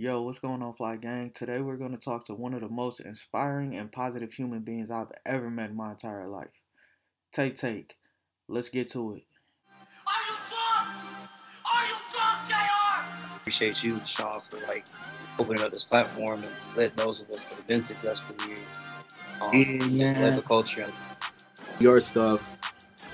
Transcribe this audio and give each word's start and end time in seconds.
Yo, 0.00 0.22
what's 0.22 0.38
going 0.38 0.62
on, 0.62 0.72
Fly 0.72 0.96
Gang? 0.96 1.30
Today 1.30 1.60
we're 1.60 1.76
going 1.76 1.90
to 1.90 1.98
talk 1.98 2.24
to 2.24 2.32
one 2.34 2.54
of 2.54 2.62
the 2.62 2.70
most 2.70 3.00
inspiring 3.00 3.76
and 3.76 3.92
positive 3.92 4.32
human 4.32 4.60
beings 4.60 4.90
I've 4.90 5.12
ever 5.26 5.50
met 5.50 5.68
in 5.68 5.76
my 5.76 5.90
entire 5.90 6.26
life. 6.26 6.48
Take, 7.34 7.56
take. 7.56 7.96
Let's 8.48 8.70
get 8.70 8.88
to 8.92 9.16
it. 9.16 9.24
Are 10.08 10.22
you 10.26 10.36
drunk? 10.48 10.88
Are 11.74 11.86
you 11.86 11.94
drunk, 12.10 12.48
JR? 12.48 13.36
appreciate 13.36 13.84
you, 13.84 13.98
Sean, 14.06 14.40
for 14.48 14.56
like 14.68 14.86
opening 15.38 15.62
up 15.62 15.74
this 15.74 15.84
platform 15.84 16.44
and 16.44 16.52
letting 16.74 16.96
those 16.96 17.20
of 17.20 17.28
us 17.28 17.50
that 17.50 17.56
have 17.56 17.66
been 17.66 17.82
successful 17.82 18.34
here 18.48 18.56
um, 19.42 19.52
Yeah, 19.52 20.14
just 20.14 20.16
man. 20.16 20.22
live 20.22 20.36
the 20.36 20.42
culture. 20.48 20.86
your 21.78 22.00
stuff. 22.00 22.50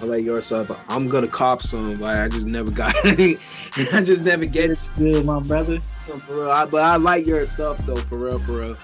I 0.01 0.05
like 0.05 0.23
your 0.23 0.43
stuff, 0.43 0.69
but 0.69 0.85
I'm 0.89 1.07
gonna 1.07 1.27
cop 1.27 1.63
some. 1.63 1.95
Like 1.95 2.17
I 2.17 2.29
just 2.29 2.49
never 2.49 2.71
got 2.71 2.95
it. 3.05 3.41
I 3.95 4.05
just 4.05 4.25
never 4.25 4.45
get 4.45 4.71
it 4.71 4.85
Good, 4.97 5.25
my 5.25 5.41
brother. 5.41 5.81
for 5.81 6.35
real. 6.35 6.51
I, 6.51 6.67
but 6.67 6.83
I 6.83 6.97
like 6.97 7.27
your 7.27 7.43
stuff 7.45 7.79
though, 7.87 7.97
for 7.97 8.19
real, 8.19 8.39
for 8.39 8.61
real. 8.61 8.77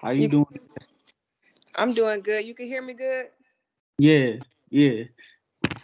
How 0.00 0.10
you 0.10 0.22
You- 0.22 0.28
doing? 0.28 0.46
I'm 1.74 1.92
doing 1.92 2.20
good. 2.22 2.44
You 2.44 2.54
can 2.54 2.66
hear 2.66 2.82
me 2.82 2.94
good? 2.94 3.26
Yeah, 3.98 4.36
yeah. 4.70 5.04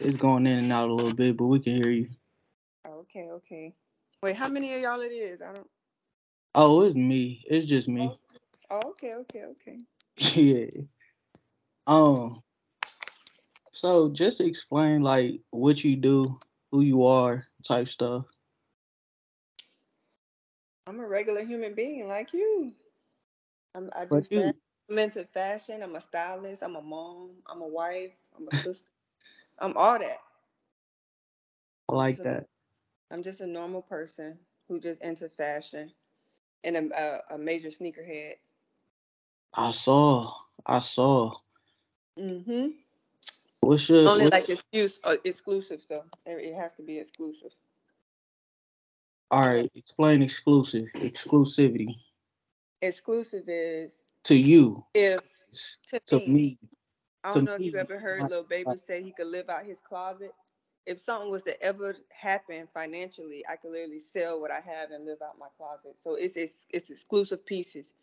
It's 0.01 0.17
going 0.17 0.47
in 0.47 0.59
and 0.59 0.73
out 0.73 0.89
a 0.89 0.93
little 0.93 1.13
bit, 1.15 1.37
but 1.37 1.47
we 1.47 1.59
can 1.61 1.77
hear 1.77 1.91
you. 1.91 2.09
Oh, 2.87 3.01
okay, 3.01 3.29
okay. 3.31 3.75
Wait, 4.23 4.37
how 4.37 4.49
many 4.49 4.75
of 4.75 4.81
y'all 4.81 5.01
it 5.01 5.13
is? 5.13 5.43
I 5.43 5.53
don't. 5.53 5.69
Oh, 6.55 6.83
it's 6.85 6.95
me. 6.95 7.45
It's 7.49 7.67
just 7.67 7.89
me. 7.89 8.11
Oh, 8.71 8.81
okay, 8.91 9.15
okay, 9.15 9.45
okay. 9.45 9.79
yeah. 10.41 10.83
Um. 11.87 12.43
So 13.73 14.09
just 14.09 14.41
explain 14.41 15.03
like 15.03 15.41
what 15.51 15.83
you 15.83 15.97
do, 15.97 16.39
who 16.71 16.83
you 16.83 17.05
are, 17.05 17.45
type 17.67 17.89
stuff. 17.89 18.25
I'm 20.87 21.01
a 21.01 21.07
regular 21.07 21.45
human 21.45 21.75
being 21.75 22.09
like 22.09 22.33
you. 22.33 22.73
I'm, 23.75 23.91
I 23.97 24.05
do 24.05 24.23
you, 24.31 24.53
I'm 24.89 24.99
into 24.99 25.25
fashion. 25.25 25.83
I'm 25.83 25.97
a 25.97 26.01
stylist. 26.01 26.63
I'm 26.63 26.77
a 26.77 26.83
mom. 26.83 27.31
I'm 27.49 27.63
a 27.63 27.67
wife. 27.67 28.13
I'm 28.37 28.47
a 28.53 28.57
sister. 28.63 28.89
I'm 29.59 29.77
all 29.77 29.99
that. 29.99 30.19
I 31.89 31.95
like 31.95 32.17
So- 32.17 32.23
that. 32.25 32.47
I'm 33.11 33.23
just 33.23 33.41
a 33.41 33.47
normal 33.47 33.83
person 33.83 34.39
who 34.67 34.81
just 34.81 35.03
into 35.05 35.29
fashion 35.29 35.93
and 36.65 36.77
a, 36.93 37.21
a, 37.31 37.35
a 37.35 37.39
major 37.39 37.69
sneakerhead. 37.69 38.35
I 39.55 39.71
saw. 39.73 40.33
I 40.67 40.81
saw. 40.81 41.35
Mm-hmm. 42.19 42.69
What's 43.61 43.89
your 43.89 44.09
Only 44.09 44.25
what's- 44.25 44.33
like 44.33 44.49
excuse, 44.49 45.01
uh, 45.05 45.17
exclusive 45.25 45.83
though. 45.89 46.05
It 46.27 46.55
has 46.55 46.75
to 46.75 46.83
be 46.83 46.99
exclusive. 46.99 47.53
all 49.31 49.49
right? 49.49 49.71
Explain 49.75 50.23
exclusive. 50.23 50.89
Exclusivity 50.95 51.97
Exclusive 52.83 53.45
is 53.49 54.05
to 54.25 54.35
you. 54.37 54.85
if 54.95 55.45
to, 55.89 56.01
To 56.07 56.17
me, 56.17 56.27
me. 56.29 56.59
I 57.25 57.33
don't 57.35 57.45
know 57.45 57.55
if 57.55 57.63
you 57.63 57.73
me, 57.73 57.79
ever 57.79 57.99
heard 57.99 58.31
Lil 58.31 58.45
Baby 58.45 58.77
say 58.77 59.03
he 59.03 59.13
could 59.13 59.29
live 59.29 59.49
out 59.49 59.65
his 59.65 59.81
closet. 59.81 60.33
If 60.87 61.01
something 61.01 61.31
was 61.31 61.43
to 61.45 61.61
ever 61.63 61.97
happen 62.11 62.69
financially, 62.75 63.43
I 63.51 63.57
could 63.57 63.71
literally 63.73 64.01
sell 64.01 64.39
what 64.41 64.51
I 64.51 64.61
have 64.61 64.91
and 64.91 65.07
live 65.07 65.23
out 65.23 65.39
my 65.39 65.49
closet. 65.57 65.99
So 65.99 66.15
it's 66.17 66.37
it's, 66.37 66.67
it's 66.71 66.91
exclusive 66.91 67.45
pieces. 67.47 67.95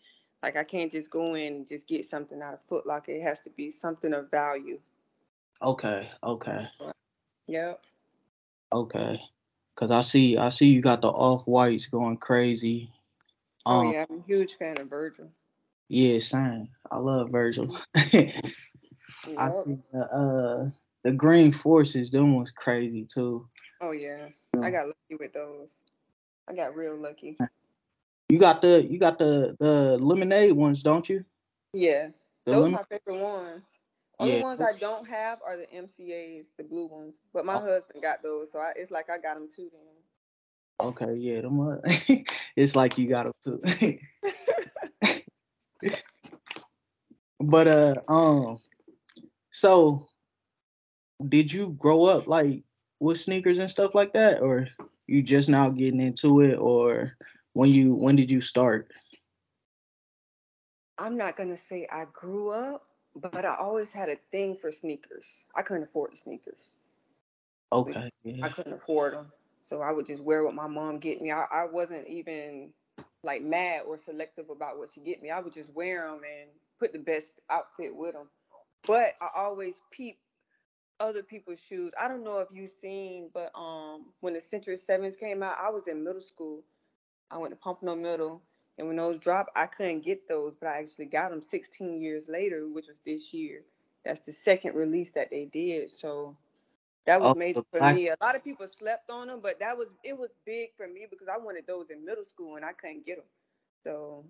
Like 0.43 0.57
I 0.57 0.63
can't 0.63 0.91
just 0.91 1.11
go 1.11 1.35
in 1.35 1.53
and 1.53 1.67
just 1.67 1.87
get 1.87 2.05
something 2.05 2.41
out 2.41 2.55
of 2.55 2.59
Foot 2.67 2.87
Locker. 2.87 3.11
It 3.11 3.21
has 3.21 3.41
to 3.41 3.49
be 3.51 3.69
something 3.69 4.13
of 4.13 4.31
value. 4.31 4.79
Okay. 5.61 6.09
Okay. 6.23 6.67
Yep. 7.47 7.81
Okay. 8.73 9.21
Cause 9.75 9.91
I 9.91 10.01
see 10.01 10.37
I 10.37 10.49
see 10.49 10.67
you 10.67 10.81
got 10.81 11.01
the 11.01 11.09
off 11.09 11.43
whites 11.43 11.87
going 11.87 12.17
crazy. 12.17 12.91
Oh 13.65 13.81
Um, 13.81 13.91
yeah, 13.91 14.05
I'm 14.09 14.19
a 14.19 14.23
huge 14.23 14.55
fan 14.55 14.79
of 14.79 14.89
Virgil. 14.89 15.29
Yeah, 15.87 16.19
same. 16.19 16.69
I 16.89 16.97
love 16.97 17.29
Virgil. 17.29 17.77
I 17.95 18.41
see 19.63 19.77
the 19.91 19.99
uh 19.99 20.69
the 21.03 21.11
green 21.11 21.51
forces, 21.51 22.11
them 22.11 22.35
was 22.35 22.51
crazy 22.51 23.05
too. 23.05 23.47
Oh 23.81 23.91
yeah. 23.91 24.29
I 24.61 24.69
got 24.69 24.87
lucky 24.87 25.15
with 25.19 25.33
those. 25.33 25.81
I 26.47 26.53
got 26.53 26.75
real 26.75 26.97
lucky. 26.97 27.37
You 28.31 28.39
got 28.39 28.61
the 28.61 28.87
you 28.89 28.97
got 28.97 29.19
the 29.19 29.57
the 29.59 29.97
lemonade 29.97 30.53
ones, 30.53 30.81
don't 30.81 31.07
you? 31.09 31.25
Yeah. 31.73 32.11
The 32.45 32.53
Those 32.53 32.67
are 32.67 32.69
my 32.69 32.83
favorite 32.83 33.21
ones. 33.21 33.67
Only 34.17 34.37
Yeah. 34.37 34.41
ones 34.41 34.61
I 34.61 34.71
don't 34.79 35.05
have 35.05 35.39
are 35.45 35.57
the 35.57 35.69
MCAs, 35.69 36.45
the 36.57 36.63
blue 36.63 36.85
ones. 36.85 37.15
But 37.33 37.45
my 37.45 37.57
Oh. 37.57 37.59
husband 37.59 38.01
got 38.01 38.23
those, 38.23 38.49
so 38.53 38.59
I, 38.59 38.71
it's 38.77 38.89
like 38.89 39.09
I 39.09 39.17
got 39.17 39.33
them 39.33 39.49
too. 39.53 39.69
Okay, 40.79 41.13
yeah, 41.15 41.41
them 41.41 41.59
are, 41.59 41.81
it's 42.55 42.73
like 42.73 42.97
you 42.97 43.09
got 43.09 43.25
them 43.25 43.33
too. 43.43 43.99
but 47.41 47.67
uh 47.67 47.95
um 48.07 48.57
so 49.51 50.07
did 51.27 51.51
you 51.51 51.73
grow 51.73 52.05
up 52.05 52.27
like 52.27 52.63
with 53.01 53.19
sneakers 53.19 53.59
and 53.59 53.69
stuff 53.69 53.93
like 53.93 54.13
that 54.13 54.41
or 54.41 54.69
you 55.07 55.21
just 55.21 55.49
now 55.49 55.67
getting 55.67 55.99
into 55.99 56.39
it 56.39 56.55
or 56.55 57.11
when 57.53 57.69
you 57.69 57.93
when 57.93 58.15
did 58.15 58.29
you 58.29 58.41
start? 58.41 58.91
I'm 60.97 61.17
not 61.17 61.37
gonna 61.37 61.57
say 61.57 61.87
I 61.91 62.05
grew 62.13 62.51
up, 62.51 62.85
but 63.15 63.45
I 63.45 63.55
always 63.55 63.91
had 63.91 64.09
a 64.09 64.17
thing 64.31 64.55
for 64.55 64.71
sneakers. 64.71 65.45
I 65.55 65.61
couldn't 65.61 65.83
afford 65.83 66.13
the 66.13 66.17
sneakers. 66.17 66.75
Okay. 67.73 68.11
I 68.43 68.49
couldn't 68.49 68.73
afford 68.73 69.13
them, 69.13 69.31
so 69.63 69.81
I 69.81 69.91
would 69.91 70.05
just 70.05 70.23
wear 70.23 70.43
what 70.43 70.53
my 70.53 70.67
mom 70.67 70.99
get 70.99 71.21
me. 71.21 71.31
I, 71.31 71.45
I 71.51 71.65
wasn't 71.65 72.07
even 72.07 72.71
like 73.23 73.41
mad 73.41 73.83
or 73.87 73.97
selective 73.97 74.49
about 74.49 74.77
what 74.77 74.89
she 74.93 75.01
get 75.01 75.21
me. 75.21 75.29
I 75.29 75.39
would 75.39 75.53
just 75.53 75.73
wear 75.73 76.07
them 76.07 76.21
and 76.23 76.49
put 76.79 76.91
the 76.93 76.99
best 76.99 77.39
outfit 77.49 77.95
with 77.95 78.13
them. 78.13 78.27
But 78.85 79.13
I 79.21 79.27
always 79.35 79.81
peep 79.91 80.17
other 80.99 81.23
people's 81.23 81.59
shoes. 81.59 81.91
I 82.01 82.07
don't 82.07 82.23
know 82.23 82.39
if 82.39 82.47
you've 82.51 82.69
seen, 82.69 83.29
but 83.33 83.51
um, 83.55 84.05
when 84.21 84.33
the 84.33 84.41
Century 84.41 84.77
Sevens 84.77 85.15
came 85.15 85.43
out, 85.43 85.57
I 85.61 85.69
was 85.69 85.87
in 85.87 86.03
middle 86.03 86.21
school. 86.21 86.63
I 87.31 87.37
went 87.37 87.51
to 87.51 87.55
Pompano 87.57 87.95
Middle, 87.95 88.41
and 88.77 88.87
when 88.87 88.97
those 88.97 89.17
dropped, 89.17 89.51
I 89.55 89.65
couldn't 89.67 90.01
get 90.03 90.27
those, 90.27 90.53
but 90.59 90.67
I 90.67 90.79
actually 90.79 91.05
got 91.05 91.31
them 91.31 91.41
16 91.41 92.01
years 92.01 92.27
later, 92.27 92.67
which 92.67 92.87
was 92.87 92.99
this 93.05 93.33
year. 93.33 93.63
That's 94.05 94.21
the 94.21 94.31
second 94.31 94.75
release 94.75 95.11
that 95.11 95.29
they 95.31 95.45
did. 95.45 95.89
So 95.89 96.35
that 97.05 97.21
was 97.21 97.31
Oh, 97.31 97.35
major 97.35 97.61
for 97.71 97.79
black- 97.79 97.95
me. 97.95 98.09
A 98.09 98.17
lot 98.21 98.35
of 98.35 98.43
people 98.43 98.67
slept 98.67 99.09
on 99.09 99.27
them, 99.27 99.39
but 99.41 99.59
that 99.59 99.77
was 99.77 99.87
it 100.03 100.17
was 100.17 100.29
big 100.45 100.69
for 100.75 100.87
me 100.87 101.07
because 101.09 101.27
I 101.27 101.37
wanted 101.37 101.65
those 101.67 101.89
in 101.89 102.03
middle 102.05 102.23
school 102.25 102.55
and 102.57 102.65
I 102.65 102.73
couldn't 102.73 103.05
get 103.05 103.17
them. 103.17 103.25
So 103.83 104.25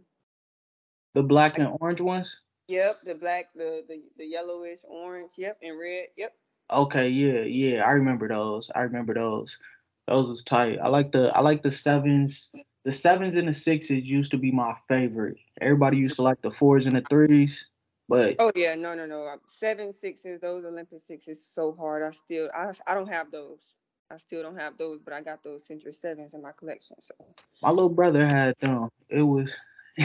The 1.13 1.23
black 1.23 1.57
and 1.57 1.77
orange 1.81 2.01
ones? 2.01 2.41
yep, 2.67 3.01
the 3.03 3.15
black, 3.15 3.51
the 3.55 3.83
the, 3.87 4.01
the 4.17 4.25
yellowish, 4.25 4.79
orange, 4.87 5.31
yep, 5.37 5.57
and 5.61 5.77
red, 5.79 6.07
yep. 6.17 6.35
Okay, 6.69 7.09
yeah, 7.09 7.41
yeah. 7.41 7.83
I 7.83 7.91
remember 7.91 8.27
those. 8.29 8.71
I 8.75 8.83
remember 8.83 9.13
those. 9.13 9.59
Those 10.07 10.27
was 10.29 10.43
tight. 10.43 10.79
I 10.81 10.87
like 10.87 11.11
the 11.11 11.31
I 11.35 11.41
like 11.41 11.61
the 11.63 11.71
sevens. 11.71 12.49
The 12.83 12.91
sevens 12.91 13.35
and 13.35 13.47
the 13.47 13.53
sixes 13.53 14.03
used 14.03 14.31
to 14.31 14.37
be 14.37 14.51
my 14.51 14.75
favorite. 14.87 15.37
Everybody 15.59 15.97
used 15.97 16.15
to 16.15 16.23
like 16.23 16.41
the 16.41 16.49
fours 16.49 16.87
and 16.87 16.95
the 16.95 17.01
threes, 17.01 17.67
but 18.09 18.35
Oh 18.39 18.51
yeah, 18.55 18.75
no, 18.75 18.95
no, 18.95 19.05
no. 19.05 19.35
Seven 19.47 19.93
sixes, 19.93 20.39
those 20.39 20.65
Olympic 20.65 21.01
sixes, 21.01 21.45
so 21.45 21.73
hard. 21.73 22.01
I 22.03 22.11
still, 22.11 22.49
I, 22.55 22.71
I 22.87 22.95
don't 22.95 23.07
have 23.07 23.31
those. 23.31 23.75
I 24.11 24.17
still 24.17 24.41
don't 24.41 24.57
have 24.57 24.77
those, 24.77 24.99
but 24.99 25.13
I 25.13 25.21
got 25.21 25.43
those 25.43 25.65
Citrus 25.65 26.01
Sevens 26.01 26.33
in 26.33 26.41
my 26.41 26.51
collection. 26.51 26.97
So 26.99 27.13
my 27.61 27.69
little 27.69 27.89
brother 27.89 28.25
had 28.25 28.55
them. 28.59 28.89
It 29.09 29.21
was 29.21 29.55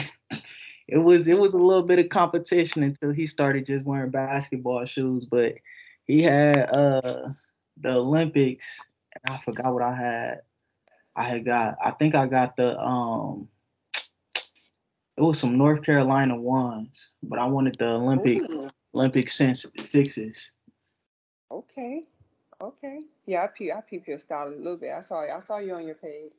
it 0.89 0.99
was 0.99 1.27
it 1.27 1.39
was 1.39 1.55
a 1.55 1.59
little 1.59 1.83
bit 1.83 1.99
of 1.99 2.09
competition 2.09 2.83
until 2.85 3.11
he 3.11 3.27
started 3.27 3.67
just 3.67 3.85
wearing 3.85 4.11
basketball 4.11 4.85
shoes, 4.85 5.25
but 5.25 5.55
he 6.05 6.23
had 6.23 6.71
uh 6.71 7.31
the 7.79 7.97
Olympics 7.97 8.79
and 9.15 9.35
I 9.35 9.39
forgot 9.39 9.75
what 9.75 9.83
I 9.83 9.95
had. 9.95 10.41
I 11.17 11.25
had 11.25 11.45
got 11.45 11.77
I 11.83 11.93
think 11.93 12.15
I 12.15 12.27
got 12.27 12.57
the 12.57 12.79
um 12.79 13.49
it 15.17 15.23
was 15.23 15.41
some 15.41 15.57
North 15.57 15.83
Carolina 15.83 16.37
ones, 16.37 17.13
but 17.23 17.39
I 17.39 17.47
wanted 17.47 17.79
the 17.79 17.89
Olympic 17.89 18.43
Ooh, 18.43 18.69
Olympic 18.95 19.31
sense 19.31 19.65
sixes. 19.79 20.53
okay, 21.51 22.03
okay. 22.61 23.01
Yeah, 23.27 23.45
I 23.45 23.47
peep, 23.49 23.73
I 23.75 23.81
peep 23.81 24.07
your 24.07 24.19
style 24.19 24.49
a 24.49 24.51
little 24.51 24.77
bit. 24.77 24.93
I 24.93 25.01
saw, 25.01 25.25
you. 25.25 25.31
I 25.33 25.41
saw 25.41 25.59
you 25.59 25.75
on 25.75 25.87
your 25.87 25.95
page. 25.97 26.33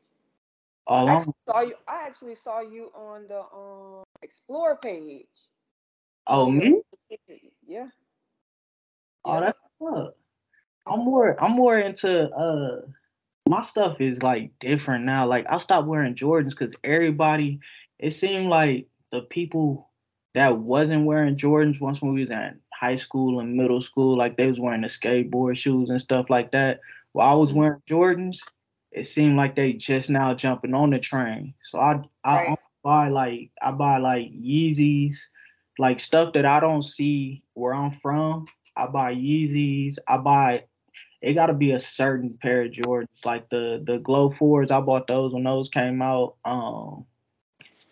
Oh, 0.87 1.07
I 1.07 1.13
actually 1.13 1.33
saw 1.47 1.61
you. 1.61 1.75
I 1.87 2.07
actually 2.07 2.35
saw 2.35 2.61
you 2.61 2.91
on 2.95 3.27
the 3.27 3.41
um 3.41 4.03
Explore 4.21 4.77
page. 4.77 5.27
oh 6.27 6.49
me? 6.49 6.81
Yeah. 7.65 7.87
Oh, 9.25 9.41
that's 9.41 9.57
up. 9.95 10.17
I'm 10.87 10.99
more 10.99 11.41
I'm 11.43 11.51
more 11.51 11.77
into 11.77 12.29
uh 12.29 12.81
my 13.47 13.61
stuff 13.61 14.01
is 14.01 14.21
like 14.23 14.57
different 14.59 15.05
now. 15.05 15.25
Like 15.27 15.45
I 15.49 15.57
stopped 15.57 15.87
wearing 15.87 16.15
Jordans 16.15 16.51
because 16.51 16.75
everybody 16.83 17.59
it 17.99 18.11
seemed 18.11 18.49
like 18.49 18.87
the 19.11 19.21
people 19.21 19.89
that 20.35 20.57
wasn't 20.59 21.05
wearing 21.05 21.35
Jordans 21.37 21.81
once 21.81 22.01
when 22.01 22.13
we 22.13 22.21
was 22.21 22.31
in 22.31 22.59
high 22.73 22.95
school 22.97 23.39
and 23.39 23.55
middle 23.55 23.81
school, 23.81 24.17
like 24.17 24.37
they 24.37 24.47
was 24.49 24.59
wearing 24.59 24.81
the 24.81 24.87
skateboard 24.87 25.57
shoes 25.57 25.89
and 25.89 26.01
stuff 26.01 26.29
like 26.29 26.51
that. 26.51 26.79
While 27.13 27.29
I 27.31 27.35
was 27.35 27.53
Mhm. 27.53 27.55
wearing 27.55 27.81
Jordans, 27.89 28.37
it 28.91 29.07
seemed 29.07 29.37
like 29.37 29.55
they 29.55 29.73
just 29.73 30.09
now 30.09 30.33
jumping 30.33 30.73
on 30.73 30.91
the 30.91 30.99
train. 30.99 31.53
So 31.61 31.79
I 31.79 32.01
I 32.23 32.35
Right. 32.35 32.59
buy 32.83 33.09
like 33.09 33.51
I 33.61 33.71
buy 33.71 33.97
like 33.97 34.27
Yeezys, 34.31 35.17
like 35.79 35.99
stuff 35.99 36.33
that 36.33 36.45
I 36.45 36.59
don't 36.59 36.83
see 36.83 37.43
where 37.53 37.73
I'm 37.73 37.91
from. 37.91 38.47
I 38.75 38.87
buy 38.87 39.13
Yeezys. 39.15 39.97
I 40.07 40.17
buy 40.17 40.65
it 41.21 41.33
got 41.33 41.47
to 41.47 41.53
be 41.53 41.71
a 41.71 41.79
certain 41.79 42.37
pair 42.41 42.63
of 42.63 42.71
Jordans, 42.71 43.25
like 43.25 43.49
the 43.49 43.83
the 43.85 43.97
Glow 43.97 44.29
Fours. 44.29 44.71
I 44.71 44.79
bought 44.81 45.07
those 45.07 45.33
when 45.33 45.43
those 45.43 45.69
came 45.69 46.01
out. 46.01 46.35
Um, 46.45 47.05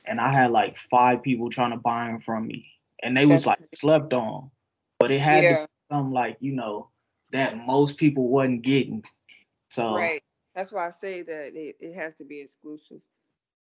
and 0.06 0.20
I 0.20 0.32
had 0.34 0.52
like 0.52 0.78
five 0.78 1.24
people 1.24 1.50
trying 1.50 1.72
to 1.72 1.78
buy 1.78 2.08
them 2.08 2.20
from 2.20 2.48
me, 2.48 2.68
and 3.02 3.16
they 3.16 3.26
was 3.26 3.46
That's 3.46 3.46
like 3.46 3.60
crazy. 3.60 3.70
slept 3.76 4.14
on. 4.14 4.52
But 5.00 5.12
it 5.12 5.20
had 5.22 5.48
to 5.50 5.54
Yeah, 5.54 5.56
be 5.56 5.96
something 5.96 6.14
like 6.14 6.38
you 6.40 6.54
know 6.54 6.90
that 7.32 7.58
most 7.58 7.98
people 7.98 8.30
wasn't 8.30 8.64
getting. 8.64 9.04
So 9.70 9.94
right. 9.96 10.22
That's 10.56 10.72
why 10.72 10.88
I 10.88 10.92
say 10.92 11.22
that 11.24 11.56
it, 11.56 11.76
it 11.80 11.94
has 11.96 12.16
to 12.16 12.26
be 12.26 12.42
exclusive. 12.42 13.02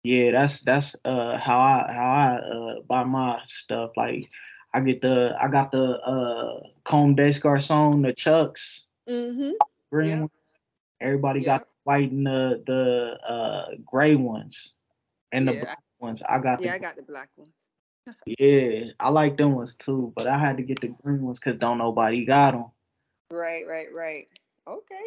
yeah, 0.04 0.32
that's 0.32 0.62
that's 0.62 0.96
uh 1.06 1.38
how 1.38 1.60
I 1.60 1.92
how 1.94 2.12
I 2.12 2.36
uh 2.38 2.82
buy 2.88 3.04
my 3.04 3.42
stuff. 3.48 3.92
Like 3.96 4.30
I 4.74 4.82
get 4.82 5.02
the 5.02 5.36
I 5.42 5.48
got 5.48 5.72
the 5.72 5.84
uh 6.00 6.62
Comme 6.84 7.16
des 7.16 7.34
Garçons, 7.40 8.02
the 8.06 8.14
Chucks 8.14 8.86
Mm-hmm. 9.08 9.52
green 9.92 10.10
Yeah. 10.22 10.28
Everybody 11.02 11.44
got 11.44 11.54
Yeah. 11.54 11.58
the 11.60 11.66
white 11.84 12.12
and 12.12 12.26
the 12.26 12.64
the 12.66 13.20
uh 13.28 13.66
gray 13.86 14.16
ones 14.16 14.74
and 15.32 15.48
the 15.48 15.54
Yeah, 15.54 15.64
black 15.64 15.80
ones. 16.00 16.24
I 16.28 16.40
got 16.40 16.62
Yeah, 16.62 16.70
the 16.70 16.76
I 16.76 16.80
got 16.80 16.96
the 16.96 17.02
black 17.04 17.30
ones. 17.36 17.54
yeah, 18.26 18.92
I 19.00 19.10
like 19.10 19.38
them 19.38 19.54
ones 19.54 19.76
too, 19.76 20.14
but 20.16 20.28
I 20.28 20.38
had 20.38 20.58
to 20.58 20.64
get 20.64 20.80
the 20.80 20.90
green 20.90 21.22
ones 21.22 21.40
because 21.40 21.58
don't 21.58 21.78
nobody 21.78 22.26
got 22.26 22.52
them. 22.52 22.66
Right, 23.32 23.68
right, 23.68 23.94
right. 23.94 24.28
Okay. 24.68 25.02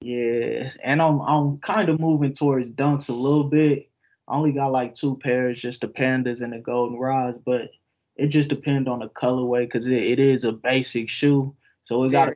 Yes, 0.00 0.76
and 0.82 1.02
I'm 1.02 1.20
I'm 1.20 1.58
kind 1.58 1.90
of 1.90 2.00
moving 2.00 2.32
towards 2.32 2.70
dunks 2.70 3.10
a 3.10 3.12
little 3.12 3.44
bit. 3.44 3.90
I 4.28 4.34
only 4.36 4.52
got 4.52 4.72
like 4.72 4.94
two 4.94 5.16
pairs, 5.16 5.60
just 5.60 5.82
the 5.82 5.88
pandas 5.88 6.40
and 6.40 6.52
the 6.52 6.58
golden 6.58 6.98
rods, 6.98 7.38
but 7.44 7.70
it 8.16 8.28
just 8.28 8.48
depends 8.48 8.88
on 8.88 9.00
the 9.00 9.08
colorway 9.08 9.66
because 9.66 9.86
it, 9.86 9.92
it 9.92 10.18
is 10.18 10.44
a 10.44 10.52
basic 10.52 11.10
shoe, 11.10 11.54
so 11.84 12.04
it 12.04 12.12
got. 12.12 12.32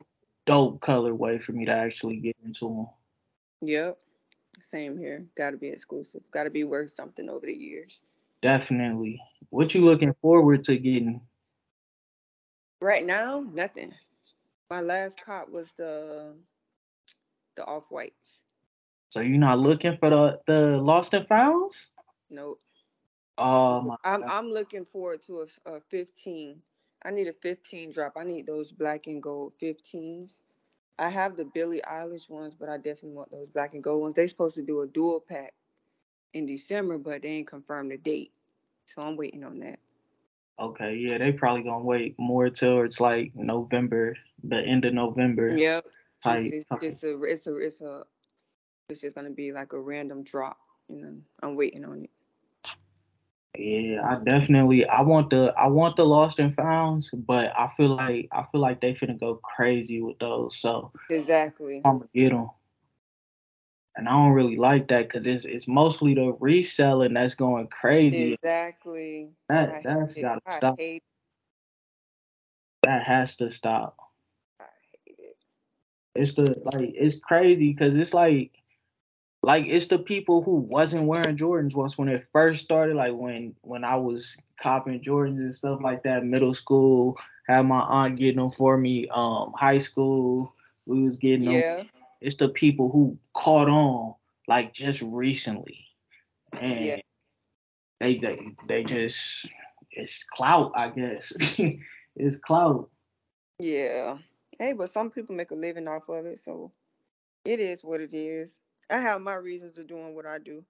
Dope 0.46 0.80
colorway 0.80 1.42
for 1.42 1.52
me 1.52 1.64
to 1.66 1.72
actually 1.72 2.16
get 2.16 2.36
into 2.44 2.68
them. 2.68 2.86
Yep. 3.62 3.98
Same 4.60 4.98
here. 4.98 5.26
Got 5.36 5.50
to 5.50 5.56
be 5.56 5.68
exclusive. 5.68 6.22
Got 6.32 6.44
to 6.44 6.50
be 6.50 6.64
worth 6.64 6.90
something 6.90 7.28
over 7.28 7.46
the 7.46 7.52
years. 7.52 8.00
Definitely. 8.42 9.20
What 9.50 9.74
you 9.74 9.84
looking 9.84 10.14
forward 10.20 10.64
to 10.64 10.76
getting? 10.76 11.20
Right 12.80 13.04
now, 13.04 13.44
nothing. 13.52 13.94
My 14.70 14.80
last 14.80 15.24
cop 15.24 15.48
was 15.48 15.68
the 15.76 16.34
the 17.56 17.64
off 17.64 17.90
whites. 17.90 18.40
So 19.10 19.20
you're 19.20 19.38
not 19.38 19.58
looking 19.58 19.96
for 19.98 20.10
the 20.10 20.40
the 20.46 20.78
lost 20.78 21.14
and 21.14 21.26
founds? 21.28 21.90
Nope. 22.30 22.60
Oh 23.38 23.80
my 23.80 23.96
I'm 24.04 24.20
God. 24.20 24.30
I'm 24.30 24.50
looking 24.50 24.84
forward 24.84 25.22
to 25.22 25.46
a, 25.66 25.76
a 25.76 25.80
15. 25.90 26.60
I 27.04 27.10
need 27.10 27.28
a 27.28 27.32
15 27.32 27.92
drop. 27.92 28.14
I 28.16 28.24
need 28.24 28.46
those 28.46 28.72
black 28.72 29.06
and 29.06 29.22
gold 29.22 29.52
15s. 29.62 30.38
I 30.98 31.08
have 31.08 31.36
the 31.36 31.44
Billie 31.44 31.82
Eilish 31.88 32.30
ones, 32.30 32.54
but 32.54 32.68
I 32.68 32.76
definitely 32.76 33.12
want 33.12 33.30
those 33.30 33.48
black 33.48 33.74
and 33.74 33.82
gold 33.82 34.02
ones. 34.02 34.14
They 34.14 34.26
supposed 34.26 34.54
to 34.54 34.62
do 34.62 34.82
a 34.82 34.86
dual 34.86 35.20
pack 35.20 35.52
in 36.32 36.46
December, 36.46 36.98
but 36.98 37.22
they 37.22 37.28
ain't 37.28 37.48
confirmed 37.48 37.90
the 37.90 37.98
date. 37.98 38.32
So 38.86 39.02
I'm 39.02 39.16
waiting 39.16 39.44
on 39.44 39.58
that. 39.60 39.78
Okay, 40.58 40.94
yeah, 40.94 41.18
they 41.18 41.32
probably 41.32 41.62
gonna 41.62 41.82
wait 41.82 42.14
more 42.16 42.48
till 42.48 42.82
it's 42.82 43.00
like 43.00 43.32
November, 43.34 44.16
the 44.44 44.58
end 44.58 44.84
of 44.84 44.94
November 44.94 45.56
Yep. 45.56 45.86
type. 46.22 46.52
It's, 46.52 46.66
it's, 46.80 47.02
it's 47.02 47.02
a 47.02 47.22
it's 47.24 47.46
a 47.48 47.56
it's 47.56 47.80
a 47.80 48.04
it's 48.88 49.00
just 49.00 49.16
gonna 49.16 49.30
be 49.30 49.52
like 49.52 49.72
a 49.72 49.80
random 49.80 50.22
drop. 50.22 50.58
You 50.88 51.02
know, 51.02 51.16
I'm 51.42 51.56
waiting 51.56 51.84
on 51.84 52.04
it. 52.04 52.10
Yeah, 53.56 54.00
I 54.04 54.16
definitely 54.24 54.86
I 54.86 55.02
want 55.02 55.30
the 55.30 55.54
I 55.56 55.68
want 55.68 55.96
the 55.96 56.04
lost 56.04 56.40
and 56.40 56.54
founds, 56.54 57.10
but 57.10 57.52
I 57.56 57.70
feel 57.76 57.90
like 57.90 58.28
I 58.32 58.44
feel 58.50 58.60
like 58.60 58.80
they 58.80 58.94
finna 58.94 59.18
go 59.18 59.36
crazy 59.36 60.00
with 60.00 60.18
those, 60.18 60.58
so 60.58 60.92
Exactly. 61.08 61.80
I'm 61.84 61.98
gonna 61.98 62.08
get 62.12 62.30
them. 62.30 62.50
And 63.96 64.08
I 64.08 64.12
don't 64.12 64.32
really 64.32 64.56
like 64.56 64.88
that 64.88 65.06
because 65.08 65.26
it's 65.28 65.44
it's 65.44 65.68
mostly 65.68 66.14
the 66.14 66.36
reselling 66.40 67.14
that's 67.14 67.36
going 67.36 67.68
crazy. 67.68 68.32
Exactly. 68.32 69.30
That 69.48 69.68
I 69.70 69.82
that's 69.84 70.16
it. 70.16 70.22
gotta 70.22 70.40
I 70.46 70.56
stop. 70.56 70.80
That 72.82 73.02
has 73.04 73.36
to 73.36 73.52
stop. 73.52 73.96
I 74.60 74.64
hate 75.06 75.16
it. 75.20 75.36
It's 76.16 76.34
the 76.34 76.60
like 76.72 76.92
it's 76.96 77.18
crazy 77.20 77.72
because 77.72 77.94
it's 77.94 78.12
like 78.14 78.50
like 79.44 79.66
it's 79.66 79.86
the 79.86 79.98
people 79.98 80.42
who 80.42 80.56
wasn't 80.56 81.06
wearing 81.06 81.36
Jordans 81.36 81.74
once 81.74 81.98
when 81.98 82.08
it 82.08 82.26
first 82.32 82.64
started. 82.64 82.96
Like 82.96 83.14
when 83.14 83.54
when 83.62 83.84
I 83.84 83.96
was 83.96 84.36
copping 84.60 85.00
Jordans 85.00 85.38
and 85.38 85.54
stuff 85.54 85.80
like 85.82 86.02
that, 86.04 86.24
middle 86.24 86.54
school, 86.54 87.16
had 87.46 87.62
my 87.66 87.80
aunt 87.80 88.16
getting 88.16 88.40
them 88.40 88.50
for 88.50 88.76
me. 88.78 89.08
Um, 89.08 89.52
high 89.56 89.78
school, 89.78 90.54
we 90.86 91.02
was 91.08 91.18
getting 91.18 91.44
them. 91.44 91.54
Yeah. 91.54 91.82
It's 92.20 92.36
the 92.36 92.48
people 92.48 92.90
who 92.90 93.18
caught 93.34 93.68
on 93.68 94.14
like 94.48 94.72
just 94.72 95.02
recently, 95.02 95.86
and 96.52 96.84
Yeah. 96.84 96.96
they 98.00 98.18
they 98.18 98.56
they 98.66 98.84
just 98.84 99.46
it's 99.90 100.24
clout, 100.24 100.72
I 100.74 100.88
guess. 100.88 101.32
it's 102.16 102.38
clout. 102.38 102.90
Yeah. 103.58 104.18
Hey, 104.58 104.72
but 104.72 104.88
some 104.88 105.10
people 105.10 105.34
make 105.34 105.50
a 105.50 105.54
living 105.54 105.88
off 105.88 106.08
of 106.08 106.24
it, 106.26 106.38
so 106.38 106.72
it 107.44 107.60
is 107.60 107.84
what 107.84 108.00
it 108.00 108.14
is. 108.14 108.58
I 108.90 108.98
have 108.98 109.20
my 109.22 109.34
reasons 109.34 109.78
of 109.78 109.86
doing 109.88 110.14
what 110.14 110.26
I 110.26 110.38
do. 110.38 110.64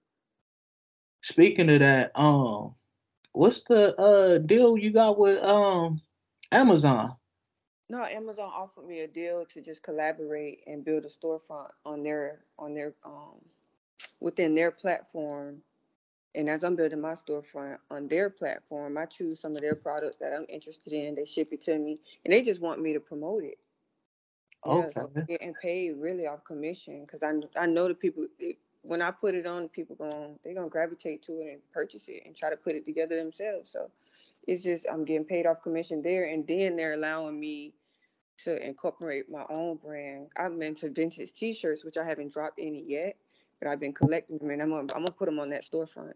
Speaking 1.21 1.69
of 1.71 1.79
that, 1.79 2.11
um, 2.15 2.75
what's 3.33 3.61
the 3.61 3.95
uh 3.99 4.37
deal 4.39 4.77
you 4.77 4.91
got 4.91 5.19
with 5.19 5.43
um 5.43 6.01
Amazon? 6.51 7.15
No, 7.89 8.03
Amazon 8.03 8.51
offered 8.53 8.87
me 8.87 9.01
a 9.01 9.07
deal 9.07 9.45
to 9.53 9.61
just 9.61 9.83
collaborate 9.83 10.61
and 10.67 10.83
build 10.85 11.05
a 11.05 11.09
storefront 11.09 11.69
on 11.85 12.03
their 12.03 12.45
on 12.57 12.73
their 12.73 12.93
um 13.05 13.39
within 14.19 14.55
their 14.55 14.71
platform. 14.71 15.57
And 16.35 16.49
as 16.49 16.63
I'm 16.63 16.75
building 16.75 17.01
my 17.01 17.13
storefront 17.13 17.77
on 17.91 18.07
their 18.07 18.29
platform, 18.29 18.97
I 18.97 19.05
choose 19.05 19.39
some 19.41 19.53
of 19.53 19.61
their 19.61 19.75
products 19.75 20.17
that 20.17 20.33
I'm 20.33 20.45
interested 20.49 20.93
in. 20.93 21.15
They 21.15 21.25
ship 21.25 21.49
it 21.53 21.61
to 21.63 21.77
me, 21.77 21.99
and 22.25 22.33
they 22.33 22.41
just 22.43 22.61
want 22.61 22.81
me 22.81 22.93
to 22.93 22.99
promote 22.99 23.43
it. 23.43 23.57
Yeah, 24.65 24.91
so 24.91 25.07
Okay. 25.07 25.21
I'm 25.29 25.35
getting 25.35 25.55
paid 25.55 25.93
really 25.97 26.27
off 26.27 26.45
commission 26.45 27.01
because 27.03 27.23
I 27.23 27.33
I 27.57 27.67
know 27.67 27.89
the 27.89 27.95
people 27.95 28.27
it, 28.39 28.57
when 28.83 29.01
I 29.01 29.11
put 29.11 29.35
it 29.35 29.47
on, 29.47 29.69
people 29.69 29.95
going 29.97 30.39
they're 30.43 30.55
gonna 30.55 30.69
gravitate 30.69 31.23
to 31.25 31.33
it 31.41 31.53
and 31.53 31.61
purchase 31.73 32.09
it 32.09 32.23
and 32.25 32.35
try 32.35 32.51
to 32.51 32.57
put 32.57 32.75
it 32.75 32.85
together 32.85 33.17
themselves. 33.17 33.71
So 33.71 33.91
it's 34.47 34.63
just 34.63 34.87
I'm 34.91 35.05
getting 35.05 35.25
paid 35.25 35.47
off 35.47 35.63
commission 35.63 36.01
there, 36.03 36.25
and 36.25 36.47
then 36.47 36.77
they're 36.77 36.93
allowing 36.95 37.39
me 37.39 37.73
to 38.39 38.65
incorporate 38.65 39.29
my 39.31 39.45
own 39.49 39.77
brand. 39.77 40.29
I'm 40.37 40.61
into 40.63 40.89
vintage 40.89 41.33
T-shirts, 41.33 41.85
which 41.85 41.97
I 41.97 42.05
haven't 42.05 42.33
dropped 42.33 42.59
any 42.59 42.83
yet, 42.83 43.17
but 43.61 43.69
I've 43.69 43.79
been 43.81 43.93
collecting 43.93 44.39
them, 44.39 44.51
and 44.51 44.61
I'm 44.61 44.69
gonna, 44.71 44.81
I'm 44.95 45.05
gonna 45.05 45.11
put 45.11 45.25
them 45.27 45.39
on 45.39 45.49
that 45.51 45.63
storefront. 45.63 46.13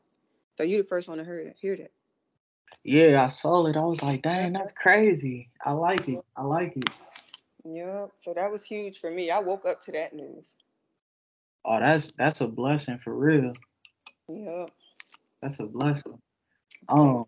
So 0.57 0.63
you 0.63 0.77
the 0.77 0.83
first 0.89 1.07
one 1.09 1.19
to 1.19 1.25
hear 1.25 1.53
hear 1.61 1.77
that. 1.77 1.91
Yeah, 2.83 3.25
I 3.25 3.29
saw 3.29 3.65
it. 3.67 3.77
I 3.77 3.85
was 3.85 4.01
like, 4.03 4.23
dang, 4.23 4.53
that's 4.53 4.73
crazy. 4.73 5.49
I 5.65 5.73
like 5.73 6.09
it. 6.09 6.25
I 6.37 6.43
like 6.43 6.77
it. 6.77 6.91
Yep. 7.65 8.11
So 8.19 8.33
that 8.33 8.51
was 8.51 8.65
huge 8.65 8.99
for 8.99 9.11
me. 9.11 9.31
I 9.31 9.39
woke 9.39 9.65
up 9.65 9.81
to 9.83 9.91
that 9.93 10.13
news. 10.13 10.55
Oh, 11.65 11.79
that's 11.79 12.11
that's 12.17 12.41
a 12.41 12.47
blessing 12.47 12.99
for 13.03 13.13
real. 13.13 13.53
Yep. 14.29 14.71
That's 15.41 15.59
a 15.59 15.65
blessing. 15.65 16.19
Um, 16.87 17.25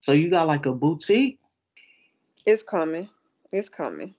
so 0.00 0.12
you 0.12 0.30
got 0.30 0.46
like 0.46 0.66
a 0.66 0.72
boutique? 0.72 1.38
It's 2.46 2.62
coming. 2.62 3.08
It's 3.52 3.68
coming. 3.68 4.14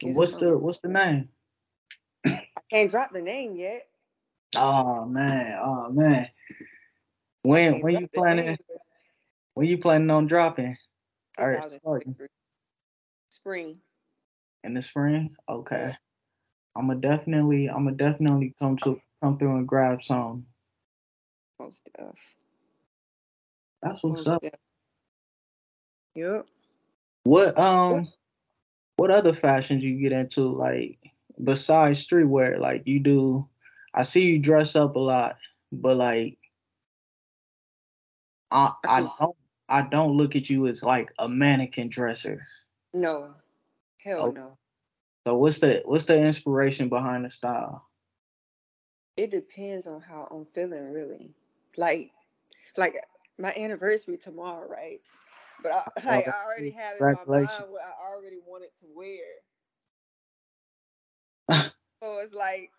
It's 0.00 0.18
what's 0.18 0.36
the 0.36 0.56
what's 0.56 0.80
the 0.80 0.88
name? 0.88 1.28
I 2.26 2.42
can't 2.70 2.90
drop 2.90 3.12
the 3.12 3.22
name 3.22 3.54
yet. 3.54 3.82
Oh 4.56 5.04
man, 5.04 5.58
oh 5.62 5.90
man. 5.90 6.28
When 7.42 7.80
when 7.80 7.96
you 7.96 8.08
planning 8.08 8.58
when 9.54 9.66
you 9.66 9.78
planning 9.78 10.10
on 10.10 10.26
dropping? 10.26 10.76
Or 11.38 11.54
starting 11.54 11.78
2023. 11.80 12.26
Spring. 13.42 13.80
in 14.64 14.74
the 14.74 14.82
spring? 14.82 15.34
Okay. 15.48 15.94
I'ma 16.76 16.94
definitely 16.94 17.68
I'ma 17.68 17.92
definitely 17.92 18.54
come 18.58 18.76
to 18.78 19.00
come 19.22 19.38
through 19.38 19.56
and 19.56 19.66
grab 19.66 20.02
some. 20.02 20.46
Most 21.58 21.88
stuff. 21.88 22.16
That's 23.82 24.02
what's 24.02 24.26
Most 24.26 24.28
up. 24.28 24.44
stuff. 24.44 24.60
Yep. 26.14 26.46
What 27.24 27.58
um 27.58 28.08
what 28.96 29.10
other 29.10 29.34
fashions 29.34 29.82
you 29.82 29.98
get 30.00 30.12
into 30.12 30.42
like 30.42 30.98
besides 31.42 32.06
streetwear? 32.06 32.58
Like 32.58 32.82
you 32.84 33.00
do 33.00 33.48
I 33.94 34.02
see 34.02 34.22
you 34.22 34.38
dress 34.38 34.76
up 34.76 34.96
a 34.96 34.98
lot, 34.98 35.36
but 35.72 35.96
like 35.96 36.38
I 38.50 38.72
I 38.86 39.00
don't 39.18 39.36
I 39.68 39.82
don't 39.82 40.16
look 40.16 40.36
at 40.36 40.50
you 40.50 40.66
as 40.66 40.82
like 40.82 41.10
a 41.18 41.28
mannequin 41.28 41.88
dresser. 41.88 42.46
No. 42.92 43.34
Hell 43.98 44.28
Oh. 44.28 44.30
no. 44.32 44.58
So 45.26 45.36
what's 45.36 45.58
the 45.58 45.82
what's 45.84 46.06
the 46.06 46.18
inspiration 46.18 46.88
behind 46.88 47.24
the 47.24 47.30
style? 47.30 47.90
it 49.20 49.30
depends 49.30 49.86
on 49.86 50.00
how 50.00 50.26
I'm 50.30 50.46
feeling 50.54 50.92
really. 50.92 51.34
Like 51.76 52.10
like 52.76 52.94
my 53.38 53.52
anniversary 53.54 54.16
tomorrow, 54.16 54.66
right? 54.68 55.00
But 55.62 55.72
I, 55.72 55.84
like 56.06 56.28
I 56.28 56.44
already 56.44 56.70
have 56.70 56.96
in 56.96 57.02
my 57.02 57.24
mind 57.24 57.50
what 57.68 57.82
I 57.82 58.08
already 58.08 58.38
wanted 58.46 58.70
to 58.80 58.86
wear. 58.94 59.26
so 62.02 62.18
it's 62.20 62.34
like 62.34 62.70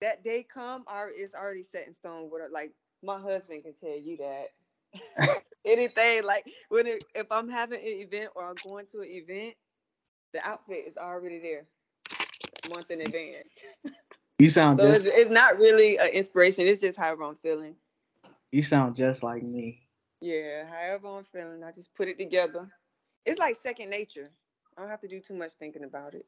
that 0.00 0.24
day 0.24 0.46
come, 0.52 0.84
it's 1.14 1.34
already 1.34 1.62
set 1.62 1.86
in 1.86 1.94
stone. 1.94 2.30
What 2.30 2.50
like 2.52 2.72
my 3.02 3.20
husband 3.20 3.64
can 3.64 3.74
tell 3.74 3.98
you 3.98 4.16
that. 4.18 5.42
Anything 5.64 6.24
like 6.24 6.46
when 6.68 6.86
it, 6.86 7.04
if 7.14 7.30
I'm 7.30 7.48
having 7.48 7.80
an 7.80 7.86
event 7.86 8.30
or 8.34 8.48
I'm 8.48 8.56
going 8.66 8.86
to 8.92 9.00
an 9.00 9.08
event, 9.10 9.54
the 10.32 10.46
outfit 10.46 10.84
is 10.86 10.96
already 10.96 11.38
there 11.38 11.66
a 12.64 12.68
month 12.74 12.90
in 12.90 13.00
advance. 13.00 13.48
You 14.38 14.48
sound 14.48 14.78
So 14.78 14.88
just 14.88 15.04
it's, 15.04 15.16
it's 15.18 15.30
not 15.30 15.58
really 15.58 15.98
an 15.98 16.08
inspiration. 16.08 16.66
It's 16.66 16.80
just 16.80 16.98
however 16.98 17.24
I'm 17.24 17.36
feeling. 17.36 17.76
you 18.52 18.62
sound 18.62 18.96
just 18.96 19.22
like 19.22 19.42
me. 19.42 19.86
Yeah, 20.22 20.64
however 20.66 21.08
I'm 21.08 21.24
feeling, 21.24 21.62
I 21.62 21.72
just 21.72 21.94
put 21.94 22.08
it 22.08 22.18
together. 22.18 22.68
It's 23.26 23.38
like 23.38 23.56
second 23.56 23.90
nature. 23.90 24.30
I 24.76 24.80
don't 24.80 24.90
have 24.90 25.00
to 25.00 25.08
do 25.08 25.20
too 25.20 25.34
much 25.34 25.52
thinking 25.52 25.84
about 25.84 26.14
it. 26.14 26.26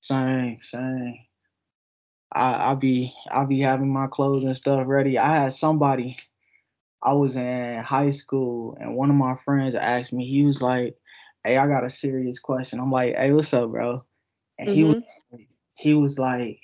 Same, 0.00 0.58
same. 0.62 1.18
I 2.32 2.72
I 2.72 2.74
be 2.74 3.14
I 3.30 3.44
be 3.44 3.60
having 3.60 3.92
my 3.92 4.06
clothes 4.06 4.44
and 4.44 4.56
stuff 4.56 4.84
ready. 4.86 5.18
I 5.18 5.42
had 5.42 5.54
somebody. 5.54 6.16
I 7.06 7.12
was 7.12 7.36
in 7.36 7.82
high 7.84 8.10
school, 8.10 8.76
and 8.80 8.96
one 8.96 9.10
of 9.10 9.16
my 9.16 9.36
friends 9.44 9.76
asked 9.76 10.12
me. 10.12 10.26
He 10.26 10.42
was 10.44 10.60
like, 10.60 10.96
"Hey, 11.44 11.56
I 11.56 11.68
got 11.68 11.84
a 11.84 11.90
serious 11.90 12.40
question." 12.40 12.80
I'm 12.80 12.90
like, 12.90 13.14
"Hey, 13.16 13.32
what's 13.32 13.54
up, 13.54 13.70
bro?" 13.70 14.04
And 14.58 14.68
he 14.68 14.82
was 14.82 14.96
mm-hmm. 14.96 15.42
he 15.76 15.94
was 15.94 16.18
like, 16.18 16.58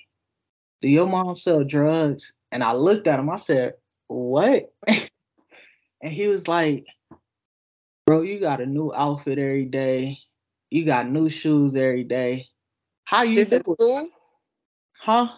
"Do 0.81 0.89
your 0.89 1.07
mom 1.07 1.37
sell 1.37 1.63
drugs?" 1.63 2.33
And 2.51 2.61
I 2.61 2.73
looked 2.73 3.07
at 3.07 3.19
him. 3.19 3.29
I 3.29 3.37
said, 3.37 3.75
"What?" 4.07 4.73
and 4.87 6.11
he 6.11 6.27
was 6.27 6.49
like, 6.49 6.87
"Bro, 8.05 8.23
you 8.23 8.41
got 8.41 8.59
a 8.59 8.65
new 8.65 8.91
outfit 8.93 9.39
every 9.39 9.65
day. 9.65 10.19
You 10.69 10.83
got 10.83 11.09
new 11.09 11.29
shoes 11.29 11.77
every 11.77 12.03
day. 12.03 12.47
How 13.05 13.23
you 13.23 13.35
This 13.35 13.49
do 13.49 13.55
it, 13.55 13.63
school? 13.63 14.09
huh?" 14.99 15.29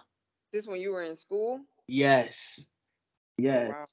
This 0.51 0.65
when 0.65 0.81
you 0.81 0.93
were 0.93 1.03
in 1.03 1.15
school? 1.15 1.61
Yes. 1.87 2.67
Yes. 3.37 3.69
Wow. 3.69 3.85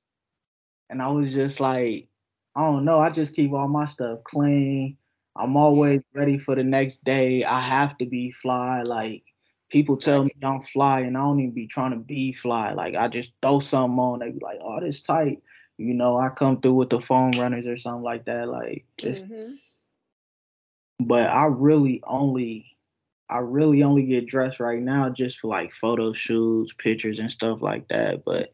And 0.92 1.02
I 1.02 1.10
was 1.10 1.34
just 1.34 1.60
like, 1.60 2.08
I 2.56 2.62
don't 2.62 2.86
know. 2.86 3.00
I 3.00 3.10
just 3.10 3.34
keep 3.36 3.52
all 3.52 3.68
my 3.68 3.86
stuff 3.86 4.24
clean. 4.24 4.98
I'm 5.36 5.56
always 5.56 6.02
ready 6.14 6.38
for 6.38 6.56
the 6.56 6.64
next 6.64 7.04
day. 7.04 7.44
I 7.44 7.60
have 7.60 7.98
to 7.98 8.06
be 8.06 8.32
fly. 8.32 8.82
Like 8.82 9.24
people 9.70 9.96
tell 9.98 10.24
me 10.24 10.32
I'm 10.44 10.62
fly, 10.62 11.00
and 11.02 11.16
I 11.18 11.22
don't 11.22 11.40
even 11.40 11.54
be 11.54 11.68
trying 11.68 11.92
to 11.92 11.98
be 11.98 12.32
fly. 12.34 12.72
Like 12.74 12.96
I 12.96 13.08
just 13.08 13.32
throw 13.42 13.60
something 13.60 13.98
on. 13.98 14.20
They 14.20 14.30
be 14.30 14.40
like, 14.42 14.60
"Oh, 14.62 14.80
this 14.80 15.02
tight." 15.02 15.42
You 15.78 15.94
know, 15.94 16.18
I 16.18 16.30
come 16.30 16.60
through 16.60 16.74
with 16.74 16.90
the 16.90 17.00
foam 17.00 17.32
runners 17.32 17.66
or 17.66 17.78
something 17.78 18.04
like 18.04 18.26
that. 18.26 18.48
Like, 18.48 18.86
it's, 19.02 19.20
Mhm. 19.20 19.58
but 21.00 21.28
I 21.30 21.46
really 21.46 22.02
only, 22.06 22.66
I 23.30 23.38
really 23.38 23.82
only 23.82 24.04
get 24.04 24.26
dressed 24.26 24.60
right 24.60 24.80
now 24.82 25.10
just 25.10 25.40
for 25.40 25.48
like 25.48 25.72
photo 25.74 26.12
shoots, 26.12 26.72
pictures, 26.74 27.18
and 27.20 27.32
stuff 27.32 27.62
like 27.62 27.88
that. 27.88 28.24
But 28.24 28.52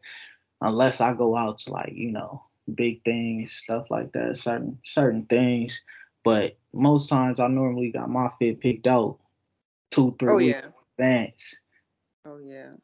unless 0.61 1.01
I 1.01 1.13
go 1.13 1.35
out 1.35 1.59
to 1.59 1.71
like 1.71 1.93
you 1.93 2.11
know 2.11 2.43
big 2.73 3.03
things, 3.03 3.51
stuff 3.53 3.89
like 3.89 4.11
that, 4.13 4.37
certain 4.37 4.79
certain 4.85 5.25
things. 5.25 5.81
But 6.23 6.57
most 6.73 7.09
times 7.09 7.39
I 7.39 7.47
normally 7.47 7.91
got 7.91 8.09
my 8.09 8.29
fit 8.39 8.59
picked 8.61 8.87
out 8.87 9.19
two 9.91 10.15
three 10.19 10.35
Oh 10.35 10.37
weeks 10.37 10.59
yeah. 10.59 10.71
advance. 10.97 11.63
Oh 12.25 12.37
yeah. 12.37 12.75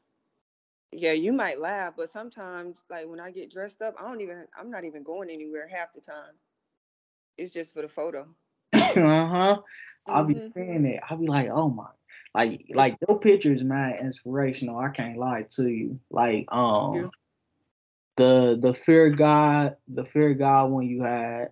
Yeah, 0.92 1.12
you 1.14 1.32
might 1.34 1.60
laugh, 1.60 1.96
but 1.98 2.10
sometimes 2.10 2.78
like 2.90 3.08
when 3.08 3.20
I 3.20 3.32
get 3.32 3.52
dressed 3.52 3.82
up, 3.82 3.96
I 4.00 4.08
don't 4.08 4.22
even 4.22 4.48
I'm 4.58 4.70
not 4.70 4.86
even 4.86 5.04
going 5.04 5.30
anywhere 5.30 5.68
half 5.68 5.94
the 5.94 6.02
time. 6.02 6.36
It's 7.38 7.52
just 7.52 7.74
for 7.74 7.82
the 7.82 7.88
photo. 7.90 8.36
uh 8.74 9.28
huh. 9.28 9.62
I'll 10.08 10.26
be 10.26 10.36
Mhm. 10.36 10.54
seeing 10.54 10.86
it. 10.86 11.02
I'll 11.10 11.18
be 11.18 11.28
like, 11.28 11.50
oh 11.50 11.70
my. 11.70 11.88
Like, 12.34 12.66
like 12.74 12.98
your 13.08 13.20
pictures, 13.20 13.64
man, 13.64 13.98
inspirational. 14.00 14.78
I 14.80 14.90
can't 14.90 15.18
lie 15.18 15.44
to 15.52 15.68
you. 15.68 16.00
Like, 16.10 16.46
um. 16.50 17.12
The 18.18 18.58
the 18.60 18.74
fear 18.74 19.10
God, 19.10 19.76
the 19.88 20.06
fear 20.06 20.34
God 20.34 20.66
one 20.72 20.88
you 20.88 21.04
had, 21.04 21.50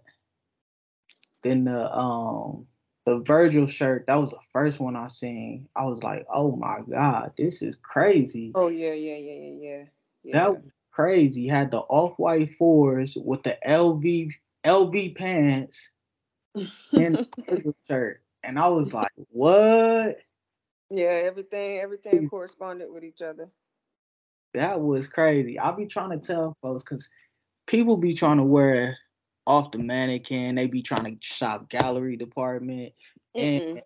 then 1.43 1.65
the 1.65 1.91
um 1.93 2.67
the 3.05 3.17
Virgil 3.17 3.67
shirt, 3.67 4.05
that 4.07 4.15
was 4.15 4.29
the 4.29 4.37
first 4.53 4.79
one 4.79 4.95
I 4.95 5.09
seen. 5.09 5.67
I 5.75 5.83
was 5.85 6.01
like, 6.01 6.25
oh 6.33 6.55
my 6.55 6.79
God, 6.89 7.33
this 7.37 7.61
is 7.61 7.75
crazy. 7.81 8.51
Oh 8.55 8.69
yeah, 8.69 8.93
yeah, 8.93 9.17
yeah, 9.17 9.49
yeah, 9.59 9.83
yeah. 10.23 10.33
That 10.33 10.51
was 10.51 10.71
crazy. 10.91 11.47
Had 11.47 11.71
the 11.71 11.79
off 11.79 12.17
white 12.17 12.55
fours 12.55 13.17
with 13.17 13.43
the 13.43 13.57
LV 13.67 14.31
LV 14.65 15.15
pants 15.17 15.89
and 16.55 17.17
the 17.17 17.27
Virgil 17.49 17.75
shirt. 17.89 18.21
And 18.45 18.57
I 18.59 18.67
was 18.67 18.93
like, 18.93 19.11
what? 19.29 20.17
yeah, 20.89 21.21
everything 21.25 21.79
everything 21.79 22.29
corresponded 22.29 22.91
with 22.91 23.03
each 23.03 23.21
other. 23.21 23.49
That 24.53 24.81
was 24.81 25.07
crazy. 25.07 25.59
I 25.59 25.71
be 25.71 25.85
trying 25.85 26.19
to 26.19 26.25
tell 26.25 26.55
folks 26.61 26.83
because 26.83 27.09
people 27.67 27.97
be 27.97 28.13
trying 28.13 28.37
to 28.37 28.43
wear 28.43 28.97
off 29.47 29.71
the 29.71 29.79
mannequin. 29.79 30.55
They 30.55 30.67
be 30.67 30.81
trying 30.81 31.05
to 31.05 31.17
shop 31.21 31.69
gallery 31.69 32.17
department, 32.17 32.93
and 33.35 33.61
Mm-mm. 33.61 33.81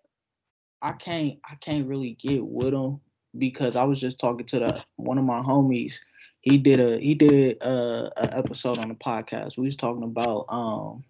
I 0.82 0.92
can't. 0.92 1.38
I 1.48 1.54
can't 1.56 1.88
really 1.88 2.16
get 2.20 2.44
with 2.44 2.72
them 2.72 3.00
because 3.36 3.76
I 3.76 3.84
was 3.84 4.00
just 4.00 4.18
talking 4.18 4.46
to 4.46 4.58
the 4.58 4.84
one 4.96 5.18
of 5.18 5.24
my 5.24 5.40
homies. 5.40 5.94
He 6.40 6.58
did 6.58 6.80
a 6.80 6.98
he 6.98 7.14
did 7.14 7.62
a, 7.62 8.10
a 8.16 8.36
episode 8.36 8.78
on 8.78 8.88
the 8.88 8.94
podcast. 8.94 9.56
We 9.56 9.66
was 9.66 9.76
talking 9.76 10.04
about 10.04 10.46
um 10.48 11.04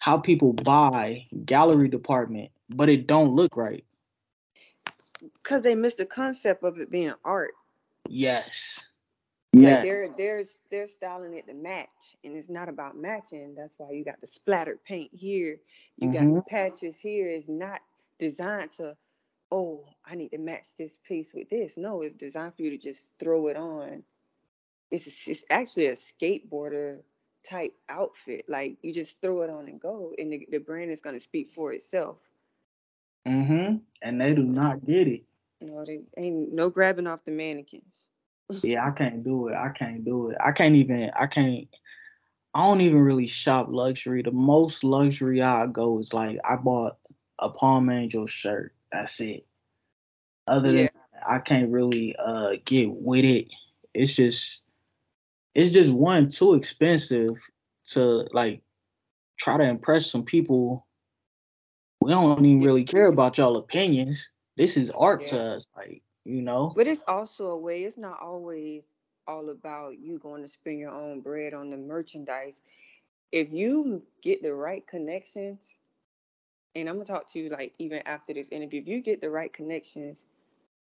how 0.00 0.18
people 0.18 0.52
buy 0.52 1.26
gallery 1.44 1.88
department, 1.88 2.50
but 2.68 2.88
it 2.88 3.06
don't 3.06 3.34
look 3.34 3.56
right. 3.56 3.84
Cause 5.42 5.62
they 5.62 5.74
missed 5.74 5.96
the 5.96 6.06
concept 6.06 6.62
of 6.62 6.78
it 6.78 6.90
being 6.90 7.14
art. 7.24 7.52
Yes. 8.08 8.84
Like 9.54 9.82
they're 9.82 10.08
they're 10.16 10.44
they're 10.70 10.88
styling 10.88 11.34
it 11.34 11.46
to 11.48 11.54
match, 11.54 11.88
and 12.22 12.36
it's 12.36 12.50
not 12.50 12.68
about 12.68 12.96
matching. 12.96 13.54
That's 13.56 13.74
why 13.78 13.92
you 13.92 14.04
got 14.04 14.20
the 14.20 14.26
splattered 14.26 14.84
paint 14.84 15.10
here. 15.12 15.58
You 15.96 16.12
got 16.12 16.22
the 16.22 16.42
patches 16.48 17.00
here. 17.00 17.26
It's 17.26 17.48
not 17.48 17.80
designed 18.18 18.72
to, 18.74 18.94
oh, 19.50 19.86
I 20.04 20.14
need 20.16 20.30
to 20.30 20.38
match 20.38 20.66
this 20.76 20.98
piece 21.02 21.32
with 21.34 21.48
this. 21.48 21.78
No, 21.78 22.02
it's 22.02 22.14
designed 22.14 22.54
for 22.56 22.62
you 22.62 22.70
to 22.70 22.78
just 22.78 23.10
throw 23.18 23.48
it 23.48 23.56
on. 23.56 24.02
It's 24.90 25.06
a, 25.06 25.30
it's 25.30 25.44
actually 25.50 25.86
a 25.86 25.94
skateboarder 25.94 26.98
type 27.48 27.72
outfit. 27.88 28.44
Like 28.48 28.76
you 28.82 28.92
just 28.92 29.20
throw 29.22 29.42
it 29.42 29.50
on 29.50 29.66
and 29.66 29.80
go, 29.80 30.12
and 30.18 30.30
the, 30.30 30.46
the 30.50 30.58
brand 30.58 30.90
is 30.90 31.00
gonna 31.00 31.20
speak 31.20 31.50
for 31.50 31.72
itself. 31.72 32.18
Mm-hmm. 33.26 33.76
And 34.02 34.20
they 34.20 34.34
do 34.34 34.44
not 34.44 34.84
get 34.86 35.08
it. 35.08 35.22
You 35.60 35.70
know, 35.70 35.84
they 35.84 36.00
ain't 36.16 36.52
no 36.52 36.70
grabbing 36.70 37.06
off 37.06 37.24
the 37.24 37.32
mannequins. 37.32 38.08
Yeah, 38.62 38.86
I 38.86 38.92
can't 38.92 39.22
do 39.22 39.48
it. 39.48 39.54
I 39.54 39.68
can't 39.68 40.06
do 40.06 40.30
it. 40.30 40.38
I 40.42 40.52
can't 40.52 40.74
even. 40.74 41.10
I 41.20 41.26
can't. 41.26 41.68
I 42.54 42.66
don't 42.66 42.80
even 42.80 43.00
really 43.00 43.26
shop 43.26 43.66
luxury. 43.68 44.22
The 44.22 44.30
most 44.30 44.82
luxury 44.82 45.42
I 45.42 45.66
go 45.66 45.98
is 45.98 46.14
like 46.14 46.38
I 46.48 46.56
bought 46.56 46.96
a 47.38 47.50
Palm 47.50 47.90
Angel 47.90 48.26
shirt. 48.26 48.74
That's 48.90 49.20
it. 49.20 49.46
Other 50.46 50.72
than 50.72 50.84
that, 50.84 51.22
I 51.28 51.40
can't 51.40 51.70
really 51.70 52.16
uh 52.16 52.52
get 52.64 52.90
with 52.90 53.26
it. 53.26 53.48
It's 53.92 54.14
just 54.14 54.62
it's 55.54 55.74
just 55.74 55.90
one 55.90 56.30
too 56.30 56.54
expensive 56.54 57.36
to 57.88 58.26
like 58.32 58.62
try 59.38 59.58
to 59.58 59.64
impress 59.64 60.10
some 60.10 60.24
people. 60.24 60.86
We 62.00 62.12
don't 62.12 62.44
even 62.44 62.62
really 62.62 62.84
care 62.84 63.06
about 63.08 63.36
y'all 63.36 63.58
opinions. 63.58 64.26
This 64.58 64.76
is 64.76 64.90
art 64.92 65.22
Yeah. 65.22 65.28
to 65.28 65.40
us, 65.56 65.68
like 65.76 66.02
you 66.26 66.42
know. 66.42 66.74
But 66.76 66.88
it's 66.88 67.04
also 67.08 67.48
a 67.48 67.58
way, 67.58 67.84
it's 67.84 67.98
not 67.98 68.20
always 68.22 68.92
all 69.28 69.50
about 69.50 69.98
you 70.00 70.18
going 70.18 70.42
to 70.42 70.48
spend 70.48 70.80
your 70.80 70.92
own 70.92 71.22
bread 71.22 71.54
on 71.54 71.70
the 71.70 71.78
merchandise. 71.78 72.62
If 73.32 73.52
you 73.52 74.04
get 74.22 74.42
the 74.42 74.54
right 74.54 74.86
connections, 74.86 75.78
and 76.76 76.88
I'm 76.88 76.96
gonna 76.96 77.06
talk 77.06 77.32
to 77.32 77.40
you 77.40 77.50
like 77.50 77.74
even 77.78 78.00
after 78.06 78.34
this 78.34 78.50
interview, 78.50 78.82
if 78.82 78.88
you 78.88 79.02
get 79.02 79.22
the 79.22 79.30
right 79.30 79.52
connections, 79.52 80.26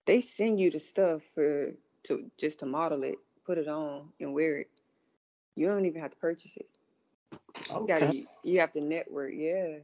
they 0.07 0.21
send 0.21 0.61
you 0.61 0.71
the 0.71 0.81
stuff 0.81 1.23
for 1.35 1.75
to 2.05 2.31
just 2.39 2.61
to 2.61 2.67
model 2.67 3.05
it, 3.05 3.19
put 3.47 3.59
it 3.59 3.69
on 3.69 4.11
and 4.21 4.35
wear 4.35 4.59
it. 4.59 4.71
You 5.57 5.69
don't 5.69 5.87
even 5.87 6.03
have 6.03 6.13
to 6.13 6.19
purchase 6.19 6.57
it. 6.57 6.69
You 7.81 7.87
gotta 7.87 8.07
Okay. 8.07 8.25
you 8.45 8.61
have 8.61 8.73
to 8.73 8.83
network, 8.83 9.33
yeah. 9.35 9.79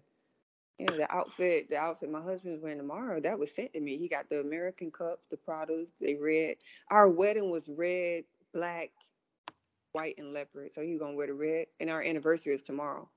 Yeah, 0.78 0.90
the 0.90 1.10
outfit, 1.14 1.70
the 1.70 1.76
outfit 1.78 2.10
my 2.10 2.20
husband's 2.20 2.62
wearing 2.62 2.78
tomorrow, 2.78 3.20
that 3.20 3.38
was 3.38 3.54
sent 3.54 3.72
to 3.72 3.80
me. 3.80 3.96
He 3.96 4.08
got 4.08 4.28
the 4.28 4.40
America's 4.40 4.90
Cups, 4.92 5.26
the 5.30 5.38
Pradas, 5.38 5.88
they 6.00 6.14
red. 6.14 6.56
Our 6.90 7.08
wedding 7.08 7.50
was 7.50 7.68
red, 7.68 8.24
black, 8.52 8.90
white, 9.92 10.16
and 10.18 10.34
leopard. 10.34 10.74
So 10.74 10.82
he's 10.82 10.98
gonna 10.98 11.14
wear 11.14 11.28
the 11.28 11.34
red, 11.34 11.66
and 11.80 11.88
our 11.88 12.02
anniversary 12.02 12.54
is 12.54 12.62
tomorrow. 12.62 13.08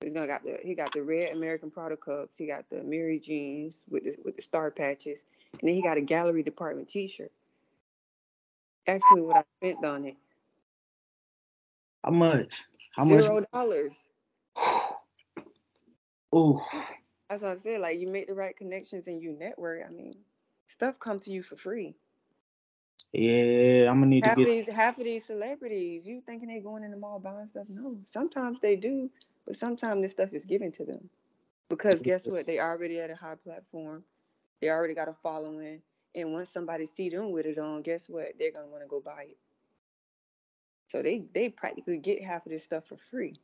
He's 0.00 0.12
gonna 0.12 0.26
got 0.26 0.42
the 0.42 0.58
he 0.62 0.74
got 0.74 0.92
the 0.92 1.02
red 1.02 1.36
American 1.36 1.70
Prada 1.70 1.96
cups. 1.96 2.36
He 2.36 2.46
got 2.46 2.68
the 2.68 2.76
Amiri 2.76 3.22
jeans 3.22 3.84
with 3.88 4.04
the 4.04 4.16
with 4.24 4.36
the 4.36 4.42
star 4.42 4.72
patches, 4.72 5.24
and 5.52 5.68
then 5.68 5.76
he 5.76 5.82
got 5.82 5.96
a 5.96 6.02
gallery 6.02 6.42
department 6.42 6.88
T-shirt. 6.88 7.32
Ask 8.88 9.10
me 9.12 9.20
what 9.20 9.36
I 9.36 9.44
spent 9.60 9.84
on 9.84 10.04
it. 10.04 10.16
How 12.04 12.10
much? 12.10 12.62
How 12.96 13.04
much? 13.04 13.22
Zero 13.22 13.46
dollars. 13.52 13.92
Ooh, 16.34 16.60
That's 17.30 17.42
what 17.42 17.52
I 17.52 17.56
said. 17.56 17.80
Like 17.80 17.98
you 17.98 18.08
make 18.08 18.28
the 18.28 18.34
right 18.34 18.56
connections 18.56 19.08
and 19.08 19.22
you 19.22 19.32
network. 19.32 19.82
I 19.86 19.90
mean, 19.90 20.16
stuff 20.66 20.98
come 21.00 21.20
to 21.20 21.32
you 21.32 21.42
for 21.42 21.56
free. 21.56 21.96
yeah. 23.12 23.90
I'm 23.90 24.00
gonna 24.00 24.06
need 24.06 24.24
Half 24.24 24.26
to 24.26 24.30
of 24.42 24.46
get. 24.46 24.48
these 24.48 24.68
half 24.68 24.98
of 24.98 25.04
these 25.04 25.26
celebrities, 25.26 26.06
you 26.06 26.22
thinking 26.26 26.48
they 26.48 26.60
going 26.60 26.84
in 26.84 26.90
the 26.92 26.96
mall 26.96 27.20
buying 27.20 27.48
stuff? 27.48 27.66
No. 27.68 27.98
Sometimes 28.04 28.60
they 28.60 28.76
do, 28.76 29.10
but 29.46 29.56
sometimes 29.56 30.02
this 30.02 30.12
stuff 30.12 30.34
is 30.34 30.44
given 30.46 30.72
to 30.72 30.84
them. 30.84 31.10
Because 31.70 32.02
guess 32.02 32.26
what? 32.28 32.46
They 32.46 32.60
already 32.60 33.00
at 33.00 33.10
a 33.10 33.16
high 33.16 33.36
platform. 33.36 34.04
They 34.60 34.70
already 34.70 34.94
got 34.94 35.08
a 35.08 35.14
following. 35.22 35.82
And 36.14 36.32
once 36.32 36.50
somebody 36.50 36.86
see 36.86 37.10
them 37.10 37.32
with 37.32 37.46
it 37.46 37.58
on, 37.58 37.82
guess 37.82 38.08
what? 38.08 38.34
They're 38.38 38.52
gonna 38.52 38.68
want 38.68 38.82
to 38.84 38.88
go 38.88 39.00
buy 39.00 39.24
it. 39.30 39.38
So 40.90 41.02
they 41.02 41.24
they 41.34 41.50
practically 41.50 41.98
get 41.98 42.22
half 42.24 42.46
of 42.46 42.52
this 42.52 42.64
stuff 42.64 42.86
for 42.88 42.98
free. 43.10 43.36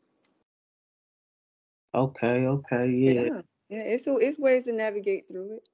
Okay, 1.95 2.47
okay, 2.47 2.89
yeah. 2.91 3.29
Yeah. 3.29 3.43
Yeah, 3.71 3.83
it's 3.83 4.05
so 4.05 4.19
it's 4.19 4.39
ways 4.39 4.65
to 4.65 4.73
navigate 4.73 5.29
through 5.29 5.55
it. 5.57 5.69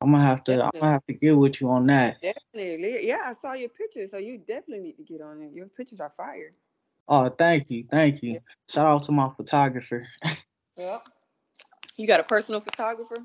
I'm 0.00 0.12
gonna 0.12 0.24
have 0.24 0.44
to. 0.44 0.62
I'm 0.62 0.70
gonna 0.74 0.92
have 0.92 1.06
to 1.06 1.12
get 1.12 1.32
with 1.36 1.60
you 1.60 1.68
on 1.70 1.86
that. 1.88 2.22
Definitely. 2.22 3.06
Yeah, 3.06 3.22
I 3.24 3.32
saw 3.34 3.54
your 3.54 3.68
pictures, 3.68 4.12
so 4.12 4.18
you 4.18 4.38
definitely 4.38 4.80
need 4.80 4.96
to 4.96 5.02
get 5.02 5.20
on 5.20 5.42
it. 5.42 5.52
Your 5.52 5.66
pictures 5.66 6.00
are 6.00 6.12
fire. 6.16 6.54
Oh, 7.08 7.28
thank 7.28 7.68
you, 7.68 7.84
thank 7.90 8.22
you. 8.22 8.34
Yeah. 8.34 8.38
Shout 8.70 8.86
out 8.86 9.02
to 9.04 9.12
my 9.12 9.28
photographer. 9.36 10.06
Yep. 10.78 11.06
You 11.98 12.06
got 12.06 12.20
a 12.20 12.22
personal 12.24 12.62
photographer? 12.62 13.18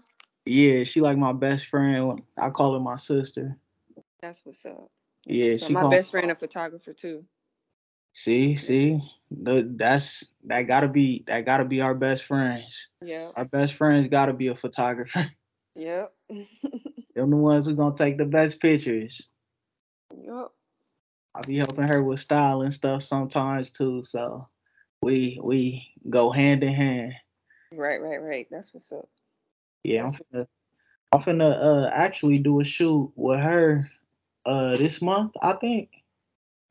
yeah, 0.46 0.84
she 0.84 1.00
like 1.00 1.18
my 1.18 1.32
best 1.32 1.68
friend. 1.68 2.22
I 2.38 2.50
call 2.50 2.74
her 2.74 2.80
my 2.82 2.98
sister. 2.98 3.58
That's 4.22 4.42
what's 4.44 4.66
up. 4.66 4.92
Yeah, 5.26 5.56
So 5.56 5.68
she 5.68 5.74
my 5.74 5.88
best 5.88 6.12
friend 6.12 6.30
a 6.30 6.36
photographer 6.36 6.92
too. 6.92 7.24
See, 8.18 8.56
see, 8.56 9.00
the, 9.30 9.72
that's 9.76 10.34
that 10.46 10.64
gotta 10.64 10.88
be 10.88 11.24
that 11.28 11.46
gotta 11.46 11.66
be 11.66 11.82
our 11.82 11.94
best 11.94 12.24
friends. 12.24 12.90
Yeah, 13.06 13.30
Our 13.36 13.46
best 13.46 13.76
friends 13.76 14.08
gotta 14.08 14.34
be 14.34 14.48
a 14.48 14.56
photographer. 14.56 15.30
Yep. 15.76 16.12
Them 17.16 17.30
the 17.30 17.36
ones 17.36 17.68
who 17.68 17.76
gonna 17.76 17.94
take 17.96 18.18
the 18.18 18.26
best 18.26 18.60
pictures. 18.60 19.30
yep. 20.20 20.48
I'll 21.36 21.44
be 21.46 21.58
helping 21.58 21.88
her 21.88 22.02
with 22.02 22.20
style 22.20 22.64
and 22.64 22.74
stuff 22.74 23.04
sometimes 23.04 23.70
too. 23.70 24.02
So 24.04 24.48
we 25.04 25.40
we 25.44 25.88
go 26.10 26.32
hand 26.32 26.64
in 26.64 26.74
hand. 26.74 27.14
Right, 27.72 28.02
right, 28.02 28.20
right. 28.20 28.48
That's 28.50 28.74
what's 28.74 28.92
up. 28.92 29.08
Yeah, 29.84 30.06
I'm 30.06 30.10
That's 30.10 30.24
finna, 30.34 30.48
I'm 31.12 31.22
finna 31.22 31.86
uh 31.86 31.90
actually 31.94 32.40
do 32.40 32.62
a 32.62 32.64
shoot 32.64 33.12
with 33.16 33.40
her 33.42 33.88
uh 34.44 34.76
this 34.78 35.04
month, 35.04 35.34
I 35.40 35.54
think. 35.54 35.92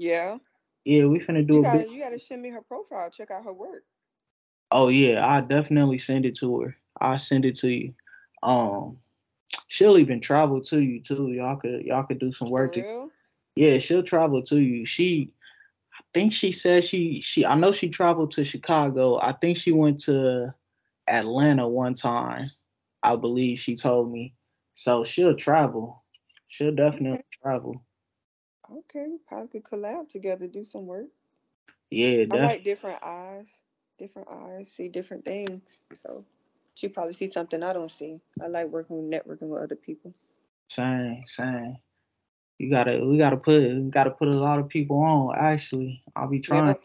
Yeah. 0.00 0.38
Yeah, 0.87 1.07
we 1.07 1.19
finna 1.19 1.45
do 1.45 1.55
You 1.55 1.61
a 1.61 1.62
gotta 1.64 1.78
bit. 1.81 1.90
you 1.90 2.00
gotta 2.00 2.19
send 2.19 2.43
me 2.43 2.50
her 2.50 2.62
profile, 2.62 3.11
check 3.11 3.33
out 3.33 3.43
her 3.45 3.52
work. 3.52 3.83
Oh 4.71 4.87
yeah, 4.87 5.26
I 5.26 5.40
definitely 5.40 5.99
send 5.99 6.25
it 6.25 6.37
to 6.37 6.61
her. 6.61 6.76
I'll 7.00 7.19
send 7.19 7.45
it 7.45 7.57
to 7.57 7.69
you. 7.69 7.93
Um 8.45 8.99
she'll 9.66 9.99
even 9.99 10.21
travel 10.21 10.61
to 10.62 10.81
you 10.81 11.00
too. 11.00 11.33
Y'all 11.33 11.57
could 11.57 11.83
y'all 11.85 12.05
could 12.05 12.21
do 12.21 12.31
some 12.31 12.50
work 12.50 12.75
to? 12.75 13.11
Yeah, 13.57 13.78
she'll 13.78 14.05
travel 14.05 14.43
to 14.45 14.61
you. 14.61 14.87
She 14.87 15.33
I 15.93 16.02
think 16.14 16.33
she 16.33 16.52
said 16.52 16.85
she 16.85 17.21
she 17.21 17.45
I 17.45 17.57
know 17.57 17.73
she 17.73 17.88
traveled 17.88 18.31
to 18.33 18.45
Chicago. 18.45 19.19
I 19.21 19.33
think 19.33 19.57
she 19.57 19.73
went 19.73 20.00
to 20.02 20.55
Atlanta 21.09 21.66
one 21.66 21.95
time. 21.95 22.49
I 23.02 23.16
believe 23.16 23.59
she 23.59 23.75
told 23.75 24.12
me. 24.12 24.35
So 24.76 25.02
she'll 25.02 25.35
travel. 25.35 26.05
She'll 26.47 26.76
definitely 26.76 27.25
travel. 27.43 27.83
Okay, 28.70 29.06
we 29.08 29.18
probably 29.26 29.61
could 29.61 29.64
collab 29.64 30.08
together, 30.08 30.49
do 30.49 30.64
some 30.64 30.87
work. 30.87 31.06
Yeah, 31.90 32.25
I 32.30 32.37
like 32.37 32.64
different 32.64 33.02
eyes. 33.02 33.62
Different 33.99 34.28
eyes 34.28 34.71
see 34.71 34.88
different 34.88 35.25
things. 35.25 35.80
So 36.02 36.25
she 36.75 36.88
probably 36.88 37.14
see 37.14 37.30
something 37.30 37.62
I 37.62 37.73
don't 37.73 37.91
see. 37.91 38.21
I 38.43 38.49
like 38.49 38.69
working 38.69 39.08
with 39.08 39.10
networking 39.10 39.49
with 39.49 39.62
other 39.62 39.76
people. 39.76 40.12
Same, 40.69 41.23
same. 41.26 41.78
You 42.58 42.71
gotta 42.71 43.04
we 43.04 43.19
gotta 43.19 43.36
put 43.36 43.62
we 43.62 43.91
gotta 43.91 44.10
put 44.10 44.28
a 44.28 44.32
lot 44.32 44.58
of 44.58 44.69
people 44.69 44.99
on, 44.99 45.36
actually. 45.38 46.02
I'll 46.14 46.28
be 46.28 46.41
trying 46.41 46.67
Yep. 46.67 46.84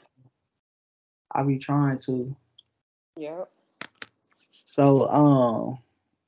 I'll 1.34 1.48
be 1.48 1.58
trying 1.58 2.00
to. 2.00 2.36
Yep. 3.18 3.50
So 4.68 5.10
um 5.10 5.80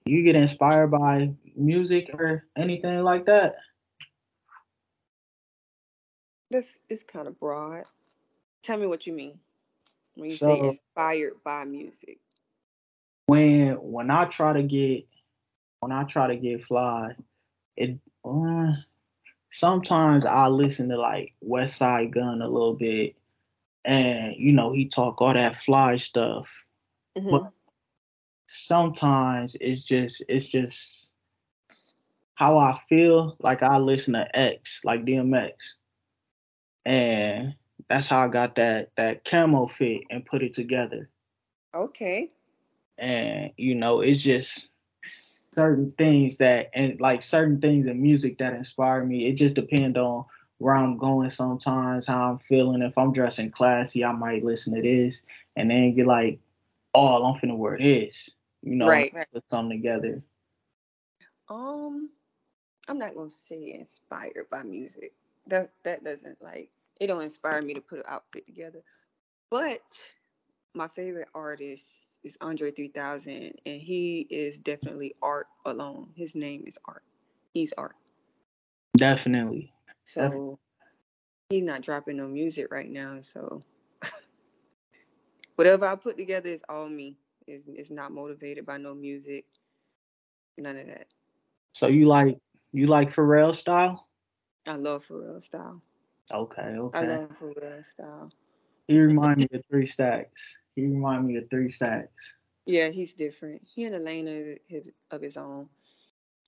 you 0.06 0.24
get 0.24 0.36
inspired 0.36 0.88
by 0.88 1.32
music 1.56 2.10
or 2.14 2.46
anything 2.58 3.04
like 3.04 3.26
that? 3.26 3.56
This 6.54 6.82
is 6.88 7.04
kind 7.04 7.28
of 7.28 7.40
broad. 7.40 7.86
Tell 8.62 8.78
me 8.78 8.86
what 8.86 9.08
you 9.08 9.14
mean 9.14 9.40
when 10.14 10.30
you 10.30 10.36
say 10.36 10.60
inspired 10.60 11.34
by 11.44 11.66
music. 11.66 12.20
when 13.26 13.72
when 13.82 14.12
I 14.12 14.26
try 14.26 14.54
to 14.54 14.62
get 14.62 15.08
when 15.80 15.92
I 15.92 16.04
try 16.04 16.28
to 16.28 16.36
get 16.36 16.64
fly, 16.66 17.16
it 17.76 17.98
uh, 18.24 18.74
sometimes 19.50 20.28
I 20.28 20.48
listen 20.48 20.90
to 20.90 20.98
like 21.00 21.34
Westside 21.44 22.14
Gunn 22.14 22.44
a 22.44 22.48
little 22.48 22.76
bit, 22.76 23.16
and 23.84 24.36
you 24.38 24.52
know 24.52 24.72
he 24.74 24.88
talk 24.88 25.24
all 25.24 25.34
that 25.34 25.56
fly 25.58 25.96
stuff. 25.96 26.48
Mhm. 27.18 27.52
Sometimes 28.46 29.58
it's 29.60 29.82
just 29.82 30.22
it's 30.30 30.46
just 30.46 31.10
how 32.36 32.60
I 32.60 32.80
feel. 32.88 33.38
Like 33.40 33.64
I 33.64 33.80
listen 33.80 34.14
to 34.14 34.28
X, 34.38 34.82
like 34.84 35.04
DMX, 35.04 35.54
and 36.86 37.56
that's 37.90 38.08
how 38.08 38.24
I 38.26 38.28
got 38.28 38.56
that 38.56 38.92
that 38.98 39.24
camo 39.26 39.68
fit 39.68 40.02
and 40.10 40.26
put 40.26 40.44
it 40.44 40.54
together. 40.54 41.10
Okay. 41.74 42.32
and 42.98 43.52
you 43.58 43.76
know 43.76 44.02
it's 44.02 44.22
just 44.22 44.72
certain 45.54 45.92
things 45.98 46.38
that 46.38 46.70
and 46.74 47.00
like 47.00 47.22
certain 47.22 47.60
things 47.62 47.88
in 47.88 48.02
music 48.02 48.38
that 48.38 48.54
inspire 48.54 49.04
me 49.04 49.28
it 49.28 49.34
just 49.34 49.56
depends 49.56 49.98
on 49.98 50.26
where 50.58 50.76
i'm 50.76 50.98
going 50.98 51.30
sometimes 51.30 52.08
how 52.08 52.32
i'm 52.32 52.40
feeling 52.48 52.82
if 52.82 52.98
i'm 52.98 53.12
dressing 53.14 53.50
classy 53.52 54.04
i 54.04 54.12
might 54.12 54.44
listen 54.44 54.74
to 54.76 54.82
this 54.82 55.24
and 55.56 55.70
then 55.72 55.96
get 55.96 56.06
like 56.08 56.40
oh 56.94 57.24
i'm 57.24 57.40
finna 57.40 57.58
wear 57.58 57.78
this 57.78 58.32
you 58.62 58.76
know 58.76 58.90
Right, 58.90 59.14
right. 59.14 59.28
put 59.34 59.44
something 59.50 59.78
together 59.78 60.22
Um, 61.50 62.10
I'm 62.88 62.98
not 63.00 63.16
gonna 63.16 63.30
say 63.32 63.74
inspired 63.74 64.50
by 64.50 64.64
music. 64.64 65.14
That 65.48 65.72
that 65.84 66.04
doesn't 66.04 66.42
like 66.42 66.70
it 67.00 67.08
don't 67.08 67.22
inspire 67.22 67.62
me 67.62 67.74
to 67.74 67.82
put 67.82 68.00
an 68.00 68.06
outfit 68.08 68.46
together. 68.46 68.82
But 69.50 69.82
my 70.74 70.88
favorite 70.88 71.28
artist 71.36 72.20
is 72.24 72.38
Andre 72.42 72.72
3000, 72.72 73.54
and 73.66 73.82
he 73.82 74.26
is 74.30 74.60
definitely 74.60 75.16
art 75.22 75.48
alone. 75.66 76.10
His 76.16 76.36
name 76.36 76.64
is 76.66 76.78
art. 76.86 77.04
He's 77.54 77.74
art. 77.78 77.96
definitely 78.98 79.74
So 80.06 80.60
he's 81.50 81.64
not 81.64 81.82
dropping 81.82 82.18
no 82.18 82.28
music 82.28 82.72
right 82.72 82.90
now. 82.90 83.20
So 83.22 83.62
whatever 85.56 85.86
I 85.86 85.96
put 85.96 86.18
together 86.18 86.50
is 86.50 86.64
all 86.70 86.90
me. 86.90 87.18
It's, 87.48 87.68
it's 87.68 87.92
not 87.92 88.12
motivated 88.12 88.66
by 88.66 88.78
no 88.78 88.96
music. 88.96 89.46
None 90.58 90.78
of 90.78 90.88
that. 90.88 91.08
so 91.74 91.88
you 91.88 92.08
like 92.08 92.38
you 92.72 92.88
like 92.88 93.14
pharrell 93.14 93.56
style 93.56 94.08
I 94.68 94.76
love 94.76 95.08
Pharrell 95.08 95.42
style. 95.42 95.82
okay 96.32 96.76
okay. 96.78 96.98
I 96.98 97.02
love 97.02 97.32
Pharrell 97.40 97.86
style. 97.86 98.32
he 98.88 99.00
remind 99.00 99.38
me 99.38 99.48
of 99.54 99.64
three 99.70 99.86
stacks 99.86 100.62
he 100.76 100.84
remind 100.84 101.26
me 101.28 101.38
of 101.38 101.50
three 101.50 101.72
stacks 101.72 102.40
Yeah, 102.66 102.90
he's 102.90 103.14
different. 103.14 103.62
He 103.66 103.84
in 103.86 103.94
a 103.94 104.00
lane 104.00 104.28
of 104.28 104.58
his 104.68 104.90
of 105.12 105.22
his 105.22 105.38
own. 105.38 105.70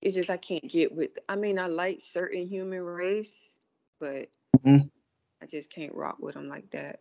It's 0.01 0.15
just 0.15 0.29
I 0.29 0.37
can't 0.37 0.67
get 0.67 0.93
with. 0.93 1.11
I 1.29 1.35
mean, 1.35 1.59
I 1.59 1.67
like 1.67 2.01
certain 2.01 2.47
human 2.47 2.81
race, 2.81 3.53
but 3.99 4.27
Mhm. 4.57 4.89
I 5.41 5.45
just 5.45 5.69
can't 5.69 5.93
rock 5.93 6.17
with 6.19 6.35
them 6.35 6.47
like 6.47 6.69
that. 6.71 6.99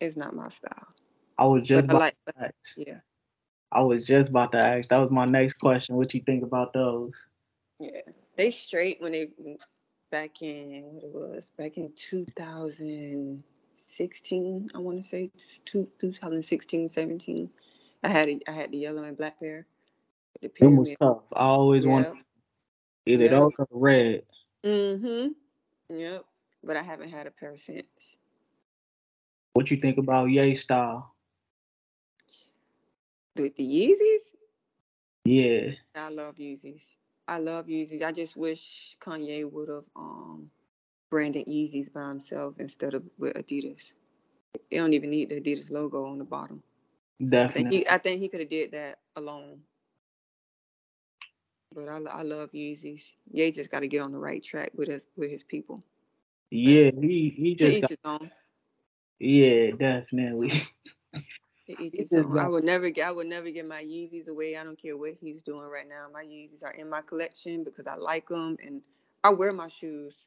It's 0.00 0.16
not 0.16 0.34
my 0.34 0.48
style. 0.48 0.86
i 1.38 1.44
was 1.44 1.66
just 1.66 1.84
But 1.86 1.94
about 1.94 2.00
like. 2.00 2.16
to 2.28 2.44
ask. 2.44 2.76
Yeah, 2.76 3.00
I 3.72 3.82
was 3.82 4.06
just 4.06 4.30
about 4.30 4.52
to 4.52 4.58
ask. 4.58 4.88
That 4.90 4.98
was 4.98 5.10
my 5.10 5.24
next 5.26 5.54
question. 5.54 5.96
What 5.96 6.14
you 6.14 6.22
think 6.22 6.42
about 6.44 6.72
those? 6.72 7.12
yeah. 7.78 8.00
They 8.36 8.50
straight 8.50 9.00
when 9.00 9.12
they 9.12 9.28
back 10.16 10.40
in 10.40 10.82
what 10.94 11.04
it 11.04 11.12
was 11.12 11.50
back 11.58 11.76
in 11.76 11.92
2016. 11.94 14.70
I 14.74 14.78
want 14.78 14.96
to 14.96 15.02
say 15.06 15.30
two, 15.66 15.86
2016, 15.98 16.88
17. 16.88 17.50
I 18.02 18.08
had 18.08 18.30
a, 18.30 18.40
I 18.48 18.52
had 18.52 18.72
the 18.72 18.78
yellow 18.78 19.04
and 19.04 19.14
black 19.14 19.38
pair. 19.38 19.66
The 20.40 20.50
Them 20.58 20.78
was 20.78 20.94
tough. 20.98 21.24
I 21.34 21.44
always 21.44 21.84
Yeah. 21.84 21.90
wanted 21.90 22.14
either 23.04 23.24
Yeah. 23.24 23.30
those 23.30 23.52
or 23.58 23.66
red. 23.70 24.24
Mm-hmm. 24.64 25.32
Yep. 25.94 26.24
But 26.64 26.78
I 26.78 26.82
haven't 26.82 27.10
had 27.10 27.26
a 27.26 27.30
pair 27.30 27.54
since. 27.58 28.16
What 29.52 29.70
you 29.70 29.76
think 29.76 29.98
about 29.98 30.30
Ye 30.30 30.54
style? 30.54 31.14
With 33.36 33.54
the 33.56 33.64
Yeezys, 33.64 34.34
Yeah. 35.26 35.74
I 35.94 36.08
love 36.08 36.36
Yeezys. 36.36 36.96
I 37.28 37.38
love 37.38 37.66
Yeezys. 37.66 38.02
I 38.02 38.12
just 38.12 38.36
wish 38.36 38.96
Kanye 39.00 39.50
would 39.50 39.68
have 39.68 39.84
um 39.96 40.50
branding 41.10 41.44
Yeezys 41.46 41.92
by 41.92 42.08
himself 42.08 42.54
instead 42.58 42.94
of 42.94 43.04
with 43.18 43.34
Adidas. 43.34 43.92
They 44.70 44.78
don't 44.78 44.94
even 44.94 45.10
need 45.10 45.30
the 45.30 45.40
Adidas 45.40 45.70
logo 45.70 46.06
on 46.06 46.18
the 46.18 46.24
bottom. 46.24 46.62
I 47.46 47.52
think 47.52 47.68
Definitely. 47.68 47.70
he, 47.70 47.88
I 47.88 47.98
think 47.98 48.20
he 48.20 48.28
could 48.28 48.40
have 48.40 48.50
did 48.50 48.72
that 48.72 48.98
alone. 49.16 49.60
But 51.74 51.88
I, 51.88 51.98
I 52.10 52.22
love 52.22 52.52
Yeezys. 52.52 53.14
Ye 53.32 53.50
just 53.52 53.70
got 53.70 53.80
to 53.80 53.88
get 53.88 54.02
on 54.02 54.12
the 54.12 54.18
right 54.18 54.42
track 54.42 54.72
with 54.74 54.88
his 54.88 55.06
with 55.16 55.30
his 55.30 55.44
people. 55.44 55.84
Yeah, 56.50 56.90
he 57.00 57.34
he 57.36 57.54
just 57.56 57.80
got, 57.80 57.92
yeah, 59.20 59.72
definitely. 59.72 60.52
To 61.66 61.72
each 61.82 61.94
He 61.94 61.98
his 62.02 62.10
just. 62.10 62.28
I 62.38 62.48
would 62.48 62.64
never 62.64 62.90
get 62.90 63.08
I 63.08 63.12
would 63.12 63.26
never 63.26 63.50
get 63.50 63.66
my 63.66 63.82
Yeezys 63.82 64.28
away. 64.28 64.56
I 64.56 64.64
don't 64.64 64.80
care 64.80 64.96
what 64.96 65.14
he's 65.20 65.42
doing 65.42 65.64
right 65.64 65.88
now. 65.88 66.06
My 66.12 66.24
Yeezys 66.24 66.62
are 66.62 66.72
in 66.72 66.88
my 66.88 67.02
collection 67.02 67.64
because 67.64 67.86
I 67.86 67.96
like 67.96 68.28
them 68.28 68.56
and 68.64 68.82
I 69.24 69.30
wear 69.30 69.52
my 69.52 69.68
shoes. 69.68 70.26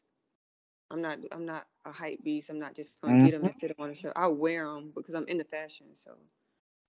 I'm 0.91 1.01
not 1.01 1.19
I'm 1.31 1.45
not 1.45 1.67
a 1.85 1.91
hype 1.91 2.23
beast. 2.23 2.49
I'm 2.49 2.59
not 2.59 2.75
just 2.75 2.99
gonna 3.01 3.23
get 3.23 3.31
them 3.31 3.41
mm-hmm. 3.41 3.51
and 3.51 3.59
sit 3.59 3.69
'em 3.71 3.83
on 3.83 3.89
a 3.91 3.95
show. 3.95 4.11
I 4.15 4.27
wear 4.27 4.65
them 4.65 4.91
because 4.95 5.15
I'm 5.15 5.27
into 5.27 5.45
fashion. 5.45 5.87
So 5.93 6.17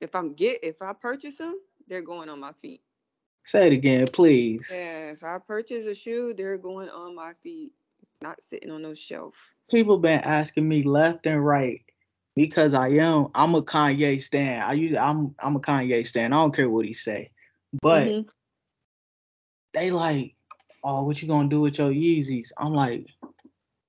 if 0.01 0.15
I'm 0.15 0.33
get 0.33 0.59
if 0.63 0.83
I 0.83 0.93
purchase 0.95 1.39
them, 1.39 1.61
they're 1.87 2.03
going 2.03 2.29
on 2.29 2.41
my 2.41 2.53
feet. 2.61 2.81
Say 3.45 3.69
it 3.69 3.73
again, 3.73 4.09
please. 4.13 4.67
Yeah, 4.71 5.13
if 5.13 5.23
I 5.23 5.39
purchase 5.39 5.87
a 5.87 5.95
shoe, 5.95 6.35
they're 6.37 6.59
going 6.59 6.89
on 6.89 7.15
my 7.15 7.33
feet, 7.43 7.73
not 8.21 8.43
sitting 8.43 8.71
on 8.71 8.83
no 8.83 8.95
shelf. 8.95 9.55
People 9.71 9.99
been 9.99 10.21
asking 10.21 10.69
me 10.69 10.83
left 10.83 11.27
and 11.27 11.45
right 11.45 11.83
because 12.37 12.75
I 12.75 12.89
am 12.89 13.29
I'm 13.35 13.55
a 13.55 13.63
Kanye 13.63 14.23
stan. 14.23 14.63
I 14.63 14.73
use 14.73 14.97
I'm 14.97 15.35
I'm 15.39 15.57
a 15.57 15.61
Kanye 15.61 16.07
stan. 16.07 16.33
I 16.33 16.37
don't 16.37 16.55
care 16.55 16.69
what 16.71 16.87
he 16.87 16.95
say. 16.95 17.31
But 17.83 18.09
Mhm. 18.09 18.29
they 19.75 19.91
like, 19.91 20.35
oh, 20.83 21.05
what 21.05 21.21
you 21.21 21.29
gonna 21.29 21.49
do 21.49 21.61
with 21.61 21.79
your 21.79 21.91
Yeezys? 21.91 22.51
I'm 22.59 22.75
like, 22.75 23.07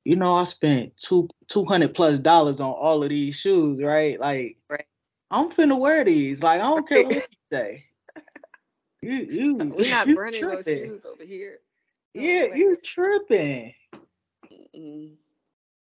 you 0.03 0.15
know, 0.15 0.35
I 0.35 0.43
spent 0.45 0.97
two 0.97 1.27
two 1.47 1.65
hundred 1.65 1.93
plus 1.93 2.19
dollars 2.19 2.59
on 2.59 2.71
all 2.71 3.03
of 3.03 3.09
these 3.09 3.35
shoes, 3.35 3.81
right? 3.81 4.19
Like, 4.19 4.57
Right. 4.69 4.85
I'm 5.29 5.49
finna 5.49 5.79
wear 5.79 6.03
these. 6.03 6.43
Like, 6.43 6.59
I 6.61 6.65
don't 6.69 6.87
care 6.87 7.03
what 7.03 7.15
you 7.31 7.37
say. 7.51 7.85
You 9.01 9.13
you 9.13 9.55
We're 9.55 9.89
not 9.89 10.07
you 10.07 10.15
burning 10.15 10.41
those 10.41 10.65
shoes 10.65 11.05
over 11.05 11.23
here. 11.23 11.59
Yeah, 12.13 12.53
you 12.53 12.77
tripping. 12.83 13.73
Mm-mm. 14.51 15.15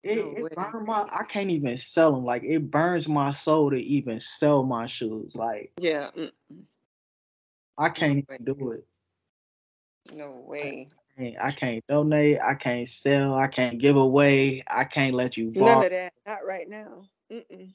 It, 0.05 0.19
No 0.19 0.33
it 0.37 0.47
way. 0.49 0.55
burn 0.55 0.85
my. 0.85 1.07
I 1.11 1.23
can't 1.25 1.49
even 1.51 1.77
sell 1.77 2.13
them. 2.13 2.25
Like 2.25 2.43
it 2.43 2.71
burns 2.71 3.07
my 3.07 3.31
soul 3.33 3.71
to 3.71 3.77
even 3.77 4.19
sell 4.19 4.63
my 4.63 4.87
shoes. 4.87 5.35
Like 5.35 5.73
Yeah, 5.79 6.11
I 7.77 7.89
can't 7.89 8.17
even 8.19 8.45
do 8.45 8.71
it. 8.71 8.87
no 10.13 10.31
way. 10.47 10.89
I 11.19 11.35
I 11.41 11.51
can't 11.51 11.85
donate. 11.87 12.39
I 12.41 12.55
can't 12.55 12.87
sell. 12.87 13.35
I 13.35 13.47
can't 13.47 13.79
give 13.79 13.97
away. 13.97 14.63
I 14.67 14.85
can't 14.85 15.13
let 15.15 15.37
you 15.37 15.51
None 15.55 15.81
borrow. 15.81 15.83
of 15.83 15.91
that. 15.91 16.13
Not 16.25 16.45
right 16.45 16.67
now. 16.69 17.09
Mm-mm. 17.31 17.73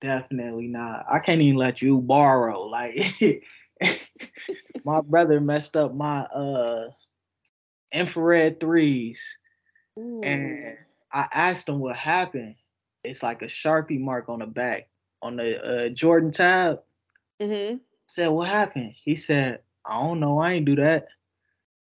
Definitely 0.00 0.68
not. 0.68 1.06
I 1.10 1.18
can't 1.20 1.40
even 1.40 1.56
let 1.58 1.82
you 1.82 2.00
borrow. 2.00 2.62
Like 2.62 3.14
my 4.84 5.00
brother 5.00 5.40
messed 5.40 5.76
up 5.76 5.94
my 5.94 6.20
uh 6.22 6.90
infrared 7.92 8.60
threes, 8.60 9.22
and 10.22 10.58
Ooh. 10.58 10.76
I 11.12 11.26
asked 11.32 11.68
him 11.68 11.78
what 11.78 11.96
happened. 11.96 12.56
It's 13.02 13.22
like 13.22 13.42
a 13.42 13.46
sharpie 13.46 14.00
mark 14.00 14.28
on 14.28 14.40
the 14.40 14.46
back 14.46 14.88
on 15.22 15.36
the 15.36 15.62
uh, 15.62 15.88
Jordan 15.90 16.30
tab. 16.30 16.80
Mm-hmm. 17.40 17.76
Said 18.06 18.28
what 18.28 18.48
happened? 18.48 18.94
He 19.02 19.16
said, 19.16 19.60
I 19.84 20.00
don't 20.00 20.20
know. 20.20 20.38
I 20.38 20.52
ain't 20.52 20.66
do 20.66 20.76
that. 20.76 21.06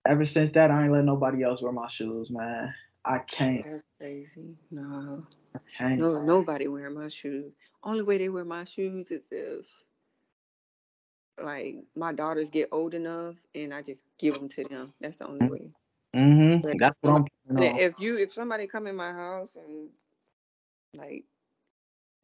Ever 0.06 0.26
since 0.26 0.52
that, 0.52 0.70
I 0.70 0.84
ain't 0.84 0.92
let 0.92 1.04
nobody 1.04 1.42
else 1.42 1.62
wear 1.62 1.72
my 1.72 1.88
shoes, 1.88 2.30
man. 2.30 2.72
I 3.04 3.18
can't. 3.18 3.64
That's 3.64 3.84
crazy. 3.98 4.56
No, 4.70 5.24
I 5.54 5.58
can't. 5.78 6.00
no, 6.00 6.22
nobody 6.22 6.68
wear 6.68 6.90
my 6.90 7.08
shoes. 7.08 7.52
Only 7.82 8.02
way 8.02 8.18
they 8.18 8.28
wear 8.28 8.44
my 8.44 8.64
shoes 8.64 9.10
is 9.10 9.28
if, 9.30 9.66
like, 11.42 11.76
my 11.94 12.12
daughters 12.12 12.50
get 12.50 12.68
old 12.72 12.94
enough 12.94 13.36
and 13.54 13.72
I 13.72 13.82
just 13.82 14.04
give 14.18 14.34
them 14.34 14.48
to 14.50 14.64
them. 14.64 14.92
That's 15.00 15.16
the 15.16 15.26
only 15.26 15.46
way. 15.46 15.70
Mm-hmm. 16.14 16.78
That's 16.78 16.96
what 17.00 17.14
I'm 17.14 17.24
And 17.48 17.58
putting 17.58 17.76
if 17.76 17.98
you 17.98 18.18
if 18.18 18.32
somebody 18.32 18.66
come 18.66 18.86
in 18.86 18.96
my 18.96 19.12
house 19.12 19.56
and 19.56 19.88
like 20.94 21.24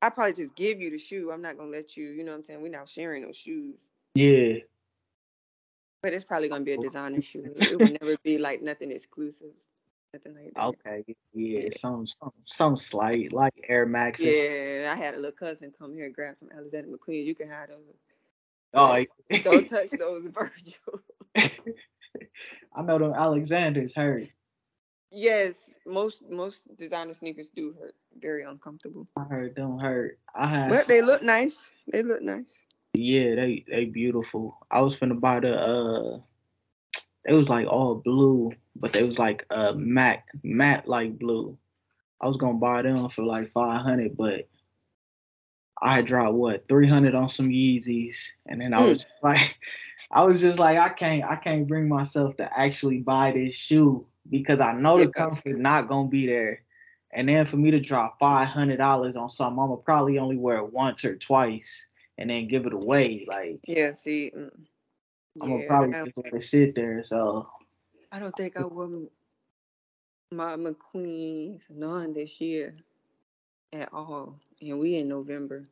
I 0.03 0.11
probably 0.11 0.33
just 0.33 0.57
give 0.57 0.81
you 0.81 0.91
the 0.91 0.99
shoe. 0.99 1.31
I'm 1.31 1.43
not 1.43 1.57
gonna 1.57 1.71
let 1.71 1.97
you, 1.97 2.09
you 2.09 2.25
know 2.25 2.33
what 2.33 2.39
I'm 2.39 2.45
saying? 2.45 2.61
We're 2.61 2.73
not 2.73 2.89
sharing 2.89 3.25
those 3.25 3.37
shoes. 3.37 3.77
Yeah. 4.15 4.55
But 6.03 6.13
it's 6.13 6.25
probably 6.25 6.49
gonna 6.49 6.65
be 6.65 6.73
a 6.73 6.79
oh. 6.79 6.83
designer 6.83 7.23
shoe. 7.23 7.55
It 7.57 7.79
would 7.79 7.99
never 8.01 8.17
be 8.25 8.39
like 8.39 8.63
nothing 8.63 8.91
exclusive. 8.91 9.53
Nothing 10.13 10.35
like 10.35 10.53
that. 10.55 10.65
Okay. 10.65 11.05
Yeah. 11.07 11.61
Yeah. 11.61 11.69
Some 11.79 12.07
some 12.07 12.33
some 12.45 12.77
slight 12.77 13.33
like 13.33 13.55
Air 13.69 13.87
Maxes. 13.87 14.27
Yeah, 14.27 14.93
I 14.93 14.99
had 14.99 15.15
a 15.15 15.19
little 15.19 15.33
cousin 15.33 15.73
come 15.79 15.95
here 15.95 16.07
and 16.07 16.15
grab 16.15 16.37
some 16.37 16.49
Alexander 16.55 16.91
McQueen. 16.91 17.25
You 17.25 17.37
can 17.37 17.49
have 17.49 17.71
those. 17.71 17.81
Oh, 18.75 19.05
Don't 19.45 19.69
touch 19.69 19.91
those, 19.91 20.27
Virgil. 20.35 21.01
I 22.75 22.83
know 22.83 22.99
them 22.99 23.13
Alexanders 23.15 23.95
hurt. 23.95 24.29
Yes, 25.12 25.75
most 25.87 26.22
most 26.31 26.77
designer 26.77 27.14
sneakers 27.14 27.51
do 27.51 27.72
hurt. 27.79 27.94
Very 28.18 28.44
uncomfortable. 28.44 29.09
I 29.16 29.25
heard 29.25 29.57
them 29.57 29.79
hurt. 29.79 30.18
I 30.35 30.46
had 30.48 30.72
But 30.72 30.88
they 30.88 31.03
look 31.03 31.22
nice. 31.22 31.72
They 31.88 32.03
look 32.03 32.22
nice. 32.22 32.64
yeah, 32.94 33.35
they 33.37 33.64
they 33.70 33.87
beautiful. 33.87 34.59
I 34.70 34.83
was 34.83 34.96
finna 34.98 35.20
buy 35.20 35.40
the 35.40 35.55
uh 35.57 36.18
it 37.25 37.33
was 37.33 37.48
like 37.48 37.66
all 37.68 37.96
blue, 37.96 38.53
but 38.77 38.92
they 38.92 39.03
was 39.05 39.18
like 39.18 39.46
uh 39.51 39.72
matte 39.77 40.25
matte 40.42 40.88
like 40.88 41.18
blue. 41.18 41.59
I 42.20 42.29
was 42.29 42.37
gonna 42.37 42.59
buy 42.59 42.83
them 42.83 43.09
for 43.11 43.25
like 43.25 43.51
five 43.53 43.83
hundred, 43.83 44.16
but 44.16 44.48
I 45.83 46.03
dropped 46.03 46.35
what 46.35 46.68
three 46.68 46.88
hundred 46.88 47.14
on 47.14 47.29
some 47.29 47.48
Yeezys, 47.48 48.16
and 48.46 48.61
then 48.61 48.75
I 48.75 48.81
Mm. 48.81 48.87
was 48.87 49.07
like, 49.22 49.57
I 50.11 50.25
was 50.25 50.40
just 50.40 50.59
like, 50.59 50.79
I 50.79 50.90
can't, 50.90 51.25
I 51.25 51.37
can't 51.37 51.66
bring 51.68 51.88
myself 51.88 52.37
to 52.37 52.59
actually 52.59 52.98
buy 52.98 53.33
this 53.33 53.55
shoe 53.55 54.07
because 54.29 54.61
I 54.61 54.73
know 54.73 54.99
the 54.99 55.09
comfort 55.09 55.59
not 55.59 55.89
gonna 55.89 56.09
be 56.09 56.27
there. 56.27 56.63
And 57.13 57.29
then 57.29 57.47
for 57.47 57.57
me 57.57 57.71
to 57.73 57.81
drop 57.81 58.19
five 58.19 58.49
hundred 58.49 58.79
dollars 58.79 59.17
on 59.17 59.29
something, 59.29 59.59
I'm 59.61 59.69
gonna 59.69 59.83
probably 59.83 60.19
only 60.19 60.37
wear 60.37 60.59
it 60.59 60.73
once 60.73 61.05
or 61.05 61.17
twice, 61.17 61.87
and 62.19 62.31
then 62.31 62.49
give 62.49 62.67
it 62.67 62.73
away. 62.73 63.27
Like 63.29 63.61
Yeah, 63.67 63.93
see. 63.93 64.33
mm. 64.37 64.51
I'm 65.41 65.51
gonna 65.51 65.63
Yeah, 65.63 65.67
probably 65.67 65.95
just 65.95 66.17
let 66.17 66.35
it 66.35 66.45
sit 66.45 66.75
there. 66.75 67.03
So 67.05 67.49
I 68.13 68.19
don't 68.19 68.37
think 68.37 68.57
I 68.57 68.65
wore 68.65 69.09
my 70.31 70.57
McQueen's 70.57 71.67
none 71.71 72.13
this 72.15 72.41
year 72.41 72.75
at 73.73 73.93
all. 73.93 74.39
And 74.61 74.79
we 74.79 74.97
in 74.97 75.09
November. 75.09 75.65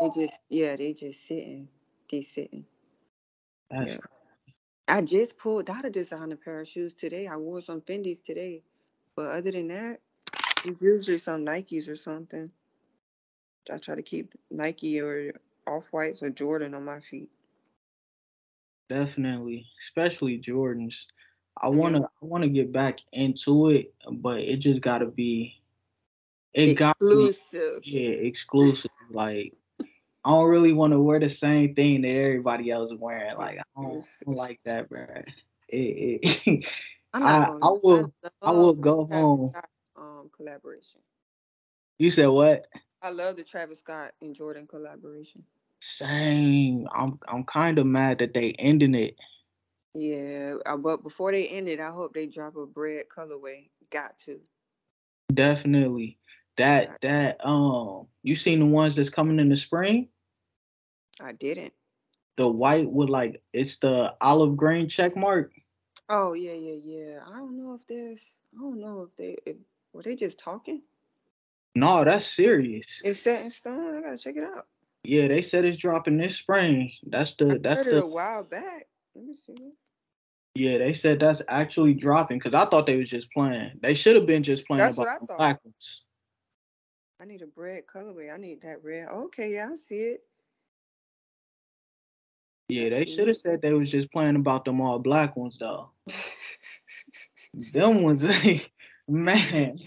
They 0.00 0.10
just 0.10 0.40
yeah, 0.48 0.76
they 0.76 0.92
just 0.92 1.26
sitting. 1.26 1.68
They 2.10 2.22
sitting. 2.22 2.64
that's 3.70 3.90
Yeah. 3.90 3.98
I 4.88 5.02
just 5.02 5.38
pulled 5.38 5.70
out 5.70 5.84
a 5.84 5.90
designer 5.90 6.36
pair 6.36 6.60
of 6.60 6.68
shoes 6.68 6.94
today. 6.94 7.26
I 7.26 7.36
wore 7.36 7.60
some 7.60 7.80
Fendi's 7.80 8.20
today. 8.20 8.62
But 9.16 9.30
other 9.30 9.52
than 9.52 9.68
that, 9.68 10.00
it's 10.64 10.80
usually 10.80 11.18
some 11.18 11.44
Nikes 11.44 11.88
or 11.88 11.96
something. 11.96 12.50
I 13.72 13.78
try 13.78 13.94
to 13.94 14.02
keep 14.02 14.34
Nike 14.50 15.00
or 15.00 15.32
off 15.66 15.86
whites 15.92 16.22
or 16.22 16.30
Jordan 16.30 16.74
on 16.74 16.84
my 16.84 17.00
feet. 17.00 17.30
definitely, 18.90 19.66
especially 19.82 20.38
Jordans. 20.38 20.94
I 21.62 21.68
wanna, 21.68 22.02
I 22.02 22.26
wanna 22.26 22.48
get 22.48 22.72
back 22.72 22.98
into 23.12 23.70
it, 23.70 23.94
but 24.10 24.40
it 24.40 24.58
just 24.58 24.80
gotta 24.82 25.06
be, 25.06 25.62
it 26.52 26.74
got 26.74 26.98
to 27.00 27.08
be 27.08 27.28
Exclusive. 27.28 27.86
Yeah, 27.86 28.10
exclusive. 28.10 28.90
Like 29.10 29.54
I 30.24 30.30
don't 30.30 30.48
really 30.48 30.72
want 30.72 30.92
to 30.92 31.00
wear 31.00 31.20
the 31.20 31.28
same 31.30 31.74
thing 31.74 32.02
that 32.02 32.08
everybody 32.08 32.70
else 32.70 32.90
is 32.90 32.98
wearing. 32.98 33.36
Like 33.36 33.58
I 33.58 33.62
don't, 33.82 34.02
I 34.02 34.24
don't 34.24 34.36
like 34.36 34.60
that, 34.64 34.88
bro. 34.88 35.04
It, 35.68 36.20
it, 36.22 36.64
I- 37.12 37.52
I 37.62 37.68
will- 37.82 38.12
I 38.42 38.50
will 38.50 38.72
go 38.74 39.04
Travis 39.06 39.16
home. 39.22 39.50
Scott, 39.50 39.68
um 39.96 40.30
collaboration. 40.34 41.00
you 41.98 42.10
said 42.10 42.26
what? 42.26 42.66
I 43.02 43.10
love 43.10 43.36
the 43.36 43.44
Travis 43.44 43.80
Scott 43.80 44.12
and 44.22 44.34
Jordan 44.34 44.66
collaboration. 44.66 45.44
Same. 45.80 46.88
I'm 46.92 47.18
I'm 47.28 47.44
kind 47.44 47.78
of 47.78 47.86
mad 47.86 48.18
that 48.18 48.32
they 48.32 48.52
ending 48.52 48.94
it. 48.94 49.16
Yeah, 49.92 50.56
uh, 50.66 50.76
but 50.76 51.02
before 51.04 51.30
they 51.30 51.46
end 51.46 51.68
it, 51.68 51.78
I 51.78 51.90
hope 51.90 52.14
they 52.14 52.26
drop 52.26 52.56
a 52.56 52.66
bread 52.66 53.04
colorway. 53.14 53.68
Got 53.90 54.18
to. 54.20 54.40
Definitely. 55.32 56.18
That 56.56 57.00
that 57.02 57.44
um, 57.44 58.06
you 58.22 58.34
seen 58.34 58.60
the 58.60 58.66
ones 58.66 58.94
that's 58.96 59.10
coming 59.10 59.38
in 59.38 59.48
the 59.48 59.56
spring? 59.56 60.08
I 61.20 61.32
didn't. 61.32 61.72
The 62.36 62.48
white 62.48 62.90
with 62.90 63.08
like 63.08 63.42
it's 63.52 63.78
the 63.78 64.14
olive 64.20 64.56
green 64.56 64.88
check 64.88 65.16
mark. 65.16 65.52
Oh 66.08 66.32
yeah, 66.32 66.52
yeah, 66.52 66.78
yeah. 66.82 67.18
I 67.26 67.38
don't 67.38 67.56
know 67.56 67.74
if 67.74 67.86
there's. 67.86 68.24
I 68.56 68.60
don't 68.60 68.80
know 68.80 69.02
if 69.02 69.16
they. 69.16 69.36
If, 69.46 69.56
were 69.92 70.02
they 70.02 70.16
just 70.16 70.38
talking? 70.38 70.82
No, 71.76 72.04
that's 72.04 72.26
serious. 72.26 72.86
It's 73.04 73.20
set 73.20 73.44
in 73.44 73.50
stone. 73.50 73.96
I 73.96 74.00
gotta 74.00 74.18
check 74.18 74.36
it 74.36 74.44
out. 74.44 74.66
Yeah, 75.04 75.28
they 75.28 75.42
said 75.42 75.64
it's 75.64 75.78
dropping 75.78 76.16
this 76.16 76.36
spring. 76.36 76.90
That's 77.04 77.34
the 77.34 77.46
I 77.46 77.58
that's 77.58 77.84
heard 77.84 77.94
it 77.94 78.02
a 78.02 78.06
while 78.06 78.42
back. 78.44 78.86
Let 79.14 79.24
me 79.24 79.34
see. 79.34 79.54
Yeah, 80.54 80.78
they 80.78 80.92
said 80.92 81.20
that's 81.20 81.42
actually 81.48 81.94
dropping 81.94 82.38
because 82.38 82.54
I 82.54 82.68
thought 82.68 82.86
they 82.86 82.96
was 82.96 83.10
just 83.10 83.30
playing. 83.32 83.72
They 83.82 83.94
should 83.94 84.16
have 84.16 84.26
been 84.26 84.42
just 84.42 84.66
playing 84.66 84.82
That's 84.82 84.96
about 84.96 85.06
what 85.06 85.08
I 85.08 85.18
thought. 85.26 85.38
black 85.38 85.64
ones. 85.64 86.04
I 87.20 87.24
need 87.24 87.42
a 87.42 87.46
bread 87.46 87.84
colorway. 87.92 88.32
I 88.32 88.36
need 88.36 88.62
that 88.62 88.82
red. 88.84 89.08
Okay, 89.08 89.54
yeah, 89.54 89.70
I 89.72 89.76
see 89.76 89.96
it. 89.96 90.20
Yeah, 92.68 92.88
they 92.88 93.04
should 93.04 93.28
have 93.28 93.36
said 93.36 93.60
they 93.60 93.72
was 93.72 93.90
just 93.90 94.10
playing 94.10 94.36
about 94.36 94.64
them 94.64 94.80
all 94.80 94.98
black 94.98 95.36
ones 95.36 95.58
though. 95.58 95.90
Them 97.72 98.02
ones, 98.02 98.22
man, 99.08 99.78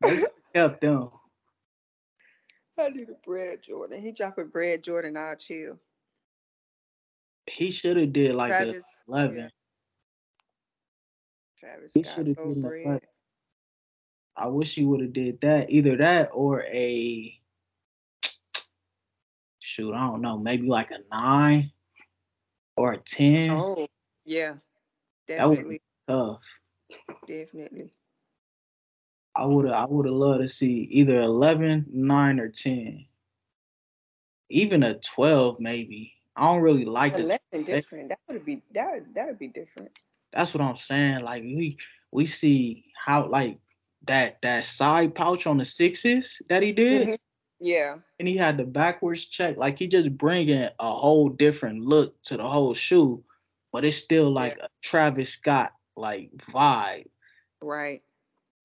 they 0.00 0.24
kept 0.54 0.80
them. 0.80 1.10
I 2.78 2.88
need 2.88 3.08
a 3.10 3.14
bread 3.26 3.62
Jordan. 3.62 4.00
He 4.00 4.12
drop 4.12 4.38
a 4.38 4.44
bread 4.44 4.82
Jordan, 4.82 5.16
I'll 5.16 5.36
chill. 5.36 5.78
He 7.46 7.70
should 7.70 7.96
have 7.96 8.12
did 8.12 8.34
like 8.34 8.52
a 8.52 8.64
Travis, 8.64 8.86
eleven. 9.08 9.36
yeah, 9.36 9.48
Travis 11.58 11.92
He 11.92 12.04
shoulda 12.04 12.34
old 12.40 12.54
did 12.54 12.62
bread. 12.62 12.86
11. 12.86 13.00
I 14.36 14.46
wish 14.46 14.74
he 14.74 14.84
would 14.84 15.00
have 15.02 15.12
did 15.12 15.40
that. 15.42 15.70
Either 15.70 15.96
that 15.96 16.30
or 16.32 16.62
a 16.62 17.38
shoot. 19.58 19.92
I 19.92 20.06
don't 20.06 20.22
know. 20.22 20.38
Maybe 20.38 20.66
like 20.66 20.90
a 20.90 20.98
nine 21.10 21.72
or 22.80 22.92
a 22.94 22.98
ten. 22.98 23.50
Oh, 23.50 23.86
yeah, 24.24 24.54
That 25.36 25.48
would 25.48 25.58
definitely, 25.58 25.76
be 25.76 25.80
tough. 26.08 26.40
definitely. 27.26 27.90
I 29.36 29.44
would 29.44 29.66
have. 29.66 29.74
I 29.74 29.84
would 29.84 30.06
have 30.06 30.14
loved 30.14 30.42
to 30.42 30.48
see 30.48 30.88
either 30.90 31.20
11, 31.20 31.86
9, 31.92 32.40
or 32.40 32.48
ten. 32.48 33.04
Even 34.48 34.82
a 34.82 34.98
twelve, 34.98 35.60
maybe. 35.60 36.14
I 36.36 36.52
don't 36.52 36.62
really 36.62 36.84
like 36.86 37.16
the. 37.16 37.22
Eleven 37.22 37.64
different. 37.64 38.08
That 38.08 38.18
would 38.28 38.44
be 38.44 38.62
that. 38.74 39.04
That 39.14 39.26
would 39.26 39.38
be 39.38 39.48
different. 39.48 39.90
That's 40.32 40.54
what 40.54 40.62
I'm 40.62 40.76
saying. 40.76 41.22
Like 41.22 41.42
we 41.42 41.76
we 42.10 42.26
see 42.26 42.86
how 42.96 43.28
like 43.28 43.58
that 44.06 44.38
that 44.42 44.66
side 44.66 45.14
pouch 45.14 45.46
on 45.46 45.58
the 45.58 45.64
sixes 45.64 46.40
that 46.48 46.62
he 46.62 46.72
did, 46.72 47.08
Mhm. 47.08 47.16
Yeah, 47.60 47.96
and 48.18 48.26
he 48.28 48.36
had 48.36 48.56
the 48.56 48.64
backwards 48.64 49.26
check. 49.26 49.56
Like 49.56 49.78
he 49.78 49.86
just 49.86 50.16
bringing 50.16 50.68
a 50.78 50.92
whole 50.92 51.28
different 51.28 51.84
look 51.84 52.20
to 52.24 52.36
the 52.36 52.48
whole 52.48 52.74
shoe, 52.74 53.22
but 53.72 53.84
it's 53.84 53.96
still 53.98 54.32
like 54.32 54.58
a 54.58 54.68
Travis 54.82 55.30
Scott 55.30 55.72
like 55.96 56.30
vibe, 56.50 57.06
right. 57.60 58.02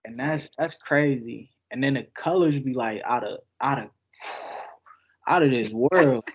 and 0.05 0.19
that's 0.19 0.49
that's 0.57 0.75
crazy. 0.75 1.51
And 1.71 1.83
then 1.83 1.95
the 1.95 2.03
colors 2.13 2.57
be 2.59 2.73
like 2.73 3.01
out 3.05 3.23
of 3.23 3.39
out 3.61 3.79
of 3.79 3.89
out 5.27 5.43
of 5.43 5.51
this 5.51 5.69
world. 5.71 6.23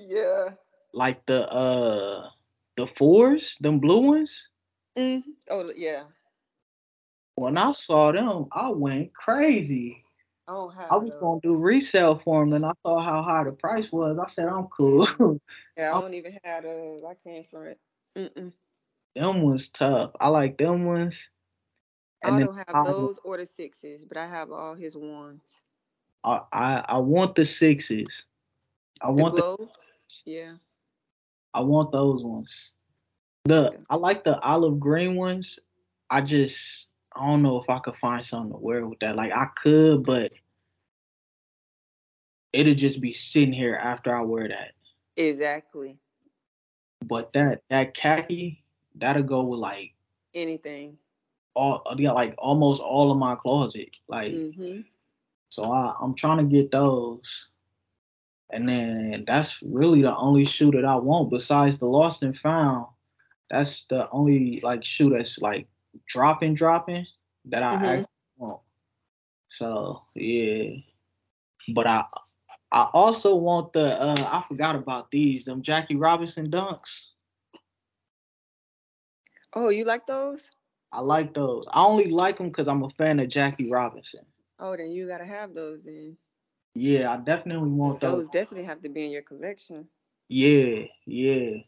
Yeah. 0.00 0.50
like 0.94 1.26
the 1.26 1.48
uh 1.48 2.30
the 2.76 2.86
fours, 2.86 3.56
them 3.60 3.80
blue 3.80 4.00
ones. 4.00 4.48
Mm. 4.96 5.22
Oh 5.50 5.72
yeah. 5.76 6.04
When 7.34 7.58
I 7.58 7.72
saw 7.72 8.12
them, 8.12 8.46
I 8.52 8.70
went 8.70 9.12
crazy. 9.12 10.04
Oh, 10.48 10.72
I. 10.76 10.86
I 10.90 10.96
was 10.96 11.12
gonna 11.20 11.40
do 11.42 11.54
resale 11.54 12.18
for 12.24 12.44
them, 12.44 12.54
and 12.54 12.64
I 12.64 12.72
saw 12.82 13.00
how 13.02 13.22
high 13.22 13.44
the 13.44 13.52
price 13.52 13.92
was. 13.92 14.18
I 14.18 14.28
said, 14.28 14.48
I'm 14.48 14.66
cool. 14.68 15.06
Yeah, 15.76 15.96
I 15.96 16.00
don't 16.00 16.14
even 16.14 16.36
have 16.42 16.64
those. 16.64 17.04
I 17.04 17.14
came 17.22 17.44
from 17.50 17.66
it. 17.66 17.78
Mm-mm. 18.16 18.52
them 19.14 19.42
ones 19.42 19.68
tough. 19.68 20.10
I 20.20 20.28
like 20.28 20.58
them 20.58 20.84
ones. 20.84 21.28
I 22.24 22.30
And 22.30 22.40
then 22.40 22.46
don't 22.46 22.56
have 22.56 22.74
I, 22.74 22.82
those 22.84 23.16
or 23.22 23.36
the 23.36 23.46
sixes, 23.46 24.04
but 24.04 24.16
I 24.16 24.26
have 24.26 24.50
all 24.50 24.74
his 24.74 24.96
ones. 24.96 25.62
I 26.24 26.40
I 26.52 26.84
I 26.88 26.98
want 26.98 27.36
the 27.36 27.44
sixes. 27.44 28.24
I 29.00 29.08
The 29.08 29.12
want 29.12 29.36
the. 29.36 29.68
Yeah. 30.26 30.54
I 31.54 31.60
want 31.60 31.92
those 31.92 32.24
ones. 32.24 32.72
The 33.44 33.70
Yeah. 33.72 33.78
I 33.88 33.96
like 33.96 34.24
the 34.24 34.40
olive 34.40 34.80
green 34.80 35.14
ones. 35.14 35.60
I 36.10 36.22
just 36.22 36.87
I 37.18 37.26
don't 37.26 37.42
know 37.42 37.60
if 37.60 37.68
I 37.68 37.78
could 37.80 37.96
find 37.96 38.24
something 38.24 38.52
to 38.52 38.58
wear 38.58 38.86
with 38.86 39.00
that. 39.00 39.16
Like 39.16 39.32
I 39.32 39.46
could, 39.62 40.04
but 40.04 40.32
it'll 42.52 42.74
just 42.74 43.00
be 43.00 43.12
sitting 43.12 43.52
here 43.52 43.74
after 43.76 44.14
I 44.14 44.22
wear 44.22 44.48
that. 44.48 44.72
Exactly. 45.16 45.98
But 47.04 47.32
that 47.32 47.62
that 47.70 47.94
khaki, 47.94 48.64
that'll 48.96 49.22
go 49.22 49.42
with 49.44 49.60
like 49.60 49.94
Anything. 50.34 50.98
all 51.54 51.82
yeah, 51.98 52.12
like 52.12 52.34
almost 52.38 52.80
all 52.82 53.10
of 53.10 53.18
my 53.18 53.34
closet. 53.36 53.96
Like 54.08 54.32
Mm-hmm. 54.32 54.80
so 55.48 55.64
I, 55.72 55.94
I'm 56.00 56.14
trying 56.14 56.38
to 56.38 56.44
get 56.44 56.70
those. 56.70 57.48
And 58.50 58.68
then 58.68 59.24
that's 59.26 59.58
really 59.62 60.02
the 60.02 60.16
only 60.16 60.44
shoe 60.44 60.70
that 60.72 60.84
I 60.84 60.96
want 60.96 61.30
besides 61.30 61.78
the 61.78 61.86
lost 61.86 62.22
and 62.22 62.36
found. 62.38 62.86
That's 63.50 63.84
the 63.86 64.08
only 64.10 64.60
like 64.62 64.84
shoe 64.84 65.10
that's 65.10 65.38
like 65.40 65.66
dropping, 66.06 66.54
dropping 66.54 67.06
that 67.46 67.62
I 67.62 67.72
Mhm. 67.72 67.94
actually 67.94 68.08
want. 68.36 68.60
So 69.50 70.02
yeah. 70.14 70.76
But 71.74 71.86
I 71.86 72.04
I 72.72 72.88
also 72.92 73.34
want 73.36 73.72
the 73.72 74.00
uh 74.00 74.16
I 74.30 74.44
forgot 74.48 74.76
about 74.76 75.10
these, 75.10 75.44
them 75.44 75.62
Jackie 75.62 75.96
Robinson 75.96 76.50
dunks. 76.50 77.10
Oh, 79.54 79.68
you 79.68 79.84
like 79.84 80.06
those? 80.06 80.50
I 80.92 81.00
like 81.00 81.34
those. 81.34 81.66
I 81.72 81.84
only 81.84 82.08
like 82.10 82.38
them 82.38 82.48
because 82.48 82.68
I'm 82.68 82.82
a 82.82 82.90
fan 82.90 83.18
of 83.20 83.28
Jackie 83.28 83.70
Robinson. 83.70 84.24
Oh, 84.58 84.76
then 84.76 84.90
you 84.90 85.06
gotta 85.06 85.24
have 85.26 85.54
those 85.54 85.84
then. 85.84 86.16
Yeah, 86.74 87.12
I 87.12 87.16
definitely 87.18 87.70
want 87.70 88.00
those. 88.00 88.22
Those 88.22 88.28
definitely 88.28 88.64
have 88.64 88.80
to 88.82 88.88
be 88.88 89.04
in 89.04 89.10
your 89.10 89.22
collection. 89.22 89.88
Yeah, 90.28 90.86
yeah. 91.06 91.62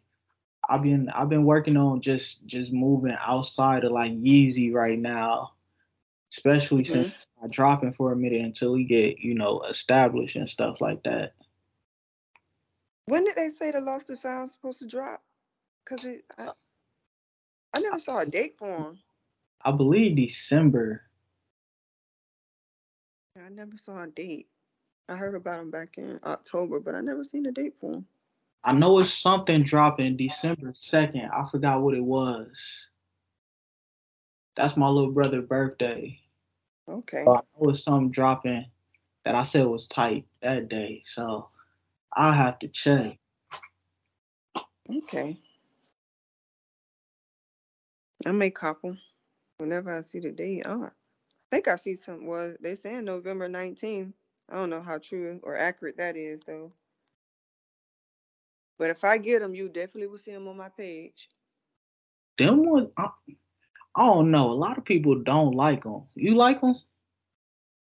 I've 0.71 0.83
been 0.83 1.09
I've 1.09 1.29
been 1.29 1.45
working 1.45 1.77
on 1.77 2.01
just 2.01 2.47
just 2.47 2.73
moving 2.73 3.17
outside 3.21 3.83
of 3.83 3.91
like 3.91 4.13
Yeezy 4.13 4.73
right 4.73 4.99
now, 4.99 5.55
especially 6.33 6.85
mm-hmm. 6.85 7.03
since 7.03 7.27
I 7.43 7.49
dropping 7.49 7.93
for 7.93 8.13
a 8.13 8.17
minute 8.17 8.43
until 8.43 8.73
we 8.73 8.85
get 8.85 9.19
you 9.19 9.35
know 9.35 9.63
established 9.69 10.37
and 10.37 10.49
stuff 10.49 10.81
like 10.81 11.03
that. 11.03 11.33
When 13.07 13.25
did 13.25 13.35
they 13.35 13.49
say 13.49 13.73
the 13.73 13.81
Lost 13.81 14.11
and 14.11 14.21
Found 14.21 14.49
supposed 14.49 14.79
to 14.79 14.87
drop? 14.87 15.21
Cause 15.85 16.05
it, 16.05 16.23
I, 16.39 16.51
I 17.75 17.81
never 17.81 17.99
saw 17.99 18.21
a 18.21 18.27
date 18.27 18.55
for 18.57 18.69
them. 18.69 18.99
I 19.65 19.73
believe 19.73 20.15
December. 20.15 21.03
I 23.37 23.49
never 23.49 23.77
saw 23.77 24.05
a 24.05 24.07
date. 24.07 24.47
I 25.09 25.17
heard 25.17 25.35
about 25.35 25.59
them 25.59 25.73
back 25.73 25.99
in 25.99 26.21
October, 26.25 26.79
but 26.79 26.95
I 26.95 27.01
never 27.01 27.25
seen 27.25 27.47
a 27.47 27.51
date 27.51 27.77
for 27.77 27.91
them. 27.91 28.07
I 28.63 28.73
know 28.73 28.99
it's 28.99 29.13
something 29.13 29.63
dropping 29.63 30.17
December 30.17 30.73
second. 30.75 31.31
I 31.33 31.49
forgot 31.51 31.81
what 31.81 31.95
it 31.95 32.05
was. 32.05 32.89
That's 34.57 34.77
my 34.77 34.89
little 34.89 35.13
brother's 35.13 35.47
birthday. 35.47 36.21
Okay. 36.89 37.25
So 37.25 37.37
I 37.37 37.41
know 37.41 37.71
it's 37.71 37.85
something 37.85 38.11
dropping 38.11 38.67
that 39.25 39.35
I 39.35 39.45
said 39.45 39.67
was 39.67 39.87
tight 39.87 40.27
that 40.43 40.69
day. 40.69 41.03
So 41.07 41.49
I'll 42.13 42.33
have 42.33 42.59
to 42.59 42.69
check. 42.69 43.19
Okay. 44.91 45.39
I 48.27 48.33
may 48.33 48.51
them 48.83 48.99
whenever 49.59 49.97
I 49.97 50.03
see 50.03 50.21
the 50.21 50.33
date. 50.33 50.63
Oh, 50.67 50.85
I 50.85 50.91
think 51.51 51.69
I 51.69 51.77
see 51.77 51.95
some. 51.95 52.27
Was 52.27 52.57
they 52.61 52.75
saying 52.75 53.05
November 53.05 53.49
19th? 53.49 54.13
I 54.51 54.55
don't 54.55 54.71
know 54.71 54.83
how 54.83 54.99
true 54.99 55.41
or 55.43 55.57
accurate 55.57 55.97
that 55.99 56.17
is 56.17 56.41
though. 56.47 56.73
But 58.81 58.91
if 58.91 59.05
I 59.05 59.19
get 59.19 59.43
them, 59.43 59.55
you 59.55 59.69
definitely 59.69 60.09
will 60.09 60.19
see 60.19 60.33
them 60.33 60.49
on 60.49 60.59
my 60.59 60.71
page. 60.71 61.31
Them 62.39 62.65
ones, 62.65 62.91
I, 62.97 63.11
I 63.97 64.07
don't 64.07 64.31
know. 64.33 64.51
A 64.51 64.55
lot 64.55 64.79
of 64.79 64.85
people 64.85 65.23
don't 65.23 65.53
like 65.55 65.85
them. 65.85 66.07
You 66.17 66.35
like 66.37 66.61
them? 66.63 66.77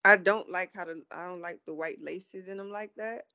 I 0.06 0.18
don't 0.18 0.50
like 0.52 0.72
how 0.76 0.86
the 0.86 1.04
I 1.12 1.26
don't 1.26 1.42
like 1.42 1.60
the 1.66 1.74
white 1.74 2.02
laces 2.02 2.48
in 2.50 2.58
them 2.58 2.72
like 2.72 2.94
that. 2.98 3.26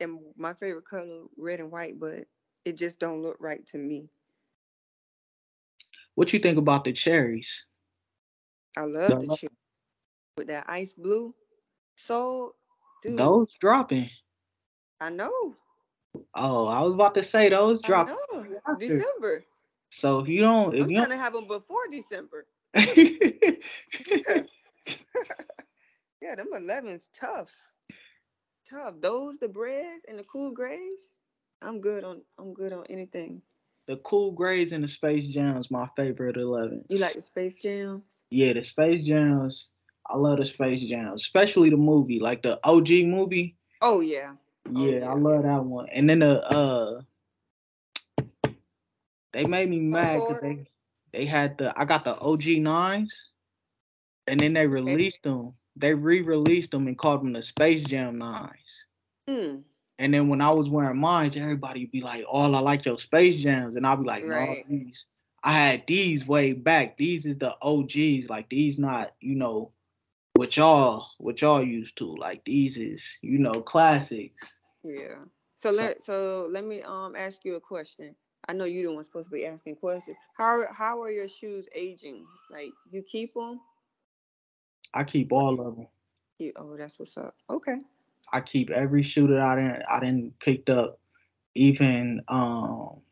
And 0.00 0.20
my 0.36 0.54
favorite 0.54 0.86
color, 0.86 1.24
red 1.36 1.60
and 1.60 1.70
white, 1.72 1.98
but 2.00 2.26
it 2.64 2.76
just 2.78 3.00
don't 3.00 3.22
look 3.22 3.36
right 3.40 3.66
to 3.68 3.78
me. 3.78 4.10
What 6.14 6.32
you 6.32 6.38
think 6.38 6.58
about 6.58 6.84
the 6.84 6.92
cherries? 6.92 7.66
I 8.76 8.82
love 8.82 9.10
Don't 9.10 9.20
the 9.20 9.28
cherries 9.28 9.56
with 10.36 10.48
that 10.48 10.68
ice 10.68 10.94
blue. 10.94 11.34
So, 11.96 12.54
dude, 13.02 13.18
Those 13.18 13.48
dropping. 13.60 14.10
I 15.00 15.10
know. 15.10 15.56
Oh, 16.34 16.66
I 16.66 16.80
was 16.80 16.94
about 16.94 17.14
to 17.14 17.22
say 17.22 17.48
those 17.48 17.80
drop. 17.80 18.10
December. 18.78 19.44
So 19.90 20.20
if 20.20 20.28
you 20.28 20.40
don't, 20.40 20.74
if 20.74 20.90
you 20.90 20.98
don't, 20.98 21.10
to 21.10 21.16
have 21.16 21.32
them 21.32 21.46
before 21.46 21.88
December. 21.90 22.46
Yeah, 26.22 26.34
them 26.34 26.48
11's 26.54 27.08
tough. 27.14 27.50
Tough. 28.68 28.94
Those, 29.00 29.38
the 29.38 29.48
breads 29.48 30.04
and 30.06 30.18
the 30.18 30.24
cool 30.24 30.52
grays. 30.52 31.14
I'm 31.62 31.80
good 31.80 32.04
on. 32.04 32.20
I'm 32.38 32.52
good 32.52 32.72
on 32.72 32.84
anything. 32.90 33.42
the 33.86 33.96
cool 33.96 34.30
grays 34.32 34.72
and 34.72 34.84
the 34.84 34.88
Space 34.88 35.26
Jams 35.28 35.70
my 35.70 35.88
favorite 35.96 36.36
eleven. 36.36 36.84
You 36.88 36.98
like 36.98 37.14
the 37.14 37.20
Space 37.20 37.56
Jams? 37.56 38.02
Yeah, 38.30 38.52
the 38.52 38.64
Space 38.64 39.04
Jams. 39.04 39.70
I 40.08 40.16
love 40.16 40.38
the 40.38 40.46
Space 40.46 40.88
Jams, 40.88 41.22
especially 41.22 41.70
the 41.70 41.76
movie, 41.76 42.20
like 42.20 42.42
the 42.42 42.60
OG 42.64 42.90
movie. 43.04 43.56
Oh 43.80 44.00
yeah. 44.00 44.32
Yeah, 44.68 45.00
Oh, 45.06 45.08
I 45.08 45.14
love 45.14 45.42
that 45.42 45.64
one. 45.64 45.88
And 45.90 46.08
then 46.08 46.18
the 46.20 46.42
uh 46.48 47.02
They 49.32 49.44
made 49.44 49.68
me 49.68 49.78
mad 49.80 50.26
because 50.26 50.40
they 50.40 50.70
they 51.12 51.24
had 51.26 51.58
the 51.58 51.72
I 51.78 51.84
got 51.84 52.04
the 52.04 52.16
OG 52.18 52.58
nines, 52.58 53.30
and 54.26 54.40
then 54.40 54.52
they 54.54 54.66
released 54.66 55.22
them. 55.22 55.54
They 55.76 55.94
re-released 55.94 56.70
them 56.70 56.86
and 56.86 56.98
called 56.98 57.22
them 57.22 57.32
the 57.32 57.42
Space 57.42 57.82
Jam 57.82 58.18
nines. 58.18 58.86
Hmm. 59.26 59.60
And 59.98 60.12
then 60.12 60.28
when 60.28 60.40
I 60.40 60.50
was 60.50 60.68
wearing 60.68 60.98
mines, 60.98 61.36
everybody 61.36 61.84
would 61.84 61.90
be 61.90 62.00
like, 62.00 62.24
"Oh, 62.30 62.52
I 62.52 62.60
like 62.60 62.84
your 62.84 62.98
Space 62.98 63.38
Jams," 63.38 63.76
and 63.76 63.86
I'll 63.86 63.96
be 63.96 64.04
like, 64.04 64.26
"No, 64.26 64.56
these 64.68 65.06
I 65.42 65.52
had 65.52 65.86
these 65.86 66.26
way 66.26 66.52
back. 66.52 66.96
These 66.96 67.26
is 67.26 67.38
the 67.38 67.56
OGs. 67.60 68.28
Like 68.28 68.48
these, 68.48 68.78
not 68.78 69.14
you 69.20 69.34
know, 69.36 69.72
what 70.40 70.56
y'all 70.56 71.06
what 71.18 71.42
y'all 71.42 71.62
used 71.62 71.98
to. 71.98 72.06
Like 72.06 72.42
these 72.46 72.78
is 72.78 73.18
you 73.20 73.38
know 73.38 73.60
classics." 73.60 74.60
Yeah. 74.82 75.18
So 75.54 75.68
So- 75.70 75.76
let 75.76 76.02
so 76.02 76.48
let 76.50 76.64
me 76.64 76.80
um 76.82 77.14
ask 77.14 77.44
you 77.44 77.56
a 77.56 77.60
question. 77.60 78.16
I 78.48 78.54
know 78.54 78.64
you 78.64 78.82
the 78.82 78.92
one 78.92 79.04
supposed 79.04 79.28
to 79.28 79.34
be 79.34 79.44
asking 79.44 79.76
questions. 79.76 80.16
How 80.38 80.64
how 80.72 81.02
are 81.02 81.10
your 81.10 81.28
shoes 81.28 81.66
aging? 81.74 82.24
Like 82.50 82.72
you 82.90 83.02
keep 83.02 83.34
them? 83.34 83.60
I 84.94 85.04
keep 85.04 85.30
all 85.30 85.60
of 85.60 85.76
them. 85.76 85.86
You, 86.38 86.52
oh, 86.56 86.74
that's 86.74 86.98
what's 86.98 87.18
up. 87.18 87.34
Okay. 87.50 87.76
I 88.32 88.40
keep 88.40 88.70
every 88.70 89.02
shoe 89.02 89.26
that 89.26 89.40
I 89.40 89.56
didn't 89.56 89.82
I 89.90 90.00
didn't 90.00 90.38
picked 90.40 90.70
up, 90.70 90.98
even 91.54 92.22
um 92.28 93.02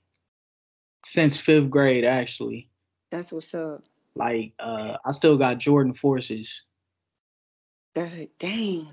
since 1.05 1.39
fifth 1.39 1.69
grade 1.69 2.07
actually. 2.07 2.71
That's 3.11 3.33
what's 3.33 3.55
up. 3.55 3.85
Like 4.15 4.55
uh 4.59 4.97
I 5.05 5.13
still 5.13 5.37
got 5.37 5.59
Jordan 5.59 5.93
Forces. 5.93 6.65
That's 7.99 8.15
dang. 8.39 8.87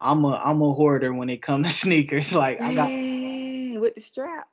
I'm 0.00 0.24
a 0.24 0.32
I'm 0.32 0.60
a 0.62 0.72
hoarder 0.72 1.14
when 1.14 1.30
it 1.30 1.42
comes 1.42 1.68
to 1.68 1.72
sneakers. 1.86 2.32
Like 2.32 2.60
I 2.60 2.74
got 2.74 3.80
with 3.80 3.94
the 3.94 4.00
strap. 4.00 4.48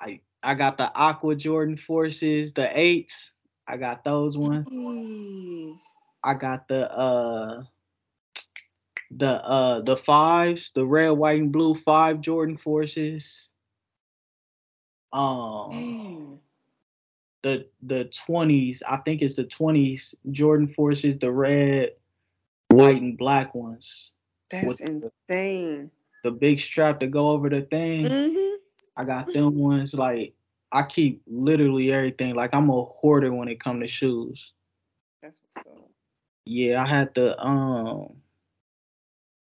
I 0.00 0.20
I 0.40 0.54
got 0.54 0.78
the 0.78 0.94
Aqua 0.94 1.34
Jordan 1.34 1.76
Forces, 1.76 2.52
the 2.52 2.70
eights. 2.78 3.32
I 3.66 3.76
got 3.76 4.04
those 4.04 4.38
ones. 4.38 4.68
Jeez. 4.68 5.78
I 6.22 6.34
got 6.34 6.68
the 6.68 6.92
uh 6.92 7.64
the 9.10 9.26
uh 9.28 9.80
the 9.80 9.96
fives, 9.96 10.70
the 10.72 10.86
red, 10.86 11.10
white, 11.10 11.40
and 11.40 11.50
blue 11.50 11.74
five 11.74 12.20
Jordan 12.20 12.56
Forces. 12.56 13.50
Um 15.12 15.70
Dang. 15.72 16.40
the 17.42 17.66
the 17.82 18.04
twenties, 18.04 18.80
I 18.88 18.98
think 18.98 19.22
it's 19.22 19.34
the 19.34 19.44
twenties 19.44 20.14
Jordan 20.30 20.68
Forces, 20.68 21.18
the 21.18 21.32
red, 21.32 21.90
white, 22.70 23.00
and 23.00 23.16
black 23.18 23.54
ones. 23.54 24.12
That's 24.50 24.66
With 24.66 24.78
the- 24.78 25.10
insane. 25.28 25.90
The 26.22 26.30
big 26.30 26.60
strap 26.60 27.00
to 27.00 27.06
go 27.06 27.30
over 27.30 27.48
the 27.48 27.62
thing. 27.62 28.04
Mm-hmm. 28.04 28.56
I 28.96 29.04
got 29.04 29.32
them 29.32 29.56
ones. 29.58 29.94
Like 29.94 30.34
I 30.70 30.82
keep 30.82 31.22
literally 31.26 31.92
everything. 31.92 32.34
Like 32.34 32.50
I'm 32.54 32.68
a 32.68 32.82
hoarder 32.84 33.32
when 33.32 33.48
it 33.48 33.58
comes 33.60 33.82
to 33.82 33.86
shoes. 33.86 34.52
That's 35.22 35.40
what's 35.42 35.66
up. 35.66 35.88
Yeah, 36.44 36.82
I 36.82 36.86
had 36.86 37.14
to 37.14 37.38
um 37.42 38.16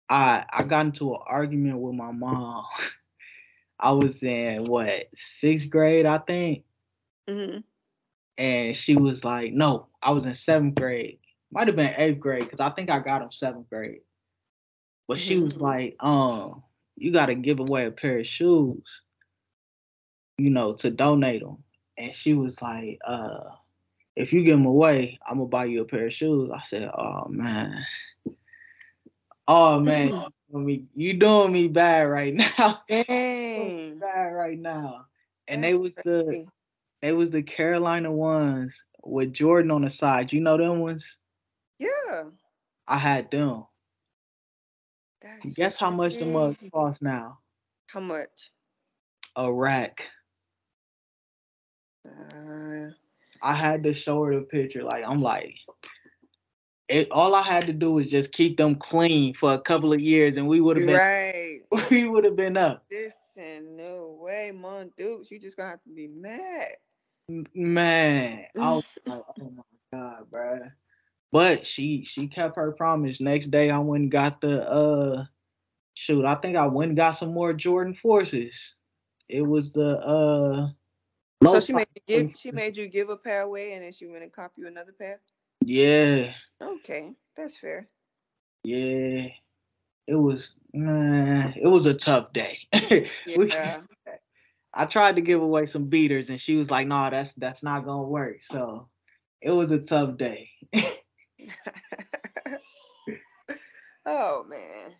I 0.09 0.45
I 0.51 0.63
got 0.63 0.85
into 0.85 1.13
an 1.15 1.21
argument 1.25 1.79
with 1.79 1.95
my 1.95 2.11
mom. 2.11 2.65
I 3.79 3.91
was 3.91 4.23
in 4.23 4.65
what 4.67 5.07
sixth 5.15 5.69
grade, 5.69 6.05
I 6.05 6.17
think, 6.19 6.63
Mm-hmm. 7.29 7.59
and 8.37 8.75
she 8.77 8.95
was 8.95 9.23
like, 9.23 9.51
"No, 9.53 9.87
I 10.01 10.11
was 10.11 10.25
in 10.25 10.33
seventh 10.35 10.75
grade. 10.75 11.19
Might 11.51 11.67
have 11.67 11.75
been 11.75 11.93
eighth 11.97 12.19
grade 12.19 12.43
because 12.45 12.59
I 12.59 12.69
think 12.69 12.89
I 12.89 12.99
got 12.99 13.21
him 13.21 13.31
seventh 13.31 13.69
grade." 13.69 14.01
But 15.07 15.19
she 15.19 15.37
was 15.39 15.57
Mhm. 15.57 15.61
like, 15.61 15.95
"Um, 15.99 16.63
you 16.95 17.11
got 17.11 17.27
to 17.27 17.35
give 17.35 17.59
away 17.59 17.85
a 17.85 17.91
pair 17.91 18.19
of 18.19 18.27
shoes, 18.27 19.01
you 20.37 20.49
know, 20.49 20.73
to 20.75 20.89
donate 20.91 21.41
them." 21.41 21.63
And 21.97 22.13
she 22.13 22.33
was 22.33 22.61
like, 22.61 22.99
"Uh, 23.05 23.51
if 24.15 24.33
you 24.33 24.43
give 24.43 24.57
them 24.57 24.65
away, 24.65 25.19
I'm 25.25 25.37
gonna 25.37 25.49
buy 25.49 25.65
you 25.65 25.81
a 25.81 25.85
pair 25.85 26.07
of 26.07 26.13
shoes." 26.13 26.49
I 26.53 26.61
said, 26.63 26.89
"Oh 26.95 27.27
man, 27.29 27.85
oh 29.47 29.79
man, 29.79 30.07
you 30.09 30.13
doing 30.51 30.65
me, 30.65 30.85
you 30.95 31.13
doing 31.13 31.51
me 31.53 31.67
bad 31.67 32.03
right 32.03 32.33
now." 32.57 32.81
Dang. 32.89 33.99
bad 33.99 34.33
right 34.33 34.57
now. 34.59 35.05
And 35.47 35.63
they 35.63 35.73
That's 35.73 35.75
was 35.75 35.97
the 36.03 36.37
they 37.01 37.13
was 37.13 37.31
the 37.31 37.43
Carolina 37.43 38.11
ones 38.11 38.83
with 39.03 39.33
Jordan 39.33 39.71
on 39.71 39.81
the 39.83 39.89
side. 39.89 40.33
You 40.33 40.41
know 40.41 40.57
them 40.57 40.79
ones? 40.79 41.19
Yeah. 42.07 42.23
I 42.87 42.97
had 42.97 43.29
them. 43.31 43.65
That's 45.21 45.53
Guess 45.53 45.77
how 45.77 45.89
much 45.89 46.17
the 46.17 46.25
mugs 46.25 46.63
cost 46.73 47.01
now? 47.01 47.39
How 47.87 47.99
much? 47.99 48.51
A 49.35 49.51
rack. 49.51 50.03
Uh, 52.05 52.89
I 53.41 53.53
had 53.53 53.83
to 53.83 53.93
show 53.93 54.23
her 54.23 54.35
the 54.35 54.41
picture. 54.41 54.83
Like 54.83 55.03
I'm 55.05 55.21
like, 55.21 55.55
it. 56.87 57.11
All 57.11 57.35
I 57.35 57.41
had 57.41 57.67
to 57.67 57.73
do 57.73 57.91
was 57.93 58.09
just 58.09 58.31
keep 58.31 58.57
them 58.57 58.75
clean 58.75 59.33
for 59.33 59.53
a 59.53 59.59
couple 59.59 59.93
of 59.93 59.99
years, 59.99 60.37
and 60.37 60.47
we 60.47 60.61
would 60.61 60.77
have 60.77 60.85
been 60.85 60.95
right. 60.95 61.61
we 61.91 62.07
would 62.07 62.23
have 62.23 62.35
been 62.35 62.57
up. 62.57 62.85
Listen, 62.91 63.75
no 63.75 64.17
way, 64.21 64.51
Mon 64.53 64.91
Dukes. 64.97 65.29
You 65.29 65.39
just 65.39 65.57
gonna 65.57 65.69
have 65.69 65.83
to 65.83 65.89
be 65.89 66.07
mad. 66.07 66.75
Man, 67.53 68.45
I 68.57 68.71
was 68.73 68.83
like, 69.05 69.21
oh 69.41 69.51
my 69.51 69.63
god, 69.91 70.25
bruh. 70.31 70.71
But 71.31 71.65
she 71.65 72.05
she 72.07 72.27
kept 72.27 72.55
her 72.55 72.71
promise. 72.71 73.19
Next 73.21 73.47
day 73.51 73.69
I 73.69 73.79
went 73.79 74.03
and 74.03 74.11
got 74.11 74.41
the 74.41 74.61
uh 74.69 75.25
shoot, 75.93 76.25
I 76.25 76.35
think 76.35 76.55
I 76.55 76.67
went 76.67 76.89
and 76.89 76.97
got 76.97 77.11
some 77.13 77.33
more 77.33 77.53
Jordan 77.53 77.95
forces. 77.95 78.75
It 79.29 79.41
was 79.41 79.71
the 79.71 79.97
uh 79.97 80.69
So 81.47 81.59
she 81.59 81.73
made 81.73 81.87
you 81.95 82.01
give 82.07 82.37
she 82.37 82.51
made 82.51 82.77
you 82.77 82.87
give 82.87 83.09
a 83.09 83.17
pair 83.17 83.41
away 83.41 83.73
and 83.73 83.83
then 83.83 83.91
she 83.91 84.07
went 84.07 84.23
and 84.23 84.31
cop 84.33 84.53
you 84.57 84.67
another 84.67 84.93
pair? 84.93 85.21
Yeah, 85.65 86.33
Okay, 86.61 87.13
that's 87.35 87.57
fair. 87.57 87.89
yeah. 88.63 89.27
It 90.07 90.15
was 90.15 90.51
man, 90.73 91.53
it 91.61 91.67
was 91.67 91.85
a 91.85 91.93
tough 91.93 92.33
day. 92.33 92.59
Yeah. 93.25 93.81
I 94.73 94.85
tried 94.85 95.15
to 95.15 95.21
give 95.21 95.41
away 95.41 95.65
some 95.65 95.85
beaters 95.85 96.29
and 96.29 96.39
she 96.39 96.55
was 96.55 96.69
like, 96.69 96.87
nah, 96.87 97.09
that's 97.09 97.33
that's 97.35 97.63
not 97.63 97.85
gonna 97.85 98.03
work. 98.03 98.37
So 98.43 98.89
it 99.41 99.51
was 99.51 99.71
a 99.71 99.79
tough 99.79 100.17
day. 100.17 100.49
oh 104.05 104.43
man. 104.47 104.93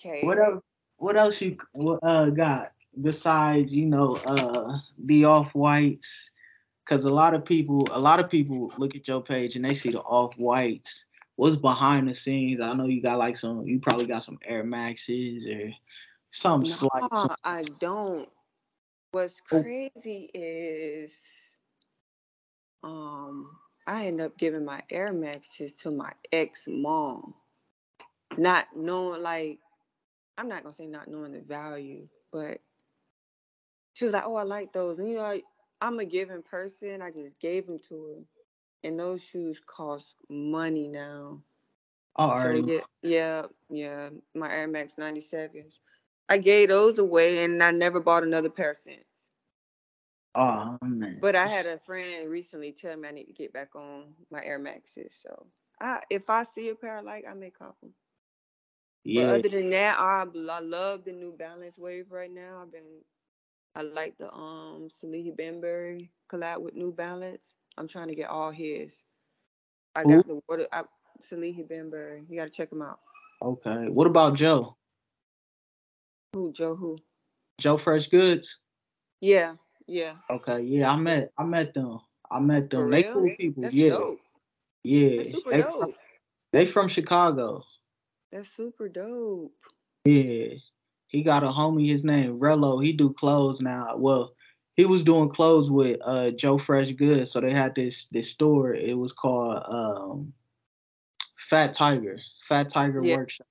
Okay. 0.00 0.24
What 0.24 0.38
else? 0.38 0.62
What 0.96 1.16
else 1.16 1.40
you 1.40 1.56
uh 2.02 2.26
got 2.30 2.72
besides 3.00 3.72
you 3.72 3.86
know 3.86 4.14
uh 4.16 4.78
the 5.04 5.24
off 5.24 5.54
whites? 5.54 6.30
Because 6.84 7.04
a 7.04 7.12
lot 7.12 7.34
of 7.34 7.44
people, 7.44 7.88
a 7.90 7.98
lot 7.98 8.20
of 8.20 8.28
people 8.28 8.72
look 8.76 8.94
at 8.94 9.08
your 9.08 9.22
page 9.22 9.56
and 9.56 9.64
they 9.64 9.74
see 9.74 9.90
the 9.90 10.00
off 10.00 10.36
whites. 10.36 11.06
What's 11.36 11.56
behind 11.56 12.08
the 12.08 12.14
scenes? 12.14 12.60
I 12.60 12.74
know 12.74 12.86
you 12.86 13.02
got 13.02 13.18
like 13.18 13.36
some. 13.36 13.66
You 13.66 13.80
probably 13.80 14.06
got 14.06 14.24
some 14.24 14.38
Air 14.44 14.62
Maxes 14.64 15.46
or 15.46 15.72
some 16.30 16.64
slight. 16.66 17.04
Some- 17.14 17.34
I 17.42 17.64
don't. 17.80 18.28
What's 19.12 19.40
Oh. 19.50 19.62
crazy 19.62 20.30
is 20.34 21.50
um 22.82 23.56
I 23.86 24.06
end 24.06 24.20
up 24.20 24.38
giving 24.38 24.64
my 24.64 24.82
Air 24.90 25.12
Maxes 25.12 25.72
to 25.74 25.90
my 25.92 26.12
ex 26.32 26.68
mom. 26.70 27.34
Not 28.38 28.66
knowing 28.76 29.22
like 29.22 29.60
I'm 30.38 30.48
not 30.48 30.62
gonna 30.62 30.74
say 30.74 30.86
not 30.86 31.08
knowing 31.08 31.32
the 31.32 31.40
value, 31.40 32.08
but 32.32 32.60
she 33.94 34.04
was 34.06 34.14
like, 34.14 34.24
Oh, 34.26 34.36
I 34.36 34.44
like 34.44 34.72
those. 34.72 34.98
And 34.98 35.08
you 35.10 35.16
know, 35.16 35.24
I, 35.26 35.42
I'm 35.80 36.00
a 36.00 36.04
giving 36.06 36.42
person. 36.42 37.02
I 37.02 37.10
just 37.10 37.40
gave 37.40 37.66
them 37.66 37.80
to 37.88 38.06
her. 38.06 38.24
And 38.88 38.98
those 39.00 39.24
shoes 39.24 39.60
cost 39.66 40.16
money 40.30 40.88
now. 40.88 41.40
I 42.16 42.26
So 42.34 42.72
yeah, 43.02 43.44
yeah. 43.70 44.10
My 44.34 44.52
Air 44.52 44.68
Max 44.68 44.96
97s. 44.96 45.80
I 46.28 46.38
gave 46.38 46.70
those 46.70 46.98
away 46.98 47.44
and 47.44 47.62
I 47.62 47.72
never 47.72 48.00
bought 48.00 48.24
another 48.24 48.50
pair 48.50 48.74
since. 48.74 49.04
Oh 50.34 50.78
man. 50.82 51.18
But 51.20 51.36
I 51.36 51.46
had 51.46 51.66
a 51.66 51.78
friend 51.78 52.28
recently 52.28 52.72
tell 52.72 52.96
me 52.96 53.08
I 53.08 53.12
need 53.12 53.26
to 53.26 53.32
get 53.32 53.52
back 53.52 53.76
on 53.76 54.14
my 54.30 54.44
Air 54.44 54.58
Maxes. 54.58 55.14
So 55.22 55.46
I 55.80 56.00
if 56.10 56.28
I 56.28 56.42
see 56.42 56.70
a 56.70 56.74
pair 56.74 56.98
I 56.98 57.00
like, 57.00 57.24
I 57.28 57.34
may 57.34 57.50
cop 57.50 57.80
them. 57.80 57.90
But 59.04 59.12
yeah. 59.12 59.32
other 59.32 59.48
than 59.48 59.70
that, 59.70 60.00
I, 60.00 60.24
I 60.50 60.60
love 60.60 61.04
the 61.04 61.12
New 61.12 61.36
Balance 61.36 61.78
wave 61.78 62.06
right 62.10 62.32
now. 62.32 62.60
I've 62.62 62.72
been 62.72 63.02
I 63.76 63.82
like 63.82 64.16
the 64.18 64.32
um 64.32 64.88
Salehe 64.88 65.36
Bembury 65.36 66.10
collab 66.30 66.60
with 66.60 66.74
New 66.74 66.92
Balance. 66.92 67.54
I'm 67.76 67.88
trying 67.88 68.08
to 68.08 68.14
get 68.14 68.30
all 68.30 68.50
his. 68.50 69.04
I 69.94 70.04
got 70.04 70.26
the 70.26 70.40
water 70.48 70.66
I, 70.72 70.82
Salehe 71.22 71.68
Bembury. 71.68 72.24
You 72.28 72.38
gotta 72.38 72.50
check 72.50 72.72
him 72.72 72.82
out. 72.82 72.98
Okay. 73.42 73.88
What 73.88 74.06
about 74.06 74.36
Joe? 74.36 74.76
Who 76.32 76.52
Joe 76.52 76.74
who? 76.74 76.98
Joe 77.60 77.78
Fresh 77.78 78.08
Goods. 78.08 78.58
Yeah, 79.20 79.54
yeah. 79.86 80.14
Okay. 80.30 80.62
Yeah, 80.62 80.90
I 80.90 80.96
met. 80.96 81.32
I 81.38 81.44
met 81.44 81.74
them. 81.74 82.00
I 82.30 82.40
met 82.40 82.70
them. 82.70 82.80
For 82.80 82.90
They 82.90 83.02
real? 83.02 83.12
cool 83.12 83.30
people. 83.36 83.62
That's 83.62 83.74
yeah. 83.74 83.88
dope. 83.90 84.20
Yeah. 84.82 85.16
That's 85.16 85.30
super 85.30 85.50
they 85.50 85.62
From, 85.62 85.80
dope. 85.80 85.94
they 86.52 86.66
from 86.66 86.88
Chicago. 86.88 87.64
That's 88.32 88.48
super 88.48 88.88
dope. 88.88 89.52
Yeah. 90.04 90.54
He 91.08 91.22
got 91.22 91.44
a 91.44 91.48
homie, 91.48 91.88
his 91.88 92.04
name 92.04 92.38
Rello. 92.40 92.84
He 92.84 92.92
do 92.92 93.12
clothes 93.12 93.60
now. 93.60 93.96
Well, 93.96 94.34
he 94.76 94.84
was 94.84 95.02
doing 95.04 95.28
clothes 95.30 95.70
with 95.70 95.98
uh 96.02 96.30
Joe 96.30 96.58
Fresh 96.58 96.92
Goods. 96.92 97.30
So 97.32 97.40
they 97.40 97.52
had 97.52 97.74
this 97.74 98.06
this 98.10 98.30
store. 98.30 98.74
It 98.74 98.96
was 98.98 99.12
called 99.12 99.62
um 99.68 100.32
Fat 101.48 101.72
Tiger, 101.74 102.18
Fat 102.48 102.68
Tiger 102.70 103.02
Yeah. 103.04 103.16
Workshop. 103.16 103.46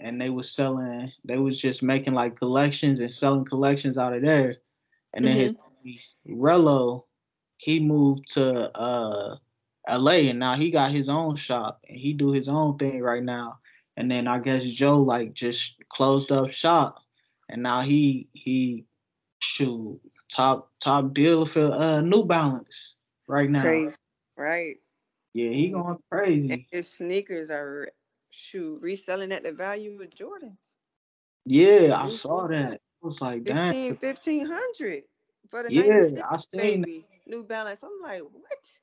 And 0.00 0.20
they 0.20 0.30
was 0.30 0.50
selling, 0.52 1.12
they 1.24 1.38
was 1.38 1.60
just 1.60 1.82
making 1.82 2.14
like 2.14 2.38
collections 2.38 3.00
and 3.00 3.12
selling 3.12 3.44
collections 3.44 3.98
out 3.98 4.14
of 4.14 4.22
there. 4.22 4.56
And 5.14 5.26
then 5.26 5.36
his 5.36 5.52
homie, 5.52 6.00
Rello, 6.28 7.04
he 7.56 7.80
moved 7.80 8.32
to 8.34 8.70
uh 8.76 9.36
LA 9.88 10.28
and 10.30 10.38
now 10.38 10.54
he 10.54 10.70
got 10.70 10.92
his 10.92 11.08
own 11.08 11.36
shop 11.36 11.80
and 11.88 11.98
he 11.98 12.12
do 12.12 12.32
his 12.32 12.48
own 12.48 12.76
thing 12.78 13.00
right 13.00 13.22
now. 13.22 13.58
And 13.96 14.10
then 14.10 14.28
I 14.28 14.38
guess 14.38 14.64
Joe 14.64 15.00
like 15.00 15.34
just 15.34 15.74
closed 15.90 16.30
up 16.30 16.52
shop 16.52 17.02
and 17.48 17.62
now 17.62 17.80
he 17.80 18.28
he 18.32 18.84
shoot 19.40 20.00
top 20.30 20.70
top 20.80 21.14
deal 21.14 21.46
for 21.46 21.72
uh 21.72 22.00
New 22.00 22.24
Balance 22.24 22.96
right 23.26 23.50
now. 23.50 23.62
Crazy, 23.62 23.96
right? 24.36 24.76
Yeah, 25.34 25.50
he 25.50 25.70
going 25.70 25.98
And 26.10 26.10
crazy. 26.10 26.66
his 26.70 26.90
sneakers 26.90 27.50
are 27.50 27.88
shoot 28.30 28.80
reselling 28.82 29.32
at 29.32 29.42
the 29.42 29.52
value 29.52 30.00
of 30.02 30.10
Jordans. 30.10 30.74
Yeah, 31.46 31.98
I 31.98 32.08
saw 32.08 32.46
that. 32.48 32.80
Was 33.02 33.20
like, 33.20 33.44
damn. 33.44 33.64
15, 33.64 33.96
1500 33.96 35.04
for 35.50 35.62
the 35.62 35.72
Yeah, 35.72 35.88
96 35.88 36.22
I 36.22 36.36
seen 36.36 36.80
that. 36.80 36.86
baby. 36.86 37.06
New 37.26 37.44
Balance. 37.44 37.82
I'm 37.82 37.90
like, 38.02 38.22
what? 38.22 38.78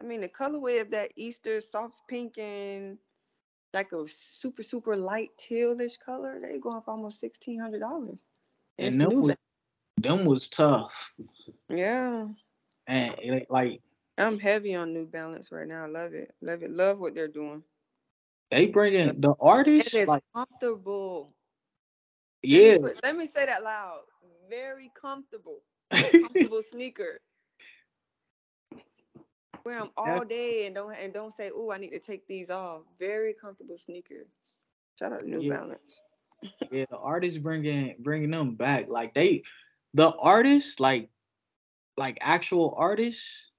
I 0.00 0.04
mean, 0.04 0.20
the 0.20 0.28
colorway 0.28 0.82
of 0.82 0.90
that 0.90 1.12
Easter 1.16 1.60
soft 1.60 1.96
pink 2.08 2.36
and 2.38 2.98
like 3.72 3.92
a 3.92 4.04
super, 4.08 4.62
super 4.62 4.96
light 4.96 5.30
tealish 5.38 5.98
color, 6.04 6.38
they 6.40 6.58
going 6.58 6.82
for 6.82 6.90
almost 6.90 7.20
sixteen 7.20 7.58
hundred 7.60 7.80
dollars. 7.80 8.28
And 8.78 9.00
them 9.00 9.22
was, 9.22 9.36
them 9.96 10.24
was 10.24 10.48
tough. 10.48 10.92
Yeah. 11.70 12.28
And 12.86 13.14
it, 13.18 13.46
like 13.50 13.80
I'm 14.18 14.38
heavy 14.38 14.74
on 14.74 14.92
New 14.92 15.06
Balance 15.06 15.50
right 15.50 15.66
now. 15.66 15.84
I 15.84 15.88
love 15.88 16.12
it. 16.12 16.34
Love 16.42 16.62
it. 16.62 16.70
Love 16.70 16.98
what 16.98 17.14
they're 17.14 17.28
doing. 17.28 17.62
they 18.50 18.66
bringing 18.66 19.20
the 19.20 19.34
artists 19.40 19.94
it's 19.94 20.08
like 20.08 20.22
comfortable. 20.34 21.32
Yeah. 22.42 22.76
let 23.02 23.16
me 23.16 23.26
say 23.26 23.46
that 23.46 23.62
loud. 23.62 24.00
Very 24.48 24.90
comfortable. 25.00 25.60
Comfortable 25.90 26.62
sneaker. 26.70 27.20
Wear 29.64 29.80
them 29.80 29.90
all 29.96 30.24
day 30.24 30.66
and 30.66 30.74
don't 30.74 30.94
and 30.94 31.12
don't 31.12 31.34
say, 31.36 31.50
"Oh, 31.54 31.72
I 31.72 31.78
need 31.78 31.90
to 31.90 31.98
take 31.98 32.26
these 32.28 32.50
off." 32.50 32.82
Very 33.00 33.34
comfortable 33.34 33.78
sneakers. 33.78 34.28
Shout 34.98 35.12
out 35.12 35.20
to 35.20 35.28
New 35.28 35.42
Yeah. 35.42 35.56
Balance. 35.56 36.00
yeah, 36.70 36.84
the 36.90 36.96
artists 36.98 37.38
bringing 37.38 37.96
bringing 37.98 38.30
them 38.30 38.54
back. 38.54 38.88
Like 38.88 39.12
they, 39.14 39.42
the 39.94 40.10
artists, 40.16 40.78
like 40.78 41.10
like 41.96 42.18
actual 42.20 42.74
artists, 42.76 43.50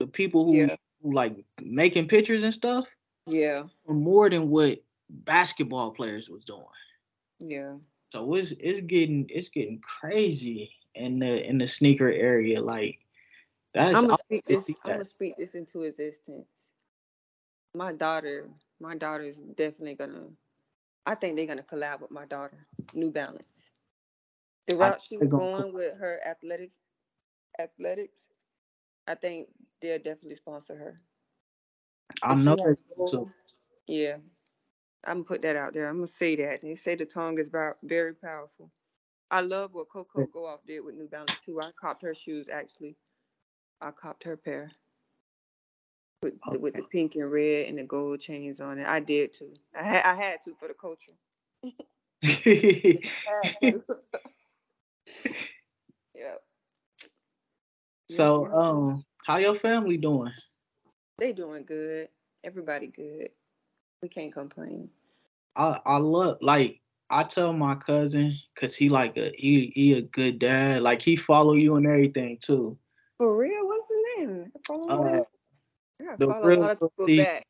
the 0.00 0.06
people 0.08 0.44
who, 0.46 0.56
Yeah. 0.56 0.76
who 1.02 1.12
like 1.14 1.36
making 1.62 2.08
pictures 2.08 2.42
and 2.42 2.52
stuff, 2.52 2.88
Yeah, 3.26 3.64
more 3.86 4.28
than 4.30 4.48
what 4.50 4.82
basketball 5.10 5.92
players 5.92 6.28
was 6.28 6.44
doing. 6.44 6.64
yeah. 7.40 7.74
So 8.14 8.32
it's 8.34 8.52
it's 8.60 8.80
getting 8.82 9.26
it's 9.28 9.48
getting 9.48 9.80
crazy 9.80 10.70
in 10.94 11.18
the 11.18 11.44
in 11.44 11.58
the 11.58 11.66
sneaker 11.66 12.12
area. 12.12 12.60
Like 12.60 13.00
that's 13.74 13.98
I'm 13.98 14.04
gonna 14.04 14.14
speak 14.14 14.46
this. 14.46 14.70
I'm 14.84 14.92
gonna 14.92 15.04
speak 15.04 15.36
this 15.36 15.56
into 15.56 15.82
existence. 15.82 16.70
My 17.74 17.92
daughter, 17.92 18.48
my 18.80 18.94
daughter 18.94 19.24
is 19.24 19.38
definitely 19.56 19.96
gonna. 19.96 20.28
I 21.04 21.16
think 21.16 21.36
they're 21.36 21.46
gonna 21.46 21.64
collab 21.64 22.02
with 22.02 22.12
my 22.12 22.24
daughter, 22.26 22.68
New 22.94 23.10
Balance. 23.10 23.70
The 24.68 24.76
I 24.80 24.90
route 24.90 25.02
she 25.02 25.16
was 25.16 25.28
gonna 25.28 25.66
with 25.72 25.96
her 25.98 26.20
athletics, 26.24 26.78
athletics. 27.58 28.20
I 29.08 29.16
think 29.16 29.48
they'll 29.82 29.98
definitely 29.98 30.36
sponsor 30.36 30.76
her. 30.76 31.00
I 32.22 32.34
If 32.34 32.44
know 32.44 32.56
that 32.56 32.76
goal, 32.96 33.08
too. 33.08 33.30
Yeah, 33.88 34.18
I'm 35.06 35.16
gonna 35.16 35.24
put 35.24 35.42
that 35.42 35.56
out 35.56 35.74
there. 35.74 35.88
I'm 35.88 35.96
gonna 35.96 36.08
say 36.08 36.36
that. 36.36 36.62
They 36.62 36.74
say 36.74 36.94
the 36.94 37.06
tongue 37.06 37.38
is 37.38 37.48
about 37.48 37.76
very 37.82 38.14
powerful. 38.14 38.70
I 39.30 39.40
love 39.40 39.74
what 39.74 39.88
Coco 39.88 40.26
Gauff 40.26 40.58
did 40.66 40.80
with 40.80 40.94
New 40.94 41.08
Balance 41.08 41.38
too. 41.44 41.60
I 41.60 41.70
copped 41.80 42.02
her 42.02 42.14
shoes 42.14 42.48
actually. 42.48 42.96
I 43.80 43.90
copped 43.90 44.24
her 44.24 44.36
pair 44.36 44.70
with 46.22 46.34
the, 46.50 46.58
with 46.58 46.74
the 46.74 46.82
pink 46.82 47.16
and 47.16 47.30
red 47.30 47.68
and 47.68 47.78
the 47.78 47.84
gold 47.84 48.20
chains 48.20 48.60
on 48.60 48.78
it. 48.78 48.86
I 48.86 49.00
did 49.00 49.32
too. 49.32 49.54
I 49.78 49.82
had 49.84 50.04
I 50.04 50.14
had 50.14 50.38
to 50.44 50.54
for 50.58 50.68
the 50.68 50.74
culture. 50.74 51.12
Yep. 56.14 56.42
so 58.10 58.46
um, 58.46 59.04
how 59.26 59.38
your 59.38 59.56
family 59.56 59.96
doing? 59.96 60.32
they 61.18 61.32
doing 61.32 61.64
good. 61.64 62.08
Everybody 62.42 62.88
good. 62.88 63.30
We 64.04 64.08
can't 64.10 64.34
complain. 64.34 64.90
I 65.56 65.80
I 65.86 65.96
love 65.96 66.36
like 66.42 66.82
I 67.08 67.22
tell 67.24 67.54
my 67.54 67.74
cousin 67.74 68.36
because 68.54 68.76
he 68.76 68.90
like 68.90 69.16
a 69.16 69.32
he 69.34 69.72
he 69.74 69.94
a 69.94 70.02
good 70.02 70.38
dad. 70.38 70.82
Like 70.82 71.00
he 71.00 71.16
follow 71.16 71.54
you 71.54 71.76
and 71.76 71.86
everything 71.86 72.36
too. 72.38 72.76
For 73.16 73.34
real, 73.34 73.66
what's 73.66 73.88
his 73.88 73.98
name? 74.18 74.52
I 74.54 74.60
follow 74.66 74.88
Uh. 74.88 75.22
I 76.02 76.16
the 76.18 76.26
follow 76.26 76.42
a 76.42 76.46
real 76.46 76.60
lot 76.60 76.70
of 76.72 76.80
people 76.80 77.06
Steve- 77.06 77.24
back. 77.24 77.46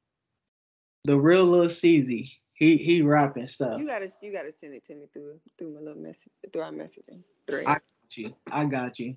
the 1.02 1.18
real 1.18 1.44
little 1.44 1.66
CZ. 1.66 2.30
He 2.52 2.76
he 2.76 3.02
rapping 3.02 3.48
stuff. 3.48 3.80
You 3.80 3.86
gotta 3.88 4.08
you 4.22 4.30
gotta 4.30 4.52
send 4.52 4.74
it 4.74 4.84
to 4.84 4.94
me 4.94 5.06
through 5.12 5.40
through 5.58 5.74
my 5.74 5.80
little 5.80 6.00
message 6.00 6.30
through 6.52 6.62
our 6.62 6.70
messaging 6.70 7.24
thread. 7.48 7.64
I 7.66 7.72
got 7.72 7.82
you. 8.16 8.36
I 8.52 8.64
got 8.66 9.00
you. 9.00 9.16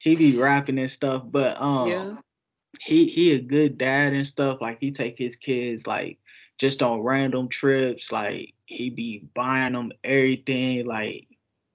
He 0.00 0.16
be 0.16 0.36
rapping 0.36 0.80
and 0.80 0.90
stuff, 0.90 1.22
but 1.26 1.62
um, 1.62 1.86
yeah. 1.86 2.16
he 2.80 3.06
he 3.06 3.34
a 3.34 3.40
good 3.40 3.78
dad 3.78 4.14
and 4.14 4.26
stuff. 4.26 4.58
Like 4.60 4.78
he 4.80 4.90
take 4.90 5.16
his 5.16 5.36
kids 5.36 5.86
like 5.86 6.18
just 6.60 6.82
on 6.82 7.00
random 7.00 7.48
trips. 7.48 8.12
Like 8.12 8.54
he 8.66 8.90
be 8.90 9.24
buying 9.34 9.72
them 9.72 9.92
everything. 10.04 10.86
Like 10.86 11.28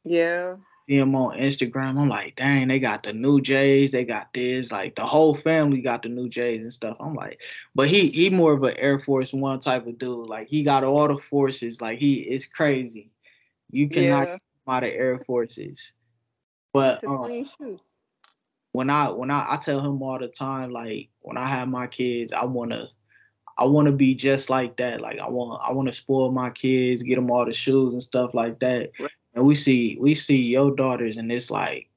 Yeah. 0.06 0.58
see 0.88 0.98
him 0.98 1.16
on 1.16 1.38
Instagram. 1.38 2.00
I'm 2.00 2.10
like, 2.10 2.36
dang, 2.36 2.68
they 2.68 2.80
got 2.80 3.04
the 3.04 3.14
new 3.14 3.42
Jays. 3.42 3.92
They 3.92 4.06
got 4.06 4.34
this. 4.34 4.72
Like 4.72 4.96
the 4.96 5.06
whole 5.06 5.36
family 5.36 5.82
got 5.82 6.04
the 6.04 6.10
new 6.10 6.30
Jays 6.30 6.62
and 6.62 6.74
stuff. 6.74 6.98
I'm 7.00 7.16
like, 7.16 7.40
but 7.76 7.90
he 7.90 8.10
he 8.10 8.30
more 8.30 8.54
of 8.54 8.64
an 8.64 8.78
Air 8.78 9.00
Force 9.00 9.34
One 9.34 9.60
type 9.60 9.88
of 9.88 10.00
dude. 10.00 10.28
Like 10.30 10.48
he 10.50 10.64
got 10.64 10.84
all 10.84 11.08
the 11.10 11.18
forces. 11.18 11.82
Like 11.82 12.00
he 12.00 12.16
is 12.16 12.46
crazy. 12.46 13.12
You 13.72 13.90
cannot 13.90 14.30
Yeah. 14.30 14.38
out 14.68 14.84
of 14.84 14.92
Air 14.92 15.20
Forces. 15.26 15.94
But 16.74 17.02
um, 17.08 17.30
when 18.74 18.90
I 18.90 19.10
when 19.10 19.32
I, 19.32 19.48
I 19.52 19.58
tell 19.58 19.80
him 19.80 20.02
all 20.02 20.20
the 20.20 20.28
time, 20.28 20.72
like 20.72 21.10
when 21.22 21.38
I 21.38 21.48
have 21.48 21.68
my 21.70 21.88
kids, 21.88 22.34
I 22.34 22.46
wanna 22.46 22.90
I 23.58 23.66
wanna 23.66 23.92
be 23.92 24.16
just 24.16 24.50
like 24.50 24.78
that. 24.78 25.02
Like 25.02 25.20
I 25.20 25.30
want 25.30 25.62
I 25.64 25.72
wanna 25.72 25.94
spoil 25.94 26.32
my 26.32 26.50
kids, 26.50 27.04
get 27.04 27.16
them 27.16 27.32
all 27.32 27.46
the 27.46 27.54
shoes 27.54 27.94
and 27.94 28.04
stuff 28.04 28.34
like 28.34 28.60
that. 28.60 28.92
Right. 29.00 29.12
And 29.34 29.46
we 29.46 29.56
see 29.56 29.98
we 30.00 30.16
see 30.16 30.38
your 30.38 30.76
daughters, 30.76 31.18
and 31.18 31.32
it's 31.32 31.50
like 31.50 31.90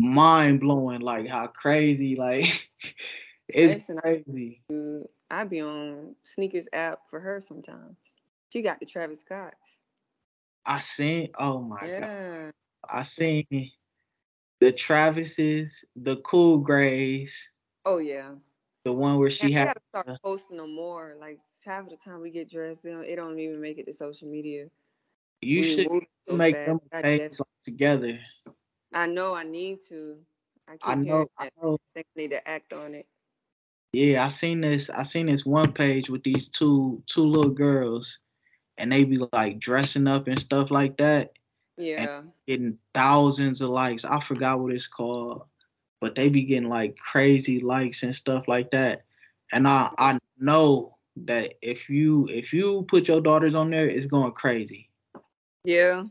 mind 0.00 0.60
blowing, 0.60 1.00
like 1.00 1.28
how 1.28 1.46
crazy, 1.48 2.16
like 2.16 2.70
it's 3.48 3.74
Listen, 3.74 3.98
crazy. 3.98 4.62
I 5.30 5.44
be 5.44 5.60
on 5.60 6.14
sneakers 6.22 6.68
app 6.72 7.00
for 7.10 7.20
her 7.20 7.40
sometimes. 7.40 7.96
She 8.52 8.62
got 8.62 8.80
the 8.80 8.86
Travis 8.86 9.20
Scotts. 9.20 9.80
I 10.64 10.78
seen 10.78 11.30
oh 11.38 11.60
my 11.60 11.88
god, 11.88 12.52
I 12.88 13.02
seen 13.02 13.46
the 14.60 14.72
Travises, 14.72 15.84
the 15.96 16.16
Cool 16.16 16.58
Grays, 16.58 17.50
Oh 17.84 17.98
yeah. 17.98 18.32
The 18.86 18.92
one 18.92 19.18
where 19.18 19.30
she 19.30 19.52
had. 19.52 19.68
gotta 19.68 19.80
start 19.90 20.06
uh, 20.08 20.16
posting 20.24 20.58
them 20.58 20.74
more. 20.74 21.16
Like 21.20 21.40
half 21.64 21.84
of 21.84 21.90
the 21.90 21.96
time 21.96 22.22
we 22.22 22.30
get 22.30 22.50
dressed, 22.50 22.84
you 22.84 22.92
know, 22.92 23.00
it 23.00 23.16
don't 23.16 23.38
even 23.38 23.60
make 23.60 23.78
it 23.78 23.86
to 23.86 23.92
social 23.92 24.28
media. 24.28 24.68
You 25.42 25.60
We 25.60 25.62
should 25.62 25.88
so 26.28 26.38
make 26.38 26.52
fast. 26.52 26.66
them 26.66 26.80
together. 27.64 28.18
I 28.92 29.06
know 29.06 29.34
I 29.34 29.42
need 29.44 29.80
to. 29.88 30.18
I 30.68 30.76
I 30.82 30.94
know, 30.94 31.26
I 31.38 31.50
know. 31.60 31.78
I 31.96 32.04
need 32.16 32.30
to 32.30 32.48
act 32.48 32.72
on 32.72 32.94
it. 32.94 33.06
Yeah, 33.92 34.24
I 34.24 34.28
seen 34.28 34.60
this. 34.60 34.90
I 34.90 35.02
seen 35.02 35.26
this 35.26 35.44
one 35.46 35.72
page 35.72 36.08
with 36.10 36.22
these 36.24 36.48
two 36.48 37.02
two 37.06 37.24
little 37.24 37.50
girls, 37.50 38.18
and 38.78 38.92
they 38.92 39.04
be 39.04 39.18
like 39.32 39.58
dressing 39.58 40.06
up 40.06 40.28
and 40.28 40.38
stuff 40.38 40.70
like 40.70 40.96
that, 40.98 41.32
Yeah. 41.76 42.22
getting 42.46 42.78
thousands 42.94 43.60
of 43.60 43.70
likes. 43.70 44.04
I 44.04 44.20
forgot 44.20 44.60
what 44.60 44.72
it's 44.72 44.86
called, 44.86 45.44
but 46.00 46.14
they 46.14 46.28
be 46.28 46.42
getting 46.42 46.68
like 46.68 46.96
crazy 46.96 47.60
likes 47.60 48.02
and 48.02 48.14
stuff 48.14 48.48
like 48.48 48.70
that. 48.70 49.04
And 49.52 49.66
I 49.66 49.90
I 49.98 50.18
know 50.38 50.96
that 51.16 51.54
if 51.62 51.88
you 51.88 52.28
if 52.28 52.52
you 52.52 52.84
put 52.88 53.08
your 53.08 53.20
daughters 53.20 53.54
on 53.54 53.70
there, 53.70 53.86
it's 53.86 54.06
going 54.06 54.32
crazy. 54.32 54.90
Yeah. 55.64 56.04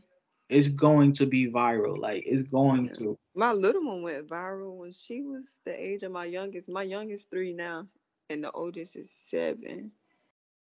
It's 0.48 0.68
going 0.68 1.12
to 1.14 1.26
be 1.26 1.50
viral. 1.50 1.98
Like 1.98 2.24
it's 2.26 2.42
going 2.44 2.90
to. 2.98 3.16
My 3.34 3.52
little 3.52 3.84
one 3.84 4.02
went 4.02 4.28
viral 4.28 4.76
when 4.76 4.92
she 4.92 5.22
was 5.22 5.60
the 5.64 5.78
age 5.78 6.02
of 6.02 6.12
my 6.12 6.24
youngest. 6.24 6.68
My 6.68 6.82
youngest 6.82 7.30
three 7.30 7.52
now, 7.52 7.86
and 8.30 8.42
the 8.44 8.50
oldest 8.52 8.96
is 8.96 9.10
seven. 9.10 9.90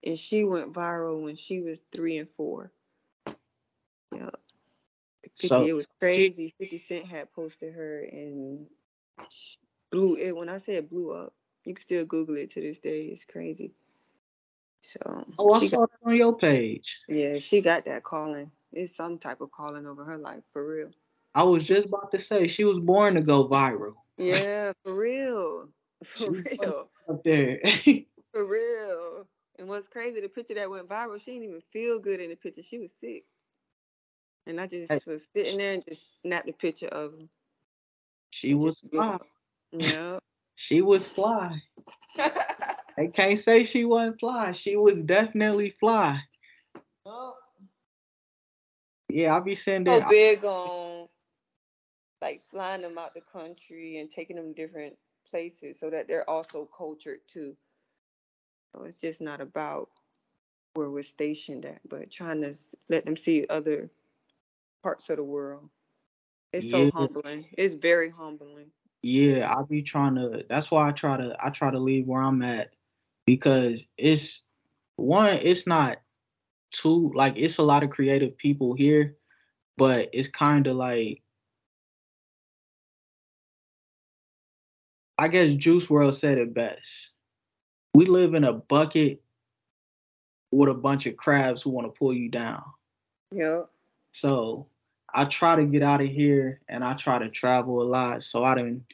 And 0.05 0.19
she 0.19 0.45
went 0.45 0.73
viral 0.73 1.23
when 1.23 1.35
she 1.37 1.61
was 1.61 1.81
three 1.91 2.19
and 2.19 2.29
four. 2.37 2.71
Yeah. 4.15 4.31
50, 5.23 5.49
So 5.49 5.65
it 5.65 5.73
was 5.73 5.89
crazy. 5.99 6.55
50 6.59 6.79
Cent 6.79 7.07
had 7.07 7.33
posted 7.33 7.75
her 7.75 8.01
and 8.01 8.67
blew 9.91 10.17
it. 10.17 10.35
When 10.37 10.49
I 10.49 10.59
say 10.59 10.75
it 10.75 10.91
blew 10.91 11.13
up, 11.13 11.33
you 11.65 11.75
can 11.75 11.83
still 11.83 12.05
Google 12.05 12.37
it 12.37 12.51
to 12.53 12.61
this 12.61 12.79
day. 12.79 13.07
It's 13.07 13.25
crazy. 13.25 13.73
So 14.81 15.25
oh, 15.39 15.53
I 15.53 15.67
saw 15.67 15.81
that 15.81 16.07
on 16.07 16.17
your 16.17 16.37
page. 16.37 16.99
Yeah, 17.09 17.39
she 17.39 17.61
got 17.61 17.85
that 17.87 18.05
calling. 18.05 18.51
It's 18.73 18.95
some 18.95 19.19
type 19.19 19.41
of 19.41 19.51
calling 19.51 19.87
over 19.87 20.05
her 20.05 20.19
life, 20.19 20.43
for 20.53 20.67
real. 20.67 20.91
I 21.35 21.43
was 21.45 21.65
just 21.65 21.87
about 21.87 22.11
to 22.13 22.19
say 22.19 22.47
she 22.47 22.65
was 22.65 22.81
born 22.81 23.15
to 23.15 23.21
go 23.23 23.49
viral 23.49 23.95
Yeah, 24.19 24.73
for 24.85 24.95
real. 24.95 25.69
For 26.05 26.31
real. 26.31 26.91
up 27.09 27.25
there. 27.25 27.61
For 28.33 28.45
real. 28.45 29.27
And 29.59 29.69
what's 29.69 29.89
crazy, 29.89 30.21
the 30.21 30.29
picture 30.29 30.55
that 30.55 30.69
went 30.69 30.89
viral, 30.89 31.19
she 31.19 31.33
didn't 31.33 31.49
even 31.49 31.63
feel 31.73 31.99
good 31.99 32.21
in 32.21 32.29
the 32.31 32.37
picture. 32.37 32.63
She 32.63 32.79
was 32.79 32.93
sick. 33.01 33.25
And 34.47 34.61
I 34.61 34.67
just 34.67 34.91
Hey. 34.91 35.01
was 35.07 35.27
sitting 35.35 35.57
there 35.57 35.75
and 35.75 35.85
just 35.85 36.21
snapped 36.21 36.49
a 36.49 36.53
picture 36.53 36.89
of 36.89 37.13
her. 37.13 37.27
she 38.39 38.55
was 38.55 38.81
fly. 38.91 39.19
Yeah. 39.71 40.19
She 40.57 40.83
was 40.83 41.07
fly. 41.15 41.63
They 42.97 43.09
can't 43.09 43.39
say 43.39 43.63
she 43.63 43.85
wasn't 43.85 44.19
fly. 44.19 44.53
She 44.53 44.75
was 44.77 45.01
definitely 45.03 45.75
fly. 45.79 46.21
Oh. 47.07 47.35
Yeah, 49.09 49.35
I'll 49.35 49.41
be 49.41 49.55
sending. 49.55 50.01
so 50.01 50.09
big 50.09 50.45
on 50.45 51.07
like 52.21 52.43
flying 52.51 52.83
them 52.83 52.99
out 52.99 53.15
the 53.15 53.21
country 53.21 53.99
and 53.99 54.11
taking 54.11 54.35
them 54.37 54.53
different 54.53 54.97
places 55.31 55.79
so 55.79 55.91
that 55.91 56.09
they're 56.09 56.29
also 56.29 56.69
cultured 56.77 57.21
too. 57.33 57.57
So 58.73 58.83
it's 58.83 58.99
just 58.99 59.21
not 59.21 59.41
about 59.41 59.91
where 60.75 60.91
we're 60.91 61.05
stationed 61.05 61.67
at, 61.67 61.81
but 61.89 62.11
trying 62.11 62.43
to 62.43 62.55
let 62.89 63.07
them 63.07 63.17
see 63.17 63.47
other 63.49 63.91
parts 64.83 65.09
of 65.11 65.19
the 65.19 65.25
world. 65.25 65.69
It's 66.55 66.71
so 66.71 66.85
Yeah. 66.85 66.91
humbling. 66.95 67.47
It's 67.59 67.75
very 67.75 68.11
humbling. 68.11 68.71
Yeah, 69.03 69.53
I 69.53 69.63
be 69.65 69.83
trying 69.83 70.15
to. 70.15 70.45
That's 70.49 70.71
why 70.71 70.89
I 70.89 70.93
try 70.93 71.17
to. 71.17 71.37
I 71.41 71.51
try 71.51 71.71
to 71.71 71.81
leave 71.81 72.07
where 72.07 72.23
I'm 72.23 72.43
at 72.43 72.71
because 73.27 73.85
it's 73.99 74.43
one. 74.95 75.41
It's 75.43 75.67
not 75.67 76.01
too 76.71 77.13
like 77.15 77.35
it's 77.37 77.59
a 77.59 77.63
lot 77.63 77.83
of 77.83 77.91
creative 77.91 78.37
people 78.37 78.75
here, 78.75 79.17
but 79.77 80.11
it's 80.13 80.29
kind 80.29 80.69
of 80.69 80.77
like 80.77 81.23
I 85.19 85.29
guess 85.29 85.51
Juice 85.57 85.87
WRLD 85.87 86.15
said 86.15 86.39
it 86.39 86.55
best. 86.55 87.11
We 87.95 88.07
live 88.07 88.35
in 88.35 88.45
a 88.45 88.53
bucket 88.53 89.23
with 90.53 90.69
a 90.69 90.75
bunch 90.75 91.07
of 91.07 91.17
crabs 91.17 91.63
who 91.63 91.71
want 91.71 91.93
to 91.93 91.99
pull 91.99 92.15
you 92.15 92.29
down. 92.29 92.63
Yep. 93.33 93.71
So 94.13 94.69
I 95.15 95.25
try 95.27 95.57
to 95.57 95.65
get 95.65 95.83
out 95.83 96.01
of 96.01 96.09
here 96.09 96.61
and 96.69 96.85
I 96.85 96.95
try 96.95 97.19
to 97.19 97.31
travel 97.31 97.83
a 97.83 97.85
lot. 97.85 98.23
So 98.23 98.45
I 98.45 98.55
didn't 98.57 98.85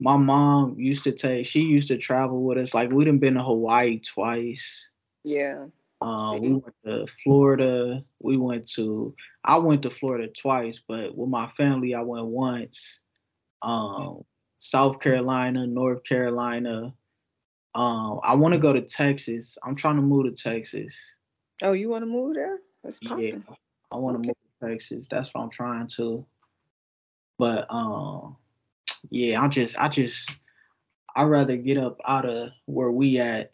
my 0.00 0.16
mom 0.16 0.78
used 0.78 1.04
to 1.04 1.12
take 1.12 1.46
she 1.46 1.60
used 1.60 1.88
to 1.88 1.98
travel 1.98 2.42
with 2.44 2.58
us. 2.58 2.74
Like 2.74 2.92
we 2.92 3.04
done 3.04 3.18
been 3.18 3.34
to 3.34 3.42
Hawaii 3.42 4.00
twice. 4.00 4.90
Yeah. 5.24 5.66
Um, 6.00 6.40
we 6.40 6.48
went 6.50 6.74
to 6.84 7.06
Florida. 7.22 8.02
We 8.20 8.36
went 8.36 8.66
to 8.72 9.14
I 9.44 9.58
went 9.58 9.82
to 9.82 9.90
Florida 9.90 10.28
twice, 10.28 10.80
but 10.86 11.16
with 11.16 11.28
my 11.28 11.50
family 11.56 11.94
I 11.94 12.02
went 12.02 12.26
once. 12.26 13.00
Um, 13.62 14.24
South 14.58 15.00
Carolina, 15.00 15.66
North 15.66 16.02
Carolina. 16.04 16.92
Um, 17.74 18.20
I 18.22 18.34
want 18.34 18.54
to 18.54 18.60
go 18.60 18.72
to 18.72 18.80
Texas. 18.82 19.58
I'm 19.64 19.76
trying 19.76 19.96
to 19.96 20.02
move 20.02 20.24
to 20.24 20.42
Texas. 20.42 20.94
Oh, 21.62 21.72
you 21.72 21.88
want 21.88 22.02
to 22.02 22.06
move 22.06 22.34
there? 22.34 22.58
That's 22.82 22.98
Yeah. 23.02 23.36
I 23.92 23.96
want 23.96 24.16
to 24.16 24.20
Okay. 24.20 24.28
move 24.28 24.45
Texas. 24.62 25.06
That's 25.10 25.28
what 25.32 25.42
I'm 25.42 25.50
trying 25.50 25.88
to. 25.96 26.24
But 27.38 27.66
um, 27.70 28.36
yeah, 29.10 29.42
I 29.42 29.48
just, 29.48 29.78
I 29.78 29.88
just, 29.88 30.30
I 31.14 31.22
rather 31.22 31.56
get 31.56 31.78
up 31.78 31.98
out 32.06 32.26
of 32.28 32.50
where 32.66 32.90
we 32.90 33.18
at 33.18 33.52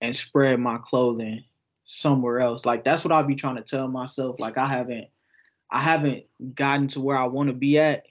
and 0.00 0.16
spread 0.16 0.60
my 0.60 0.78
clothing 0.78 1.44
somewhere 1.84 2.40
else. 2.40 2.64
Like 2.64 2.84
that's 2.84 3.04
what 3.04 3.12
I'll 3.12 3.24
be 3.24 3.34
trying 3.34 3.56
to 3.56 3.62
tell 3.62 3.88
myself. 3.88 4.36
Like 4.38 4.58
I 4.58 4.66
haven't, 4.66 5.06
I 5.70 5.80
haven't 5.80 6.24
gotten 6.54 6.88
to 6.88 7.00
where 7.00 7.16
I 7.16 7.24
want 7.24 7.48
to 7.48 7.54
be 7.54 7.78
at. 7.78 8.04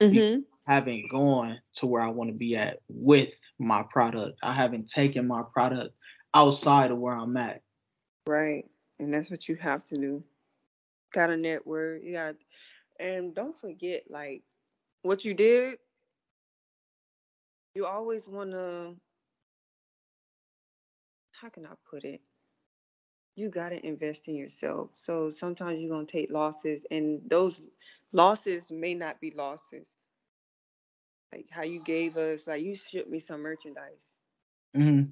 Mm-hmm. 0.00 0.40
Haven't 0.66 1.10
gone 1.10 1.58
to 1.76 1.86
where 1.86 2.02
I 2.02 2.08
want 2.08 2.30
to 2.30 2.36
be 2.36 2.56
at 2.56 2.80
with 2.88 3.38
my 3.58 3.82
product. 3.90 4.38
I 4.42 4.54
haven't 4.54 4.88
taken 4.88 5.26
my 5.26 5.42
product 5.52 5.94
outside 6.34 6.90
of 6.90 6.98
where 6.98 7.14
I'm 7.14 7.36
at. 7.36 7.62
Right. 8.26 8.66
And 8.98 9.12
that's 9.12 9.30
what 9.30 9.48
you 9.48 9.56
have 9.56 9.82
to 9.84 9.96
do. 9.96 10.22
Got 11.12 11.30
a 11.30 11.36
network. 11.36 12.02
You 12.02 12.12
got, 12.14 12.36
and 12.98 13.34
don't 13.34 13.56
forget, 13.56 14.04
like, 14.10 14.44
what 15.02 15.24
you 15.24 15.34
did. 15.34 15.78
You 17.74 17.86
always 17.86 18.28
want 18.28 18.52
to. 18.52 18.96
How 21.32 21.48
can 21.48 21.66
I 21.66 21.74
put 21.90 22.04
it? 22.04 22.22
You 23.36 23.48
got 23.50 23.70
to 23.70 23.84
invest 23.86 24.28
in 24.28 24.36
yourself. 24.36 24.92
So 24.96 25.30
sometimes 25.30 25.80
you're 25.80 25.90
going 25.90 26.06
to 26.06 26.12
take 26.12 26.30
losses, 26.30 26.86
and 26.90 27.28
those 27.28 27.62
losses 28.12 28.70
may 28.70 28.94
not 28.94 29.20
be 29.20 29.30
losses. 29.32 29.96
Like 31.32 31.48
how 31.50 31.62
you 31.64 31.80
gave 31.80 32.16
us, 32.16 32.46
like, 32.46 32.62
you 32.62 32.74
shipped 32.76 33.10
me 33.10 33.18
some 33.18 33.40
merchandise. 33.40 34.16
hmm 34.74 35.02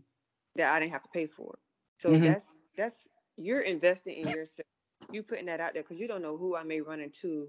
that 0.57 0.73
I 0.75 0.81
didn't 0.81 0.93
have 0.93 1.03
to 1.05 1.09
pay 1.11 1.27
for. 1.27 1.59
So 1.99 2.17
Mhm. 2.17 2.19
that's 2.19 2.65
that's 2.77 3.09
you're 3.37 3.63
investing 3.63 4.15
in 4.17 4.29
yourself. 4.29 4.67
You 5.13 5.23
putting 5.23 5.47
that 5.47 5.61
out 5.61 5.75
there 5.75 5.83
because 5.83 5.99
you 5.99 6.09
don't 6.09 6.23
know 6.23 6.37
who 6.37 6.57
I 6.57 6.63
may 6.65 6.81
run 6.81 7.01
into 7.01 7.49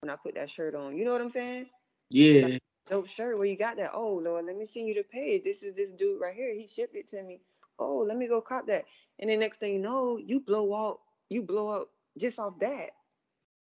when 0.00 0.10
I 0.10 0.16
put 0.16 0.34
that 0.36 0.50
shirt 0.50 0.74
on. 0.74 0.96
You 0.96 1.04
know 1.04 1.12
what 1.12 1.20
I'm 1.20 1.30
saying? 1.30 1.66
Yeah, 2.10 2.48
Dope 2.88 3.08
shirt. 3.08 3.38
Where 3.38 3.46
you 3.46 3.56
got 3.56 3.76
that? 3.78 3.90
Oh 3.94 4.14
Lord, 4.24 4.46
let 4.46 4.56
me 4.56 4.66
send 4.66 4.88
you 4.88 4.94
the 4.94 5.02
page. 5.02 5.42
This 5.44 5.62
is 5.62 5.74
this 5.74 5.92
dude 5.92 6.20
right 6.20 6.34
here. 6.34 6.54
He 6.54 6.66
shipped 6.66 6.96
it 6.96 7.08
to 7.08 7.22
me. 7.22 7.40
Oh, 7.78 8.04
let 8.06 8.16
me 8.16 8.28
go 8.28 8.40
cop 8.40 8.66
that. 8.68 8.84
And 9.18 9.30
the 9.30 9.36
next 9.36 9.58
thing 9.58 9.74
you 9.74 9.80
know, 9.80 10.18
you 10.18 10.40
blow 10.40 10.74
out, 10.74 11.00
you 11.28 11.42
blow 11.42 11.68
up 11.70 11.88
just 12.18 12.38
off 12.38 12.58
that. 12.60 12.90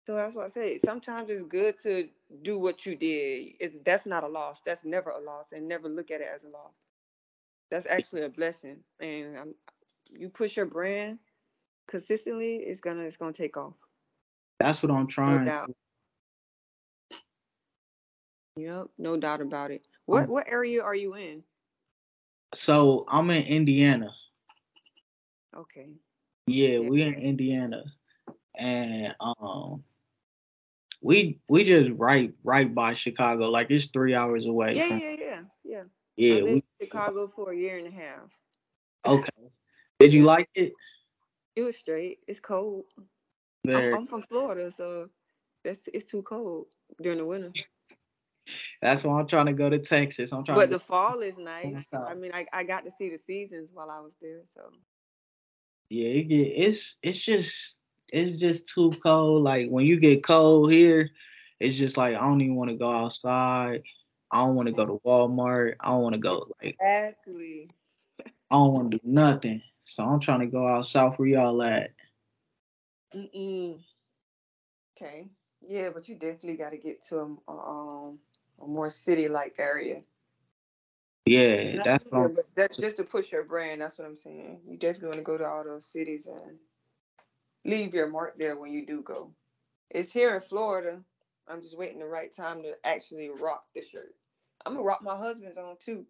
So 0.05 0.15
that's 0.15 0.35
what 0.35 0.45
I 0.45 0.49
say. 0.49 0.77
Sometimes 0.77 1.29
it's 1.29 1.43
good 1.43 1.79
to 1.81 2.09
do 2.41 2.59
what 2.59 2.85
you 2.85 2.95
did. 2.95 3.53
It's, 3.59 3.75
that's 3.85 4.05
not 4.05 4.23
a 4.23 4.27
loss. 4.27 4.61
That's 4.65 4.83
never 4.83 5.11
a 5.11 5.21
loss, 5.21 5.53
and 5.53 5.67
never 5.67 5.87
look 5.87 6.11
at 6.11 6.21
it 6.21 6.27
as 6.33 6.43
a 6.43 6.49
loss. 6.49 6.73
That's 7.71 7.87
actually 7.87 8.23
a 8.23 8.29
blessing. 8.29 8.79
And 8.99 9.37
um, 9.37 9.55
you 10.11 10.29
push 10.29 10.57
your 10.57 10.65
brand 10.65 11.19
consistently, 11.87 12.55
it's 12.57 12.79
gonna 12.81 13.03
it's 13.03 13.17
gonna 13.17 13.33
take 13.33 13.57
off. 13.57 13.73
that's 14.59 14.81
what 14.83 14.91
I'm 14.91 15.05
No 15.05 15.07
trying. 15.07 15.45
doubt. 15.45 15.71
Yep, 18.55 18.87
no 18.97 19.17
doubt 19.17 19.41
about 19.41 19.71
it. 19.71 19.85
What 20.05 20.23
Um, 20.23 20.29
what 20.29 20.47
area 20.47 20.81
are 20.83 20.95
you 20.95 21.15
in? 21.15 21.43
So 22.55 23.05
I'm 23.07 23.29
in 23.31 23.43
Indiana. 23.43 24.13
Okay. 25.55 25.89
Yeah, 26.47 26.79
Yeah. 26.79 26.89
we 26.89 27.01
in 27.01 27.13
Indiana, 27.15 27.83
and 28.55 29.15
um, 29.19 29.83
we 31.01 31.39
we 31.47 31.63
just 31.63 31.91
right 31.97 32.33
right 32.43 32.73
by 32.73 32.93
Chicago. 32.93 33.49
Like 33.49 33.71
it's 33.71 33.87
three 33.87 34.13
hours 34.13 34.45
away 34.45 34.75
Yeah, 34.75 34.87
from. 34.87 34.99
yeah, 34.99 35.15
yeah, 35.19 35.41
yeah. 35.63 35.81
I 35.81 35.83
Yeah, 36.17 36.33
lived 36.35 36.45
we 36.47 36.53
in 36.53 36.63
Chicago 36.81 37.31
for 37.35 37.51
a 37.53 37.55
year 37.57 37.77
and 37.77 37.87
a 37.87 37.91
half. 37.91 38.29
okay. 39.05 39.29
Did 39.99 40.13
you 40.13 40.23
like 40.25 40.49
it? 40.53 40.73
It 41.55 41.61
was 41.61 41.77
straight. 41.77 42.19
It's 42.27 42.39
cold. 42.39 42.85
I'm, 43.73 43.93
I'm 43.93 44.07
from 44.07 44.21
Florida, 44.23 44.71
so 44.71 45.09
that's 45.63 45.87
it's 45.93 46.05
too 46.05 46.21
cold 46.23 46.67
during 47.01 47.19
the 47.19 47.25
winter. 47.25 47.51
That's 48.81 49.03
why 49.03 49.19
I'm 49.19 49.27
trying 49.27 49.45
to 49.45 49.53
go 49.53 49.69
to 49.69 49.79
Texas. 49.79 50.31
I'm 50.33 50.43
trying 50.43 50.59
But 50.59 50.69
the 50.69 50.79
fall 50.79 51.21
is 51.21 51.37
nice. 51.37 51.87
I 52.07 52.13
mean, 52.15 52.31
I, 52.33 52.45
I 52.51 52.63
got 52.63 52.83
to 52.85 52.91
see 52.91 53.09
the 53.09 53.17
seasons 53.17 53.71
while 53.73 53.89
I 53.89 53.99
was 54.01 54.17
there. 54.21 54.41
So 54.43 54.71
Yeah, 55.89 56.07
it 56.07 56.23
get, 56.23 56.47
it's 56.55 56.97
it's 57.01 57.19
just 57.19 57.77
it's 58.09 58.39
just 58.39 58.67
too 58.67 58.91
cold. 59.01 59.43
Like 59.43 59.69
when 59.69 59.85
you 59.85 59.99
get 59.99 60.23
cold 60.23 60.71
here, 60.71 61.09
it's 61.59 61.77
just 61.77 61.97
like 61.97 62.15
I 62.15 62.19
don't 62.19 62.41
even 62.41 62.55
want 62.55 62.71
to 62.71 62.77
go 62.77 62.91
outside. 62.91 63.83
I 64.31 64.45
don't 64.45 64.55
want 64.55 64.67
to 64.67 64.73
go 64.73 64.85
to 64.85 64.99
Walmart. 65.05 65.75
I 65.79 65.89
don't 65.91 66.01
want 66.01 66.13
to 66.15 66.19
go 66.21 66.47
like 66.61 66.77
exactly. 66.79 67.69
I 68.51 68.55
don't 68.55 68.73
want 68.73 68.91
to 68.91 68.97
do 68.97 69.03
nothing. 69.03 69.61
So 69.83 70.03
I'm 70.03 70.19
trying 70.19 70.39
to 70.39 70.47
go 70.47 70.67
out 70.67 70.85
south 70.85 71.19
where 71.19 71.27
y'all 71.27 71.61
at. 71.61 71.91
Mm-mm. 73.15 73.79
Okay. 74.97 75.27
Yeah, 75.67 75.89
but 75.93 76.07
you 76.07 76.15
definitely 76.15 76.57
got 76.57 76.71
to 76.71 76.77
get 76.77 77.03
to 77.05 77.39
a, 77.47 77.51
um, 77.51 78.19
a 78.61 78.67
more 78.67 78.89
city-like 78.89 79.55
area. 79.59 80.01
Yeah, 81.25 81.75
Not 81.75 81.85
that's 81.85 82.09
here, 82.09 82.35
that's 82.55 82.77
just 82.77 82.97
to 82.97 83.03
push 83.03 83.31
your 83.31 83.43
brand. 83.43 83.81
That's 83.81 83.97
what 83.97 84.07
I'm 84.07 84.17
saying. 84.17 84.59
You 84.67 84.77
definitely 84.77 85.07
want 85.07 85.17
to 85.19 85.23
go 85.23 85.37
to 85.37 85.45
all 85.45 85.63
those 85.63 85.85
cities 85.85 86.27
and 86.27 86.57
leave 87.63 87.93
your 87.93 88.09
mark 88.09 88.37
there 88.37 88.57
when 88.57 88.71
you 88.71 88.85
do 88.85 89.01
go. 89.01 89.31
It's 89.89 90.11
here 90.11 90.35
in 90.35 90.41
Florida. 90.41 91.01
I'm 91.47 91.61
just 91.61 91.77
waiting 91.77 91.99
the 91.99 92.05
right 92.05 92.33
time 92.33 92.61
to 92.63 92.73
actually 92.83 93.29
rock 93.29 93.65
the 93.73 93.81
shirt. 93.81 94.15
I'm 94.65 94.73
gonna 94.73 94.83
rock 94.85 95.01
my 95.01 95.17
husband's 95.17 95.57
on 95.57 95.75
too. 95.79 96.05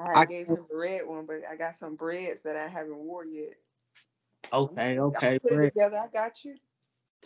I 0.00 0.20
I- 0.20 0.26
gave 0.26 0.48
him 0.48 0.66
the 0.68 0.76
red 0.76 1.06
one, 1.06 1.26
but 1.26 1.42
I 1.50 1.56
got 1.56 1.76
some 1.76 1.96
breads 1.96 2.42
that 2.42 2.56
I 2.56 2.68
haven't 2.68 2.96
wore 2.96 3.24
yet. 3.24 3.54
Okay, 4.52 4.98
okay, 4.98 5.38
put 5.40 5.52
it 5.52 5.62
together. 5.74 5.96
I 5.98 6.08
got 6.12 6.44
you. 6.44 6.56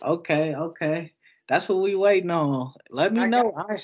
Okay, 0.03 0.55
okay. 0.55 1.13
That's 1.49 1.69
what 1.69 1.79
we 1.81 1.95
waiting 1.95 2.31
on. 2.31 2.73
Let 2.89 3.13
me 3.13 3.21
I 3.21 3.27
know. 3.27 3.53
I 3.57 3.77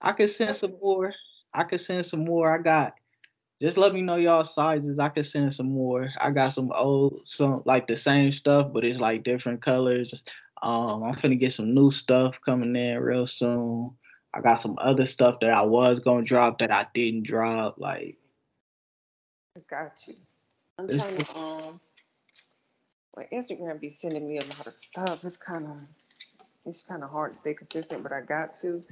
I 0.00 0.12
can 0.12 0.28
send 0.28 0.56
some 0.56 0.74
more. 0.82 1.14
I 1.54 1.64
can 1.64 1.78
send 1.78 2.06
some 2.06 2.24
more. 2.24 2.52
I 2.52 2.62
got 2.62 2.94
just 3.62 3.78
let 3.78 3.94
me 3.94 4.02
know 4.02 4.16
y'all 4.16 4.44
sizes. 4.44 4.98
I 4.98 5.08
can 5.08 5.24
send 5.24 5.54
some 5.54 5.70
more. 5.72 6.10
I 6.20 6.30
got 6.30 6.52
some 6.54 6.72
old 6.72 7.22
some 7.24 7.62
like 7.66 7.86
the 7.86 7.96
same 7.96 8.32
stuff, 8.32 8.72
but 8.72 8.84
it's 8.84 9.00
like 9.00 9.24
different 9.24 9.62
colors. 9.62 10.14
Um, 10.62 11.04
I'm 11.04 11.14
finna 11.16 11.38
get 11.38 11.52
some 11.54 11.74
new 11.74 11.90
stuff 11.90 12.38
coming 12.44 12.76
in 12.76 12.98
real 13.00 13.26
soon. 13.26 13.92
I 14.34 14.40
got 14.40 14.60
some 14.60 14.76
other 14.80 15.06
stuff 15.06 15.38
that 15.40 15.50
I 15.50 15.62
was 15.62 16.00
gonna 16.00 16.24
drop 16.24 16.58
that 16.58 16.72
I 16.72 16.86
didn't 16.92 17.22
drop. 17.22 17.78
Like 17.78 18.16
I 19.56 19.60
got 19.70 20.06
you. 20.08 20.16
I'm 20.78 20.88
trying 20.88 21.16
to 21.16 21.38
um. 21.38 21.80
Well, 23.16 23.26
Instagram 23.32 23.80
be 23.80 23.88
sending 23.88 24.26
me 24.26 24.38
a 24.38 24.42
lot 24.42 24.66
of 24.66 24.72
stuff. 24.72 25.24
It's 25.24 25.36
kind 25.36 25.66
of 25.66 25.76
it's 26.66 26.82
kind 26.82 27.04
of 27.04 27.10
hard 27.10 27.32
to 27.32 27.38
stay 27.38 27.54
consistent, 27.54 28.02
but 28.02 28.12
I 28.12 28.22
got 28.22 28.54
to. 28.54 28.82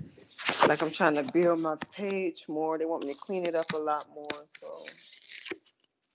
Like 0.68 0.80
I'm 0.80 0.93
trying 0.93 1.16
to 1.16 1.24
build 1.32 1.59
my 1.59 1.74
page 1.93 2.45
more. 2.49 2.78
They 2.78 2.84
want 2.84 3.05
me 3.05 3.12
to 3.12 3.18
clean 3.18 3.45
it 3.45 3.57
up 3.57 3.72
a 3.74 3.78
lot 3.78 4.07
more. 4.14 4.47
So 4.61 4.84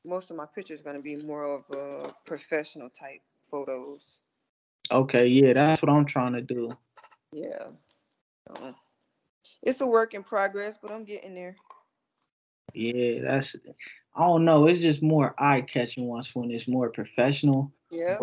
most 0.06 0.32
of 0.32 0.38
my 0.38 0.46
pictures 0.56 0.82
gonna 0.82 1.02
be 1.02 1.18
more 1.18 1.44
of 1.44 1.64
a 1.76 2.14
professional 2.26 2.90
type 2.90 3.22
photos. 3.42 4.20
okay, 4.90 5.28
yeah, 5.28 5.52
that's 5.52 5.82
what 5.82 5.92
I'm 5.92 6.06
trying 6.06 6.34
to 6.34 6.42
do. 6.42 6.78
Yeah. 7.34 7.68
It's 9.64 9.82
a 9.82 9.88
work 9.88 10.14
in 10.14 10.24
progress, 10.24 10.78
but 10.82 10.91
I'm 10.91 11.03
getting 11.03 11.36
there. 11.36 11.55
Yeah, 12.74 13.22
that's 13.24 13.55
I 14.16 14.22
don't 14.22 14.45
know. 14.45 14.68
It's 14.68 14.82
just 14.82 15.01
more 15.03 15.36
eye 15.38 15.62
catching 15.62 16.05
once 16.08 16.34
when 16.34 16.51
it's 16.51 16.68
more 16.68 16.89
professional. 16.89 17.72
Yeah. 17.91 18.18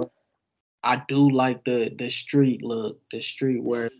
I 0.82 1.02
do 1.08 1.30
like 1.30 1.64
the 1.64 1.94
the 1.98 2.10
street 2.10 2.62
look, 2.62 3.00
the 3.10 3.22
street 3.22 3.62
where 3.62 3.90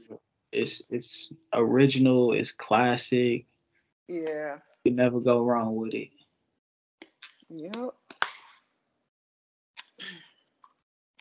It's 0.53 0.83
it's 0.89 1.33
original, 1.53 2.33
it's 2.33 2.53
classic. 2.53 3.47
Yeah. 4.07 4.59
You 4.85 4.93
never 4.93 5.19
go 5.19 5.43
wrong 5.43 5.75
with 5.77 5.95
it. 5.95 6.11
Yep. 7.49 7.95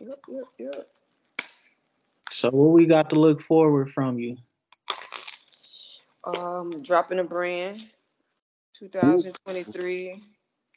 Yep. 0.01 0.19
Yep. 0.29 0.45
Yep. 0.59 0.89
So 2.31 2.49
what 2.49 2.71
we 2.71 2.85
got 2.85 3.09
to 3.11 3.19
look 3.19 3.41
forward 3.41 3.91
from 3.91 4.19
you? 4.19 4.37
Um, 6.25 6.81
dropping 6.83 7.19
a 7.19 7.23
brand, 7.23 7.85
2023. 8.73 10.21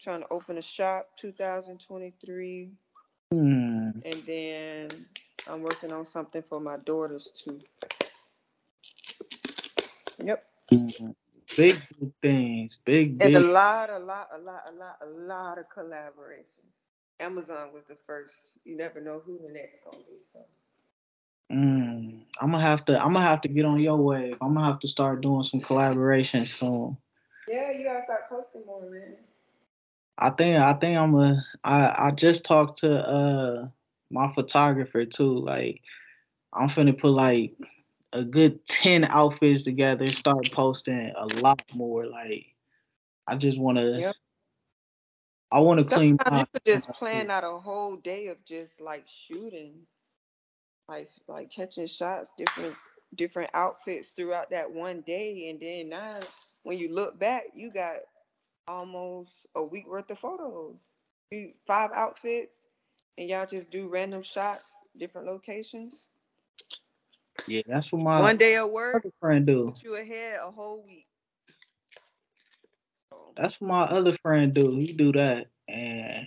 Trying 0.00 0.22
to 0.22 0.28
open 0.30 0.58
a 0.58 0.62
shop, 0.62 1.08
2023, 1.18 2.70
Hmm. 3.32 3.90
and 4.04 4.22
then 4.26 5.06
I'm 5.46 5.62
working 5.62 5.92
on 5.92 6.04
something 6.04 6.42
for 6.48 6.60
my 6.60 6.76
daughters 6.84 7.30
too. 7.32 7.60
Yep. 10.18 10.44
Mhm. 10.72 11.14
Big 11.56 11.76
big 11.98 12.12
things, 12.22 12.78
big 12.84 13.20
And 13.20 13.36
a 13.36 13.40
lot, 13.40 13.90
a 13.90 13.98
lot, 13.98 14.28
a 14.32 14.38
lot, 14.38 14.62
a 14.68 14.72
lot, 14.72 14.98
a 15.02 15.06
lot 15.06 15.58
of 15.58 15.66
collaborations. 15.70 16.72
Amazon 17.20 17.72
was 17.72 17.84
the 17.86 17.96
first. 18.06 18.58
You 18.64 18.76
never 18.76 19.00
know 19.00 19.20
who 19.24 19.38
the 19.38 19.52
next 19.52 19.84
gonna 19.84 19.98
be. 19.98 20.18
So 20.22 20.40
Mm, 21.52 21.75
I'm 22.40 22.50
gonna 22.50 22.62
have 22.62 22.84
to. 22.86 23.02
I'm 23.02 23.12
gonna 23.12 23.26
have 23.26 23.40
to 23.42 23.48
get 23.48 23.64
on 23.64 23.80
your 23.80 23.96
wave. 23.96 24.36
I'm 24.40 24.54
gonna 24.54 24.66
have 24.66 24.80
to 24.80 24.88
start 24.88 25.20
doing 25.22 25.42
some 25.42 25.60
collaborations 25.60 26.48
soon. 26.48 26.96
yeah, 27.48 27.70
you 27.70 27.84
gotta 27.84 28.04
start 28.04 28.28
posting 28.28 28.64
more, 28.66 28.90
man. 28.90 29.16
I 30.18 30.30
think. 30.30 30.56
I 30.58 30.72
think 30.74 30.98
I'm 30.98 31.14
a. 31.14 31.44
I 31.64 32.08
I 32.08 32.10
just 32.10 32.44
talked 32.44 32.80
to 32.80 32.92
uh 32.94 33.68
my 34.10 34.32
photographer 34.34 35.04
too. 35.04 35.38
Like 35.38 35.80
I'm 36.52 36.68
finna 36.68 36.98
put 36.98 37.10
like 37.10 37.52
a 38.12 38.22
good 38.22 38.64
ten 38.66 39.04
outfits 39.04 39.64
together. 39.64 40.10
Start 40.10 40.50
posting 40.52 41.12
a 41.16 41.26
lot 41.26 41.62
more. 41.74 42.06
Like 42.06 42.46
I 43.26 43.36
just 43.36 43.58
wanna. 43.58 43.98
Yep. 43.98 44.16
I 45.52 45.60
wanna 45.60 45.84
clean 45.84 46.18
Sometimes 46.18 46.30
my. 46.30 46.38
you 46.40 46.46
could 46.52 46.64
just 46.64 46.88
plan 46.90 47.30
out 47.30 47.44
a 47.44 47.48
whole 47.48 47.96
day 47.96 48.26
of 48.28 48.44
just 48.44 48.80
like 48.80 49.04
shooting, 49.06 49.86
like 50.88 51.10
like 51.28 51.50
catching 51.50 51.86
shots, 51.86 52.34
different 52.36 52.74
different 53.14 53.50
outfits 53.54 54.10
throughout 54.10 54.50
that 54.50 54.70
one 54.70 55.02
day, 55.02 55.48
and 55.50 55.60
then 55.60 55.88
now 55.90 56.20
when 56.62 56.78
you 56.78 56.92
look 56.94 57.18
back, 57.18 57.44
you 57.54 57.70
got 57.72 57.96
almost 58.68 59.46
a 59.54 59.62
week 59.62 59.86
worth 59.88 60.10
of 60.10 60.18
photos. 60.18 60.94
You 61.30 61.52
five 61.66 61.90
outfits, 61.94 62.68
and 63.18 63.28
y'all 63.28 63.46
just 63.46 63.70
do 63.70 63.88
random 63.88 64.22
shots, 64.22 64.72
different 64.96 65.26
locations. 65.26 66.08
Yeah, 67.46 67.62
that's 67.66 67.92
what 67.92 68.02
my 68.02 68.20
one 68.20 68.36
day 68.36 68.56
of 68.56 68.70
work, 68.70 69.02
friend 69.20 69.46
do. 69.46 69.74
put 69.74 69.82
you 69.82 69.96
ahead 69.96 70.38
a 70.42 70.50
whole 70.50 70.84
week. 70.86 71.06
So, 73.10 73.32
That's 73.36 73.60
what 73.60 73.68
my 73.68 73.82
other 73.84 74.16
friend 74.22 74.54
do. 74.54 74.70
He 74.76 74.92
do 74.92 75.12
that, 75.12 75.48
and 75.68 76.26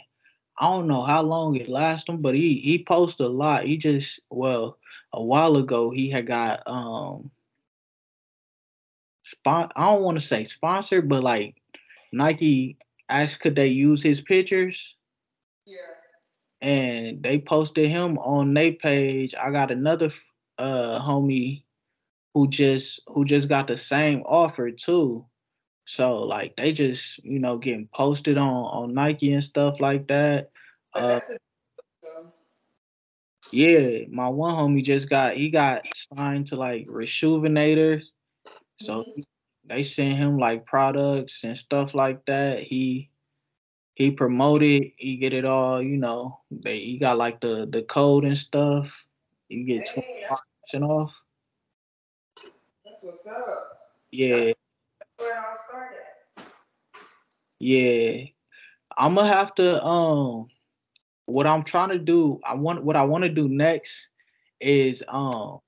I 0.59 0.65
don't 0.71 0.87
know 0.87 1.03
how 1.03 1.21
long 1.23 1.55
it 1.55 1.69
lasts 1.69 2.09
him, 2.09 2.21
but 2.21 2.35
he 2.35 2.61
he 2.63 2.83
posts 2.83 3.19
a 3.19 3.27
lot. 3.27 3.65
He 3.65 3.77
just 3.77 4.19
well, 4.29 4.77
a 5.13 5.23
while 5.23 5.55
ago 5.57 5.91
he 5.91 6.09
had 6.09 6.27
got 6.27 6.63
um 6.67 7.31
spon. 9.23 9.69
I 9.75 9.85
don't 9.93 10.03
want 10.03 10.19
to 10.19 10.25
say 10.25 10.45
sponsored, 10.45 11.07
but 11.09 11.23
like 11.23 11.55
Nike 12.11 12.77
asked 13.09 13.41
could 13.41 13.55
they 13.55 13.67
use 13.67 14.03
his 14.03 14.21
pictures, 14.21 14.95
yeah. 15.65 15.77
and 16.61 17.23
they 17.23 17.39
posted 17.39 17.89
him 17.89 18.17
on 18.19 18.53
their 18.53 18.73
page. 18.73 19.35
I 19.35 19.51
got 19.51 19.71
another 19.71 20.11
uh 20.57 20.99
homie 20.99 21.63
who 22.33 22.49
just 22.49 23.01
who 23.07 23.25
just 23.25 23.47
got 23.49 23.67
the 23.67 23.77
same 23.77 24.23
offer 24.25 24.71
too. 24.71 25.25
So 25.89 26.19
like 26.19 26.55
they 26.55 26.71
just 26.71 27.23
you 27.25 27.39
know 27.39 27.57
getting 27.57 27.89
posted 27.93 28.37
on 28.37 28.47
on 28.47 28.93
Nike 28.93 29.33
and 29.33 29.43
stuff 29.43 29.79
like 29.79 30.07
that. 30.09 30.51
Uh, 30.93 31.07
that's 31.07 31.29
a, 31.31 31.37
so, 32.03 32.33
yeah, 33.51 34.05
my 34.11 34.29
one 34.29 34.53
homie 34.55 34.83
just 34.83 35.09
got 35.09 35.35
he 35.35 35.49
got 35.49 35.83
signed 36.15 36.47
to 36.47 36.57
like 36.57 36.87
Rejuvenator, 36.87 38.03
so 38.81 39.03
Mhm. 39.03 39.23
they 39.65 39.83
sent 39.83 40.17
him 40.17 40.37
like 40.37 40.65
products 40.65 41.43
and 41.43 41.57
stuff 41.57 41.95
like 41.95 42.25
that. 42.25 42.63
He 42.63 43.09
he 43.95 44.11
promoted, 44.11 44.93
he 44.97 45.17
get 45.17 45.33
it 45.33 45.45
all, 45.45 45.81
you 45.81 45.97
know. 45.97 46.41
They 46.51 46.79
he 46.79 46.97
got 46.99 47.17
like 47.17 47.41
the 47.41 47.67
the 47.69 47.83
code 47.83 48.25
and 48.25 48.37
stuff. 48.37 48.91
You 49.49 49.65
get 49.65 49.87
twenty 49.87 50.25
percent 50.67 50.83
off. 50.83 51.13
that's 52.85 53.03
what's 53.03 53.27
up. 53.27 53.77
Yeah, 54.11 54.53
Where 55.19 55.33
it 55.37 55.37
all 55.49 55.57
started. 55.57 55.97
yeah. 57.59 58.25
I'm 58.97 59.15
gonna 59.15 59.27
have 59.27 59.55
to 59.55 59.83
um 59.83 60.47
what 61.25 61.47
I'm 61.47 61.63
trying 61.63 61.89
to 61.89 61.99
do, 61.99 62.39
I 62.45 62.55
want 62.55 62.83
what 62.83 62.95
I 62.97 63.03
want 63.03 63.23
to 63.23 63.29
do 63.29 63.47
next 63.49 64.09
is 64.61 65.03
um 65.09 65.59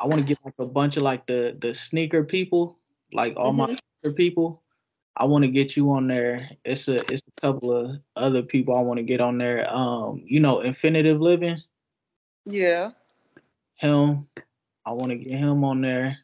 I 0.00 0.06
want 0.06 0.20
to 0.20 0.24
get 0.26 0.38
like 0.44 0.54
a 0.58 0.66
bunch 0.66 0.96
of 0.96 1.04
like 1.04 1.26
the 1.26 1.56
the 1.60 1.74
sneaker 1.74 2.24
people, 2.24 2.78
like 3.12 3.34
all 3.36 3.52
my 3.52 3.66
Mhm. 3.66 3.78
sneaker 4.02 4.14
people. 4.16 4.62
I 5.16 5.26
want 5.26 5.44
to 5.44 5.50
get 5.50 5.76
you 5.76 5.92
on 5.92 6.08
there. 6.08 6.50
It's 6.64 6.88
a 6.88 7.10
it's 7.12 7.22
a 7.28 7.40
couple 7.40 7.72
of 7.72 7.96
other 8.16 8.42
people 8.42 8.76
I 8.76 8.80
want 8.82 8.98
to 8.98 9.04
get 9.04 9.20
on 9.20 9.38
there. 9.38 9.66
Um, 9.72 10.22
you 10.26 10.40
know, 10.40 10.60
Infinitive 10.60 11.20
Living, 11.20 11.62
Yeah. 12.46 12.92
him. 13.76 14.28
I 14.84 14.92
want 14.92 15.10
to 15.10 15.16
get 15.16 15.32
him 15.38 15.64
on 15.64 15.80
there. 15.82 16.18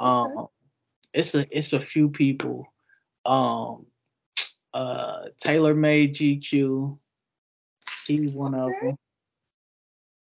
Um, 0.00 0.48
it's 1.12 1.34
a 1.34 1.46
it's 1.56 1.72
a 1.72 1.80
few 1.80 2.08
people. 2.08 2.72
Um, 3.24 3.86
uh, 4.74 5.26
Taylor 5.38 5.74
Made 5.74 6.14
GQ. 6.14 6.98
He's 8.06 8.30
one 8.32 8.54
of 8.54 8.70
them. 8.82 8.96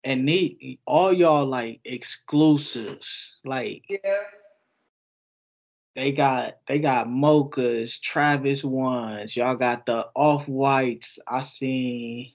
And 0.04 0.28
they, 0.28 0.78
all 0.86 1.12
y'all 1.12 1.46
like 1.46 1.80
exclusives. 1.84 3.36
Like 3.44 3.82
Yeah. 3.88 4.22
they 5.96 6.12
got 6.12 6.58
they 6.68 6.78
got 6.78 7.08
mochas, 7.08 8.00
Travis 8.00 8.62
ones. 8.62 9.36
Y'all 9.36 9.56
got 9.56 9.86
the 9.86 10.08
off 10.14 10.46
whites. 10.46 11.18
I 11.26 11.42
seen 11.42 12.32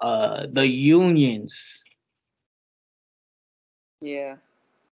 uh 0.00 0.46
the 0.52 0.66
unions. 0.66 1.82
Yeah. 4.00 4.36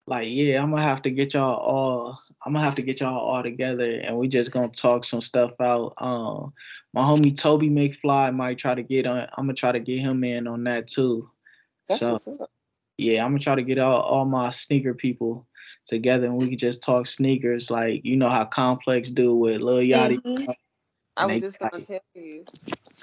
Like 0.08 0.28
yeah, 0.30 0.62
I'm 0.62 0.72
gonna 0.72 0.82
have 0.82 1.04
to 1.04 1.12
get 1.12 1.36
y'all 1.36 1.56
all. 1.56 2.20
I'm 2.46 2.54
gonna 2.54 2.66
have 2.66 2.76
to 2.76 2.82
get 2.82 3.00
y'all 3.00 3.18
all 3.18 3.42
together, 3.42 3.90
and 3.90 4.18
we 4.18 4.28
just 4.28 4.52
gonna 4.52 4.68
talk 4.68 5.06
some 5.06 5.22
stuff 5.22 5.54
out. 5.62 5.94
Um, 5.98 6.54
my 6.94 7.02
homie 7.02 7.36
Toby 7.36 7.70
McFly 7.70 8.36
might 8.36 8.58
try 8.58 8.76
to 8.76 8.84
get 8.84 9.06
on. 9.06 9.28
I'm 9.38 9.46
gonna 9.46 9.54
try 9.54 9.72
to 9.72 9.80
get 9.80 10.00
him 10.00 10.24
in 10.24 10.48
on 10.48 10.64
that 10.66 10.88
too. 10.88 11.30
That's 11.88 12.02
so 12.02 12.18
yeah, 12.98 13.24
I'm 13.24 13.32
gonna 13.32 13.44
try 13.44 13.56
to 13.56 13.64
get 13.64 13.80
all, 13.80 14.02
all 14.02 14.26
my 14.26 14.52
sneaker 14.52 14.94
people 14.94 15.48
together, 15.88 16.26
and 16.26 16.38
we 16.38 16.50
can 16.50 16.58
just 16.58 16.84
talk 16.84 17.08
sneakers. 17.08 17.72
Like 17.72 18.04
you 18.04 18.16
know 18.18 18.30
how 18.30 18.46
Complex 18.46 19.10
do 19.10 19.36
with 19.36 19.62
Lil 19.62 19.78
Yachty. 19.78 20.20
Mhm. 20.22 20.54
I 21.16 21.26
was 21.28 21.42
just 21.42 21.60
gonna 21.60 21.76
like- 21.76 21.88
tell 21.88 22.00
you. 22.16 22.44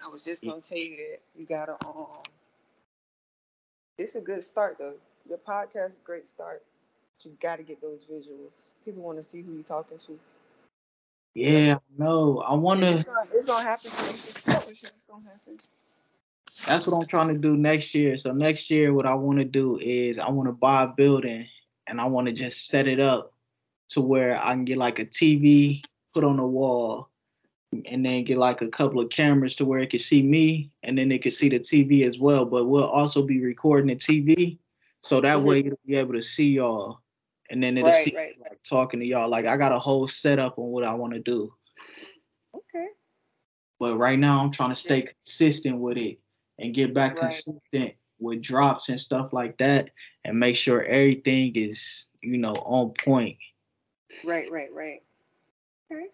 I 0.05 0.09
was 0.09 0.25
just 0.25 0.45
gonna 0.45 0.61
tell 0.61 0.79
you 0.79 0.97
that 0.97 1.21
you 1.35 1.47
gotta 1.47 1.77
um 1.87 2.23
it's 3.99 4.15
a 4.15 4.21
good 4.21 4.43
start 4.43 4.77
though. 4.79 4.95
Your 5.29 5.39
podcast 5.39 5.89
is 5.89 5.99
a 5.99 6.07
great 6.07 6.27
start. 6.27 6.65
You 7.25 7.37
got 7.41 7.59
to 7.59 7.63
get 7.63 7.81
those 7.83 8.07
visuals. 8.07 8.73
People 8.85 9.03
want 9.03 9.19
to 9.19 9.23
see 9.23 9.43
who 9.43 9.53
you're 9.53 9.63
talking 9.63 9.99
to. 9.99 10.19
Yeah, 11.35 11.77
no, 11.97 12.39
I 12.39 12.55
wanna. 12.55 12.93
it's 12.93 13.05
gonna, 13.05 13.31
it's 13.33 13.47
gonna 13.47 13.63
happen. 13.63 13.91
So 13.91 14.07
you 14.07 14.13
just 14.13 14.47
push 14.47 14.83
it. 14.83 14.93
It's 14.97 15.05
gonna 15.09 15.25
happen. 15.29 15.59
That's 16.67 16.87
what 16.87 17.01
I'm 17.01 17.07
trying 17.07 17.29
to 17.29 17.39
do 17.39 17.57
next 17.57 17.95
year. 17.95 18.17
So 18.17 18.33
next 18.33 18.71
year, 18.71 18.93
what 18.93 19.07
I 19.07 19.15
want 19.15 19.39
to 19.39 19.45
do 19.45 19.79
is 19.81 20.19
I 20.19 20.29
want 20.31 20.49
to 20.49 20.53
buy 20.53 20.85
a 20.85 20.89
building 20.89 21.47
and 21.87 22.01
I 22.01 22.07
want 22.07 22.27
to 22.27 22.33
just 22.33 22.67
set 22.67 22.89
it 22.89 23.01
up 23.01 23.33
to 23.91 24.01
where 24.01 24.37
I 24.37 24.53
can 24.53 24.65
get 24.65 24.79
like 24.79 24.99
a 24.99 25.05
TV 25.05 25.83
put 26.15 26.25
on 26.25 26.37
the 26.37 26.47
wall, 26.47 27.09
and 27.87 28.05
then 28.05 28.25
get 28.25 28.39
like 28.39 28.63
a 28.63 28.69
couple 28.69 29.01
of 29.01 29.11
cameras 29.11 29.55
to 29.57 29.65
where 29.65 29.79
it 29.79 29.91
can 29.91 30.01
see 30.01 30.23
me, 30.23 30.71
and 30.83 30.99
then 30.99 31.13
it 31.13 31.23
can 31.23 31.31
see 31.33 31.49
the 31.49 31.61
TV 31.61 32.05
as 32.07 32.19
well. 32.19 32.45
But 32.45 32.67
we'll 32.67 32.85
also 32.85 33.23
be 33.23 33.41
recording 33.41 33.87
the 33.89 33.97
TV, 33.97 34.59
so 35.03 35.21
that 35.21 35.39
Mhm. 35.39 35.45
way 35.45 35.63
you'll 35.63 35.79
be 35.87 35.95
able 35.97 36.15
to 36.15 36.23
see 36.23 36.49
y'all, 36.51 37.01
and 37.51 37.63
then 37.63 37.77
it'll 37.79 37.93
Right, 37.93 38.05
see 38.05 38.17
right, 38.17 38.39
like 38.41 38.63
talking 38.69 39.01
to 39.01 39.07
y'all. 39.07 39.29
Like 39.29 39.47
I 39.47 39.57
got 39.57 39.73
a 39.73 39.79
whole 39.79 40.07
setup 40.09 40.59
on 40.59 40.71
what 40.71 40.85
I 40.85 40.95
want 40.95 41.15
to 41.15 41.21
do. 41.21 41.53
Okay. 42.55 42.89
But 43.79 43.97
right 43.97 44.19
now, 44.19 44.43
I'm 44.43 44.53
trying 44.53 44.71
to 44.71 44.77
stay 44.77 45.03
consistent 45.03 45.79
with 45.79 45.97
it 45.99 46.19
and 46.59 46.75
get 46.75 46.95
back 46.95 47.17
consistent 47.19 47.95
with 48.19 48.43
drops 48.43 48.89
and 48.89 49.01
stuff 49.01 49.33
like 49.33 49.59
that, 49.59 49.91
and 50.25 50.39
make 50.39 50.57
sure 50.57 50.83
everything 50.83 51.53
is, 51.57 52.07
you 52.23 52.39
know, 52.39 52.53
on 52.53 52.93
point. 52.93 53.37
Right, 54.23 54.51
right, 54.51 54.73
right. 54.73 55.03
Okay. 55.91 56.07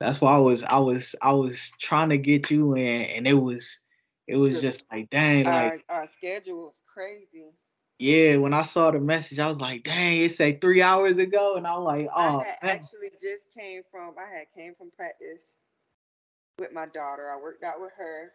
That's 0.00 0.20
why 0.20 0.34
I 0.34 0.38
was, 0.38 0.62
I 0.64 0.78
was, 0.78 1.14
I 1.22 1.32
was 1.32 1.72
trying 1.80 2.10
to 2.10 2.18
get 2.18 2.50
you 2.50 2.74
in, 2.74 3.02
and 3.02 3.26
it 3.26 3.34
was, 3.34 3.80
it 4.26 4.36
was 4.36 4.60
just 4.60 4.82
like, 4.90 5.10
dang, 5.10 5.50
like, 5.50 5.76
Our 5.88 6.00
our 6.00 6.06
schedule 6.06 6.70
is 6.70 6.82
crazy. 6.86 7.52
Yeah. 8.02 8.36
When 8.36 8.52
I 8.52 8.62
saw 8.62 8.90
the 8.90 9.00
message, 9.00 9.38
I 9.38 9.48
was 9.48 9.60
like, 9.60 9.84
dang, 9.84 10.18
it 10.18 10.32
say 10.32 10.56
three 10.56 10.82
hours 10.82 11.18
ago, 11.18 11.56
and 11.56 11.66
I'm 11.66 11.84
like, 11.84 12.08
oh, 12.14 12.40
I 12.40 12.44
had 12.44 12.56
actually 12.62 13.10
just 13.20 13.52
came 13.56 13.82
from 13.90 14.14
I 14.18 14.38
had 14.38 14.46
came 14.54 14.74
from 14.74 14.90
practice 14.90 15.54
with 16.58 16.72
my 16.72 16.86
daughter. 16.86 17.30
I 17.30 17.40
worked 17.40 17.64
out 17.64 17.80
with 17.80 17.92
her. 17.96 18.32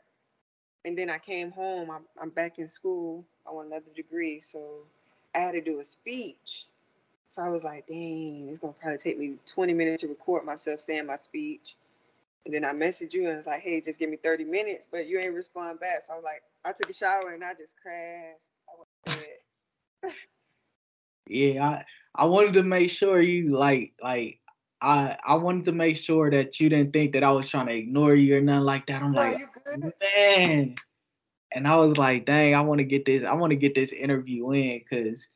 And 0.85 0.97
then 0.97 1.09
I 1.09 1.17
came 1.17 1.51
home. 1.51 1.91
I'm, 1.91 2.03
I'm 2.21 2.29
back 2.29 2.59
in 2.59 2.67
school. 2.67 3.25
I 3.47 3.51
want 3.51 3.67
another 3.67 3.91
degree. 3.95 4.39
So 4.39 4.85
I 5.35 5.39
had 5.39 5.51
to 5.53 5.61
do 5.61 5.79
a 5.79 5.83
speech. 5.83 6.65
So 7.29 7.41
I 7.41 7.49
was 7.49 7.63
like, 7.63 7.87
dang, 7.87 8.47
it's 8.49 8.59
going 8.59 8.73
to 8.73 8.79
probably 8.79 8.97
take 8.97 9.19
me 9.19 9.35
20 9.45 9.73
minutes 9.73 10.01
to 10.01 10.07
record 10.07 10.45
myself 10.45 10.79
saying 10.79 11.05
my 11.05 11.17
speech. 11.17 11.75
And 12.45 12.53
then 12.53 12.63
I 12.63 12.71
messaged 12.71 13.13
you 13.13 13.27
and 13.27 13.37
it's 13.37 13.47
like, 13.47 13.61
hey, 13.61 13.81
just 13.81 13.99
give 13.99 14.09
me 14.09 14.15
30 14.15 14.45
minutes, 14.45 14.87
but 14.89 15.07
you 15.07 15.19
ain't 15.19 15.33
respond 15.33 15.81
back. 15.81 16.01
So 16.05 16.13
I 16.13 16.15
was 16.15 16.23
like, 16.23 16.41
I 16.63 16.71
took 16.71 16.89
a 16.89 16.93
shower 16.93 17.33
and 17.33 17.43
I 17.43 17.53
just 17.53 17.75
crashed. 17.81 18.45
I 18.69 18.77
went 18.77 19.19
to 19.19 19.25
bed. 19.25 19.37
Yeah, 21.27 21.63
I, 21.63 21.85
I 22.15 22.25
wanted 22.25 22.53
to 22.53 22.63
make 22.63 22.89
sure 22.89 23.19
you 23.19 23.57
like, 23.57 23.93
like. 24.01 24.39
I, 24.79 25.17
I 25.25 25.33
wanted 25.37 25.65
to 25.65 25.71
make 25.71 25.97
sure 25.97 26.29
that 26.29 26.59
you 26.59 26.69
didn't 26.69 26.93
think 26.93 27.13
that 27.13 27.23
I 27.23 27.31
was 27.31 27.49
trying 27.49 27.65
to 27.65 27.73
ignore 27.73 28.13
you 28.13 28.37
or 28.37 28.41
nothing 28.41 28.63
like 28.63 28.85
that. 28.85 29.01
I'm 29.01 29.11
No, 29.11 29.21
like, 29.21 29.39
man. 30.15 30.75
And 31.51 31.67
I 31.67 31.77
was 31.77 31.97
like, 31.97 32.27
dang, 32.27 32.53
I 32.53 32.61
want 32.61 32.77
to 32.77 32.83
get 32.83 33.03
this, 33.03 33.25
I 33.25 33.33
want 33.33 33.49
to 33.49 33.57
get 33.57 33.73
this 33.73 33.91
interview 33.91 34.51
in 34.51 34.79
because 34.87 35.27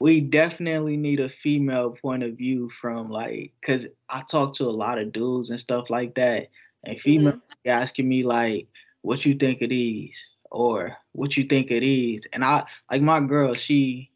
we 0.00 0.22
definitely 0.22 0.96
need 0.96 1.20
a 1.20 1.28
female 1.28 1.90
point 1.90 2.22
of 2.22 2.38
view 2.38 2.70
from 2.70 3.10
like, 3.10 3.52
because 3.60 3.86
I 4.08 4.22
talk 4.22 4.54
to 4.54 4.64
a 4.64 4.70
lot 4.70 4.98
of 4.98 5.12
dudes 5.12 5.50
and 5.50 5.60
stuff 5.60 5.90
like 5.90 6.14
that, 6.14 6.48
and 6.84 6.96
mm-hmm. 6.96 7.02
females 7.02 7.40
be 7.64 7.70
asking 7.70 8.08
me 8.08 8.24
like, 8.24 8.66
what 9.02 9.26
you 9.26 9.34
think 9.34 9.60
of 9.60 9.68
these 9.68 10.24
or 10.50 10.96
what 11.12 11.36
you 11.36 11.44
think 11.44 11.70
of 11.70 11.80
these, 11.80 12.26
and 12.32 12.42
I 12.42 12.64
like 12.90 13.02
my 13.02 13.20
girl, 13.20 13.52
she 13.52 14.10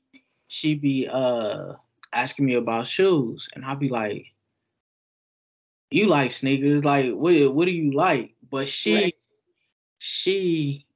she 0.51 0.75
be 0.75 1.09
uh 1.09 1.75
asking 2.13 2.45
me 2.47 2.55
about 2.57 2.89
shoes, 2.89 3.49
and 3.55 3.65
I'll 3.65 3.77
be 3.77 3.89
like, 3.89 4.27
you 5.91 6.07
like 6.09 6.33
sneakers, 6.33 6.85
like 6.85 7.13
what 7.13 7.55
what 7.55 7.67
do 7.67 7.71
you 7.71 7.93
like? 7.93 8.35
But 8.51 8.69
she 8.69 8.95
Right. 8.95 9.15
she 9.99 10.87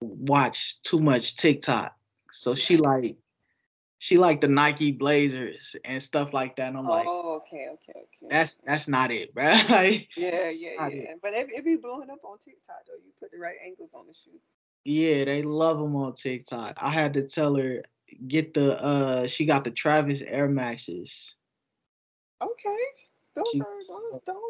watched 0.00 0.84
too 0.84 1.00
much 1.00 1.36
TikTok. 1.36 1.96
So 2.30 2.54
she 2.54 2.76
like 2.76 3.16
she 3.98 4.18
like 4.18 4.40
the 4.40 4.48
Nike 4.48 4.92
Blazers 4.92 5.74
and 5.84 6.00
stuff 6.00 6.32
like 6.32 6.54
that. 6.56 6.68
And 6.68 6.78
I'm 6.78 6.86
like, 6.86 7.06
oh, 7.08 7.42
okay, 7.46 7.68
okay, 7.72 7.98
okay. 7.98 8.26
that's 8.30 8.56
that's 8.64 8.86
not 8.86 9.10
it, 9.10 9.34
bro. 9.34 9.46
like, 9.68 10.08
Yeah, 10.16 10.50
yeah, 10.50 10.70
yeah. 10.88 11.10
it. 11.10 11.18
But 11.22 11.34
it, 11.34 11.48
it 11.50 11.64
be 11.64 11.76
blowing 11.76 12.08
up 12.10 12.20
on 12.24 12.38
TikTok 12.38 12.86
though. 12.86 12.94
You 13.04 13.12
put 13.18 13.32
the 13.32 13.38
right 13.38 13.56
angles 13.64 13.94
on 13.94 14.06
the 14.06 14.14
shoe. 14.14 14.38
yeah, 14.84 15.24
they 15.24 15.42
love 15.42 15.78
them 15.78 15.96
on 15.96 16.14
TikTok. 16.14 16.78
I 16.80 16.90
had 16.90 17.14
to 17.14 17.24
tell 17.26 17.56
her 17.56 17.82
get 18.28 18.54
the 18.54 18.80
uh 18.82 19.26
she 19.26 19.46
got 19.46 19.64
the 19.64 19.70
Travis 19.70 20.22
Air 20.22 20.48
Maxes. 20.48 21.36
Okay, 22.42 22.84
those 23.34 23.46
She- 23.52 23.60
are 23.60 23.80
those 23.88 24.20
dope. 24.26 24.42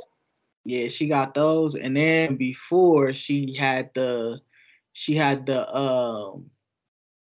Yeah, 0.64 0.88
she 0.88 1.07
got 1.07 1.34
those. 1.34 1.76
And 1.76 1.96
then 1.96 2.36
before 2.36 3.14
she 3.14 3.54
had 3.57 3.90
the 3.94 4.40
she 4.92 5.14
had 5.14 5.46
the 5.46 5.62
um 5.74 6.50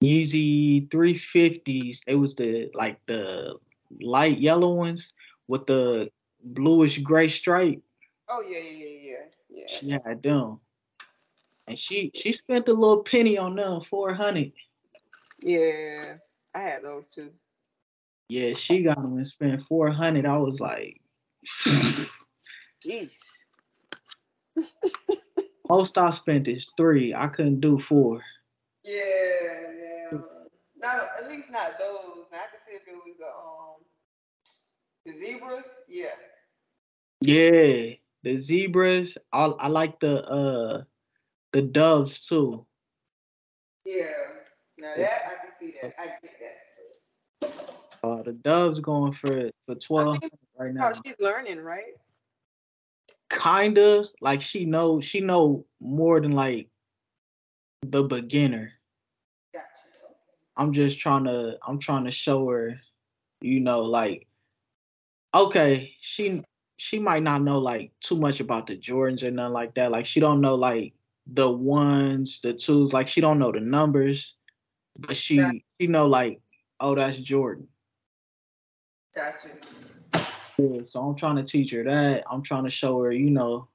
Yeezy 0.03 0.89
350s. 0.89 2.01
It 2.07 2.15
was 2.15 2.35
the 2.35 2.71
like 2.75 2.99
the 3.07 3.57
light 4.01 4.39
yellow 4.39 4.75
ones 4.75 5.15
with 5.49 5.67
the 5.67 6.11
bluish 6.43 6.99
gray 6.99 7.29
stripe. 7.29 7.83
Oh 8.29 8.43
yeah, 8.43 8.59
yeah, 8.59 8.71
yeah, 8.71 8.99
yeah, 9.01 9.25
yeah. 9.51 9.67
She 9.69 9.91
had 9.91 10.23
them. 10.23 10.61
And 11.69 11.79
she 11.79 12.11
she 12.15 12.33
spent 12.33 12.69
a 12.69 12.73
little 12.73 13.03
penny 13.03 13.37
on 13.39 13.57
them, 13.57 13.81
400. 13.91 14.53
Yeah, 15.47 16.17
I 16.57 16.59
had 16.59 16.83
those 16.83 17.09
too. 17.09 17.31
Yeah, 18.29 18.55
she 18.55 18.83
got 18.83 18.97
them 18.97 19.17
and 19.17 19.29
spent 19.29 19.63
400. 19.69 20.27
I 20.27 20.37
was 20.39 20.59
like, 20.59 21.01
Jeez. 22.85 23.21
most 25.69 25.97
I 25.99 26.11
spent 26.11 26.49
is 26.49 26.69
three. 26.77 27.15
I 27.15 27.29
couldn't 27.29 27.61
do 27.61 27.79
four. 27.79 28.23
Yeah, 28.83 28.93
yeah. 30.11 30.19
Not 30.83 30.99
at 31.23 31.31
least 31.31 31.53
not 31.53 31.79
those. 31.79 32.25
Now 32.33 32.39
I 32.39 32.51
can 32.51 32.59
see 32.67 32.73
if 32.75 32.89
it 32.89 32.95
was 32.95 33.17
the 33.17 33.27
um 33.27 33.85
the 35.05 35.13
zebras. 35.13 35.79
Yeah. 35.89 36.09
Yeah, 37.21 37.95
the 38.25 38.37
zebras. 38.39 39.17
I 39.33 39.45
I 39.45 39.69
like 39.69 40.01
the 40.01 40.25
uh 40.25 40.83
the 41.53 41.63
doves 41.63 42.27
too. 42.27 42.67
Yeah. 43.85 44.36
Now 44.79 44.93
that 44.97 45.23
I 45.27 45.47
can 45.47 45.55
see 45.59 45.75
that. 45.81 45.95
I 45.99 46.07
get 46.07 46.33
that. 46.41 46.57
Uh, 48.05 48.23
the 48.23 48.33
doves 48.33 48.79
going 48.81 49.13
for 49.13 49.51
for 49.65 49.75
twelve 49.75 50.19
right 50.59 50.73
now. 50.73 50.91
Oh, 50.91 51.01
she's 51.05 51.17
learning, 51.19 51.61
right? 51.61 51.95
Kinda 53.31 54.05
like 54.21 54.41
she 54.41 54.65
know 54.65 55.01
she 55.01 55.21
know 55.21 55.65
more 55.81 56.21
than 56.21 56.33
like 56.33 56.69
the 57.83 58.03
beginner. 58.03 58.71
Gotcha. 59.53 59.67
I'm 60.57 60.73
just 60.73 61.01
trying 61.01 61.25
to 61.25 61.57
I'm 61.67 61.79
trying 61.79 62.05
to 62.05 62.11
show 62.13 62.49
her, 62.49 62.79
you 63.41 63.61
know, 63.61 63.83
like 63.83 64.27
okay, 65.35 65.95
she 66.01 66.43
she 66.77 66.99
might 66.99 67.23
not 67.23 67.43
know 67.43 67.59
like 67.59 67.93
too 68.01 68.17
much 68.17 68.41
about 68.41 68.67
the 68.67 68.77
Jordans 68.77 69.23
or 69.23 69.31
nothing 69.31 69.53
like 69.55 69.75
that. 69.75 69.91
Like 69.91 70.07
she 70.07 70.21
don't 70.21 70.41
know 70.41 70.55
like 70.55 70.93
the 71.27 71.51
ones, 71.51 72.41
the 72.43 72.53
twos, 72.53 72.93
like 72.93 73.09
she 73.09 73.21
don't 73.21 73.39
know 73.39 73.51
the 73.51 73.61
numbers, 73.61 74.37
but 74.99 75.17
she 75.17 75.41
Right. 75.41 75.65
she 75.81 75.87
know 75.87 76.07
like, 76.07 76.41
oh 76.81 76.95
that's 76.95 77.19
Jordan. 77.19 77.69
Gotcha. 79.15 79.49
Yeah, 80.59 80.79
so 80.87 81.01
I'm 81.01 81.17
trying 81.17 81.37
to 81.37 81.45
teach 81.45 81.73
her 81.73 81.85
that. 81.85 82.25
I'm 82.31 82.43
trying 82.43 82.65
to 82.65 82.71
show 82.71 83.03
her, 83.03 83.13
you 83.13 83.31
know, 83.31 83.69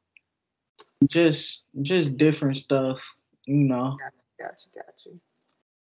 just 1.07 1.63
just 1.81 2.17
different 2.17 2.57
stuff, 2.57 2.99
you 3.45 3.55
know. 3.55 3.97
Gotcha, 4.39 4.67
gotcha. 4.75 5.09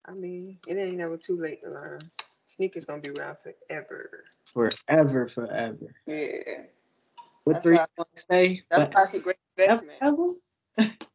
I 0.05 0.11
mean, 0.13 0.57
it 0.67 0.75
ain't 0.75 0.97
never 0.97 1.17
too 1.17 1.37
late 1.37 1.63
to 1.63 1.69
learn. 1.69 2.01
Sneakers 2.45 2.85
gonna 2.85 3.01
be 3.01 3.09
around 3.09 3.37
forever. 3.43 4.25
Forever, 4.53 5.29
forever. 5.29 5.95
Yeah. 6.05 6.63
What 7.45 7.53
That's 7.53 7.65
three 7.65 7.79
say? 8.15 8.63
that's 8.69 8.93
why 8.93 9.03
it's 9.03 9.13
a 9.13 9.19
great 9.19 9.37
investment. 9.57 10.37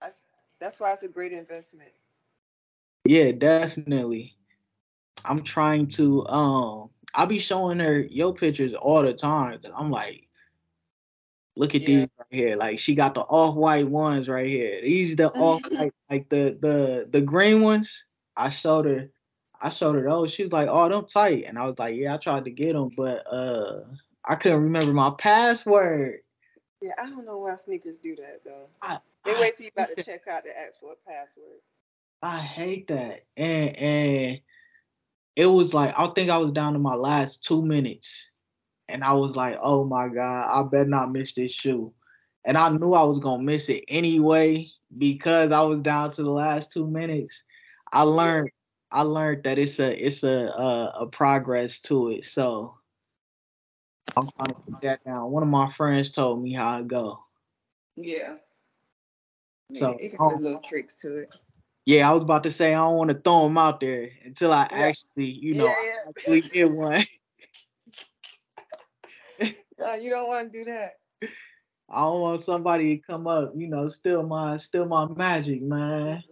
That's 0.00 0.26
that's 0.58 0.80
why 0.80 0.92
it's 0.92 1.02
a 1.04 1.08
great 1.08 1.32
investment. 1.32 1.90
Yeah, 3.04 3.32
definitely. 3.32 4.36
I'm 5.24 5.42
trying 5.44 5.88
to 5.88 6.26
um 6.28 6.90
I'll 7.14 7.26
be 7.26 7.38
showing 7.38 7.78
her 7.80 8.00
your 8.00 8.34
pictures 8.34 8.74
all 8.74 9.02
the 9.02 9.12
time. 9.14 9.60
'cause 9.60 9.72
I'm 9.76 9.90
like, 9.90 10.28
look 11.56 11.74
at 11.74 11.82
Yeah. 11.82 11.86
these 11.86 12.08
right 12.18 12.26
here. 12.30 12.56
Like 12.56 12.78
she 12.78 12.94
got 12.94 13.14
the 13.14 13.20
off-white 13.22 13.88
ones 13.88 14.28
right 14.28 14.46
here. 14.46 14.80
These 14.82 15.16
the 15.16 15.30
off-white, 15.38 15.92
like 16.10 16.28
the 16.28 16.58
the 16.60 17.08
the 17.10 17.20
green 17.20 17.62
ones. 17.62 18.06
I 18.36 18.50
showed 18.50 18.86
her 18.86 19.10
I 19.60 19.70
showed 19.70 19.94
her 19.94 20.02
those. 20.02 20.32
She 20.32 20.42
was 20.44 20.52
like, 20.52 20.68
oh, 20.70 20.88
them 20.88 21.06
tight. 21.06 21.44
And 21.46 21.58
I 21.58 21.66
was 21.66 21.78
like, 21.78 21.94
yeah, 21.96 22.14
I 22.14 22.18
tried 22.18 22.44
to 22.44 22.50
get 22.50 22.72
them, 22.74 22.90
but 22.96 23.26
uh 23.32 23.84
I 24.24 24.36
couldn't 24.36 24.62
remember 24.62 24.92
my 24.92 25.10
password. 25.18 26.20
Yeah, 26.80 26.92
I 26.98 27.06
don't 27.08 27.26
know 27.26 27.38
why 27.38 27.56
sneakers 27.56 27.98
do 27.98 28.16
that 28.16 28.44
though. 28.44 28.68
I, 28.82 28.98
They 29.24 29.34
wait 29.38 29.54
till 29.56 29.66
you 29.66 29.70
about 29.76 29.96
to 29.96 29.96
check 30.04 30.26
out 30.28 30.44
to 30.44 30.58
ask 30.58 30.80
for 30.80 30.92
a 30.92 31.10
password. 31.10 31.60
I 32.22 32.38
hate 32.38 32.88
that. 32.88 33.24
And 33.36 33.76
and 33.76 34.40
it 35.34 35.46
was 35.46 35.74
like 35.74 35.94
I 35.96 36.06
think 36.08 36.30
I 36.30 36.38
was 36.38 36.52
down 36.52 36.74
to 36.74 36.78
my 36.78 36.94
last 36.94 37.44
two 37.44 37.62
minutes. 37.62 38.30
And 38.88 39.02
I 39.02 39.14
was 39.14 39.36
like, 39.36 39.58
oh 39.62 39.84
my 39.84 40.08
God, 40.08 40.48
I 40.50 40.68
better 40.68 40.84
not 40.84 41.12
miss 41.12 41.34
this 41.34 41.52
shoe. 41.52 41.92
And 42.44 42.58
I 42.58 42.68
knew 42.68 42.92
I 42.92 43.04
was 43.04 43.18
gonna 43.18 43.42
miss 43.42 43.68
it 43.68 43.84
anyway 43.88 44.70
because 44.98 45.52
I 45.52 45.62
was 45.62 45.80
down 45.80 46.10
to 46.10 46.22
the 46.22 46.30
last 46.30 46.72
two 46.72 46.86
minutes. 46.86 47.44
I 47.92 48.02
learned 48.02 48.50
I 48.90 49.02
learned 49.02 49.44
that 49.44 49.58
it's 49.58 49.78
a 49.80 50.06
it's 50.06 50.22
a 50.22 50.28
a, 50.30 50.92
a 51.00 51.06
progress 51.06 51.80
to 51.82 52.10
it. 52.10 52.26
So 52.26 52.76
I'm 54.16 54.28
trying 54.28 54.46
to 54.46 54.54
put 54.54 54.80
that 54.82 55.04
down. 55.04 55.30
One 55.30 55.42
of 55.42 55.48
my 55.48 55.72
friends 55.72 56.12
told 56.12 56.42
me 56.42 56.52
how 56.52 56.78
it 56.80 56.88
go. 56.88 57.24
Yeah. 57.96 58.34
So, 59.74 59.92
it, 59.92 60.12
it 60.12 60.20
um, 60.20 60.28
got 60.28 60.42
little 60.42 60.60
tricks 60.60 60.96
to 60.96 61.18
it. 61.18 61.34
Yeah, 61.84 62.08
I 62.08 62.14
was 62.14 62.22
about 62.22 62.44
to 62.44 62.52
say 62.52 62.74
I 62.74 62.78
don't 62.84 62.96
want 62.96 63.10
to 63.10 63.18
throw 63.20 63.44
them 63.44 63.58
out 63.58 63.80
there 63.80 64.10
until 64.24 64.52
I 64.52 64.68
Yeah. 64.70 64.78
actually, 64.88 65.30
you 65.30 65.54
know, 65.54 65.66
yeah, 65.66 65.74
yeah. 65.84 66.10
actually 66.10 66.40
get 66.42 66.70
one. 66.70 67.04
No, 69.78 69.94
you 69.94 70.10
don't 70.10 70.28
want 70.28 70.52
to 70.52 70.58
do 70.58 70.64
that. 70.70 70.92
I 71.90 72.02
don't 72.02 72.20
want 72.20 72.40
somebody 72.42 72.96
to 72.96 73.02
come 73.02 73.26
up, 73.26 73.52
you 73.56 73.68
know, 73.68 73.88
steal 73.88 74.22
my 74.22 74.56
steal 74.58 74.84
my 74.86 75.06
magic, 75.08 75.60
man. 75.60 76.22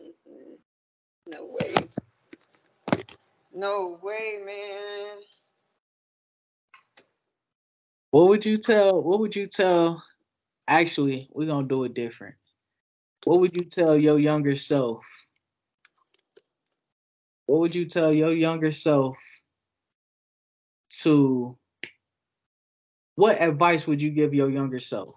Mm-mm. 0.00 0.08
Mm-mm. 0.28 0.56
No 1.26 1.46
way. 1.46 1.74
No 3.52 3.98
way, 4.02 4.40
man. 4.46 5.18
What 8.12 8.28
would 8.28 8.46
you 8.46 8.58
tell? 8.58 9.02
What 9.02 9.20
would 9.20 9.34
you 9.34 9.46
tell? 9.46 10.02
Actually, 10.68 11.28
we're 11.32 11.46
gonna 11.48 11.66
do 11.66 11.84
it 11.84 11.94
different. 11.94 12.36
What 13.24 13.40
would 13.40 13.56
you 13.56 13.64
tell 13.66 13.96
your 13.96 14.18
younger 14.18 14.56
self? 14.56 15.04
What 17.46 17.60
would 17.60 17.74
you 17.74 17.86
tell 17.86 18.12
your 18.12 18.32
younger 18.32 18.72
self 18.72 19.16
to? 21.02 21.56
What 23.14 23.40
advice 23.40 23.86
would 23.86 24.00
you 24.00 24.10
give 24.10 24.34
your 24.34 24.50
younger 24.50 24.78
self? 24.78 25.14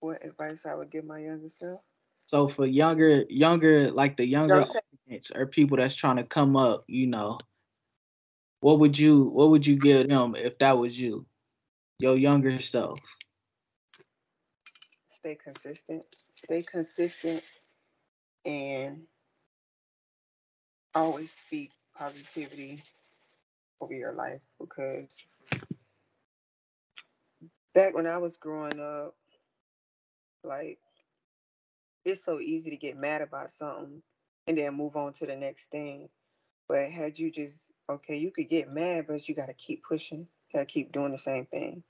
What 0.00 0.24
advice 0.24 0.66
I 0.66 0.74
would 0.74 0.90
give 0.90 1.04
my 1.04 1.20
younger 1.20 1.48
self? 1.48 1.80
So 2.26 2.48
for 2.48 2.66
younger, 2.66 3.24
younger, 3.28 3.90
like 3.90 4.16
the 4.16 4.26
younger 4.26 4.62
audience 4.62 5.30
or 5.30 5.46
people 5.46 5.76
that's 5.76 5.94
trying 5.94 6.16
to 6.16 6.24
come 6.24 6.56
up, 6.56 6.84
you 6.88 7.06
know, 7.06 7.38
what 8.60 8.80
would 8.80 8.98
you 8.98 9.24
what 9.24 9.50
would 9.50 9.66
you 9.66 9.76
give 9.76 10.08
them 10.08 10.34
if 10.34 10.58
that 10.58 10.78
was 10.78 10.98
you, 10.98 11.26
your 11.98 12.16
younger 12.16 12.60
self? 12.60 12.98
Stay 15.24 15.38
consistent. 15.42 16.04
Stay 16.34 16.62
consistent 16.62 17.42
and 18.44 19.04
always 20.94 21.32
speak 21.32 21.70
positivity 21.96 22.82
over 23.80 23.94
your 23.94 24.12
life 24.12 24.42
because 24.60 25.24
back 27.74 27.94
when 27.94 28.06
I 28.06 28.18
was 28.18 28.36
growing 28.36 28.78
up, 28.78 29.14
like 30.44 30.78
it's 32.04 32.22
so 32.22 32.38
easy 32.38 32.68
to 32.68 32.76
get 32.76 32.98
mad 32.98 33.22
about 33.22 33.50
something 33.50 34.02
and 34.46 34.58
then 34.58 34.74
move 34.74 34.94
on 34.94 35.14
to 35.14 35.26
the 35.26 35.36
next 35.36 35.70
thing. 35.70 36.10
But 36.68 36.90
had 36.90 37.18
you 37.18 37.30
just 37.30 37.72
okay, 37.88 38.18
you 38.18 38.30
could 38.30 38.50
get 38.50 38.70
mad, 38.70 39.06
but 39.08 39.26
you 39.26 39.34
got 39.34 39.46
to 39.46 39.54
keep 39.54 39.84
pushing, 39.88 40.28
got 40.52 40.60
to 40.60 40.66
keep 40.66 40.92
doing 40.92 41.12
the 41.12 41.18
same 41.18 41.46
thing. 41.46 41.82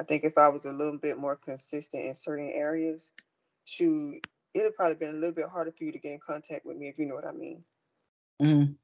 I 0.00 0.04
think 0.04 0.24
if 0.24 0.38
I 0.38 0.48
was 0.50 0.66
a 0.66 0.72
little 0.72 0.98
bit 0.98 1.18
more 1.18 1.36
consistent 1.36 2.06
in 2.06 2.16
certain 2.16 2.50
areas, 2.50 3.12
shoot, 3.66 4.26
it'd 4.54 4.74
probably 4.76 4.96
been 4.96 5.16
a 5.16 5.20
little 5.20 5.36
bit 5.36 5.50
harder 5.50 5.72
for 5.72 5.84
you 5.84 5.92
to 5.92 6.00
get 6.00 6.14
in 6.14 6.20
contact 6.26 6.66
with 6.66 6.78
me 6.78 6.88
if 6.88 6.98
you 6.98 7.06
know 7.06 7.16
what 7.16 7.28
I 7.28 7.32
mean. 7.32 7.64
Mhm. 8.40 8.78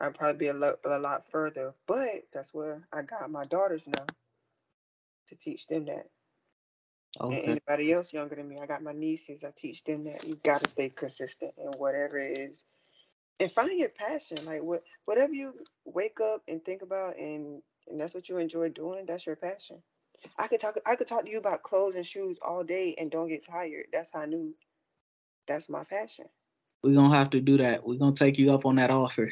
I'd 0.00 0.14
probably 0.16 0.38
be 0.38 0.48
a 0.48 0.54
lot, 0.54 0.80
a 0.84 1.00
lot 1.00 1.28
further. 1.30 1.74
But 1.86 2.28
that's 2.32 2.54
where 2.54 2.88
I 2.92 3.02
got 3.02 3.30
my 3.30 3.46
daughters 3.46 3.88
now 3.88 4.06
to 5.28 5.36
teach 5.36 5.66
them 5.68 5.86
that. 5.86 6.08
And 7.30 7.40
Okay. 7.40 7.44
anybody 7.44 7.92
else 7.92 8.12
younger 8.12 8.36
than 8.36 8.48
me, 8.48 8.58
I 8.60 8.66
got 8.66 8.82
my 8.82 8.92
nieces. 8.92 9.44
I 9.44 9.52
teach 9.56 9.84
them 9.84 10.04
that 10.04 10.26
you 10.26 10.36
got 10.36 10.62
to 10.62 10.68
stay 10.70 10.90
consistent 10.90 11.54
in 11.58 11.68
whatever 11.78 12.18
it 12.18 12.50
is, 12.50 12.64
and 13.40 13.52
find 13.52 13.78
your 13.78 13.90
passion. 13.90 14.38
Like 14.46 14.62
what, 14.62 14.84
whatever 15.06 15.34
you 15.34 15.54
wake 15.84 16.20
up 16.20 16.42
and 16.48 16.64
think 16.64 16.82
about, 16.82 17.18
and 17.18 17.62
and 17.88 18.00
that's 18.00 18.14
what 18.14 18.28
you 18.28 18.38
enjoy 18.38 18.70
doing. 18.70 19.06
That's 19.06 19.26
your 19.26 19.36
passion. 19.36 19.82
I 20.38 20.48
could 20.48 20.60
talk. 20.60 20.76
I 20.86 20.96
could 20.96 21.06
talk 21.06 21.24
to 21.24 21.30
you 21.30 21.38
about 21.38 21.62
clothes 21.62 21.96
and 21.96 22.06
shoes 22.06 22.38
all 22.44 22.64
day 22.64 22.94
and 22.98 23.10
don't 23.10 23.28
get 23.28 23.46
tired. 23.46 23.86
That's 23.92 24.10
how 24.12 24.20
I 24.20 24.26
knew. 24.26 24.54
That's 25.46 25.68
my 25.68 25.84
passion. 25.84 26.26
We're 26.82 26.94
gonna 26.94 27.14
have 27.14 27.30
to 27.30 27.40
do 27.40 27.56
that. 27.58 27.86
We're 27.86 27.98
gonna 27.98 28.14
take 28.14 28.38
you 28.38 28.52
up 28.52 28.66
on 28.66 28.76
that 28.76 28.90
offer. 28.90 29.30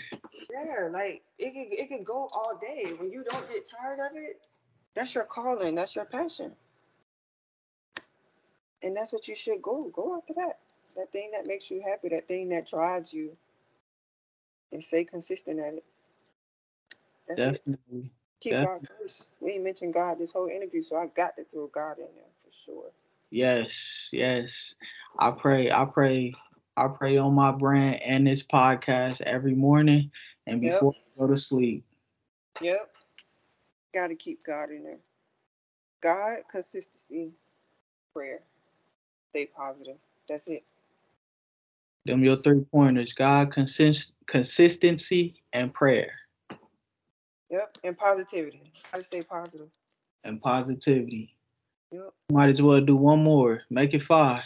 Yeah, 0.50 0.88
like 0.90 1.22
it 1.38 1.52
can 1.52 1.68
it 1.70 1.88
can 1.88 2.04
go 2.04 2.28
all 2.32 2.58
day. 2.60 2.92
When 2.98 3.10
you 3.10 3.24
don't 3.28 3.50
get 3.50 3.68
tired 3.68 3.98
of 4.00 4.16
it, 4.16 4.46
that's 4.94 5.14
your 5.14 5.24
calling. 5.24 5.74
That's 5.74 5.96
your 5.96 6.04
passion. 6.04 6.52
And 8.82 8.96
that's 8.96 9.12
what 9.12 9.28
you 9.28 9.36
should 9.36 9.60
go. 9.62 9.82
Go 9.94 10.16
after 10.16 10.34
that. 10.34 10.58
That 10.96 11.12
thing 11.12 11.30
that 11.34 11.46
makes 11.46 11.70
you 11.70 11.82
happy, 11.86 12.08
that 12.08 12.26
thing 12.26 12.48
that 12.50 12.66
drives 12.66 13.12
you. 13.12 13.36
And 14.72 14.82
stay 14.82 15.04
consistent 15.04 15.58
at 15.58 15.74
it. 15.74 15.84
That's 17.28 17.58
it. 17.66 18.10
Keep 18.40 18.52
yeah. 18.52 18.64
God 18.64 18.88
first. 18.98 19.28
We 19.40 19.52
ain't 19.52 19.64
mentioned 19.64 19.92
God 19.92 20.18
this 20.18 20.32
whole 20.32 20.48
interview, 20.48 20.80
so 20.80 20.96
I 20.96 21.06
got 21.06 21.36
to 21.36 21.44
throw 21.44 21.66
God 21.66 21.98
in 21.98 22.08
there 22.14 22.24
for 22.42 22.50
sure. 22.52 22.90
Yes, 23.30 24.08
yes. 24.12 24.74
I 25.18 25.30
pray, 25.30 25.70
I 25.70 25.84
pray, 25.84 26.32
I 26.76 26.88
pray 26.88 27.18
on 27.18 27.34
my 27.34 27.52
brand 27.52 28.02
and 28.02 28.26
this 28.26 28.42
podcast 28.42 29.20
every 29.22 29.54
morning 29.54 30.10
and 30.46 30.62
Yep. 30.62 30.72
before 30.72 30.94
I 30.96 31.20
go 31.20 31.26
to 31.26 31.38
sleep. 31.38 31.84
Yep. 32.62 32.90
Got 33.92 34.08
to 34.08 34.14
keep 34.14 34.42
God 34.44 34.70
in 34.70 34.84
there. 34.84 35.00
God, 36.00 36.38
consistency, 36.50 37.32
prayer. 38.14 38.40
Stay 39.30 39.46
positive. 39.46 39.98
That's 40.28 40.48
it. 40.48 40.64
Them 42.06 42.24
your 42.24 42.36
three 42.36 42.64
pointers. 42.72 43.12
God 43.12 43.52
consist 43.52 44.14
consistency 44.26 45.34
and 45.52 45.74
prayer 45.74 46.12
Yep. 47.50 47.78
And 47.84 47.98
positivity. 47.98 48.72
Gotta 48.92 49.02
stay 49.04 49.22
positive. 49.22 49.70
and 50.24 50.40
positivity. 50.40 51.34
Yep. 51.92 52.10
Might 52.30 52.50
as 52.50 52.62
well 52.62 52.80
do 52.80 52.96
one 52.96 53.22
more. 53.22 53.62
Make 53.70 53.94
it 53.94 54.02
five. 54.04 54.42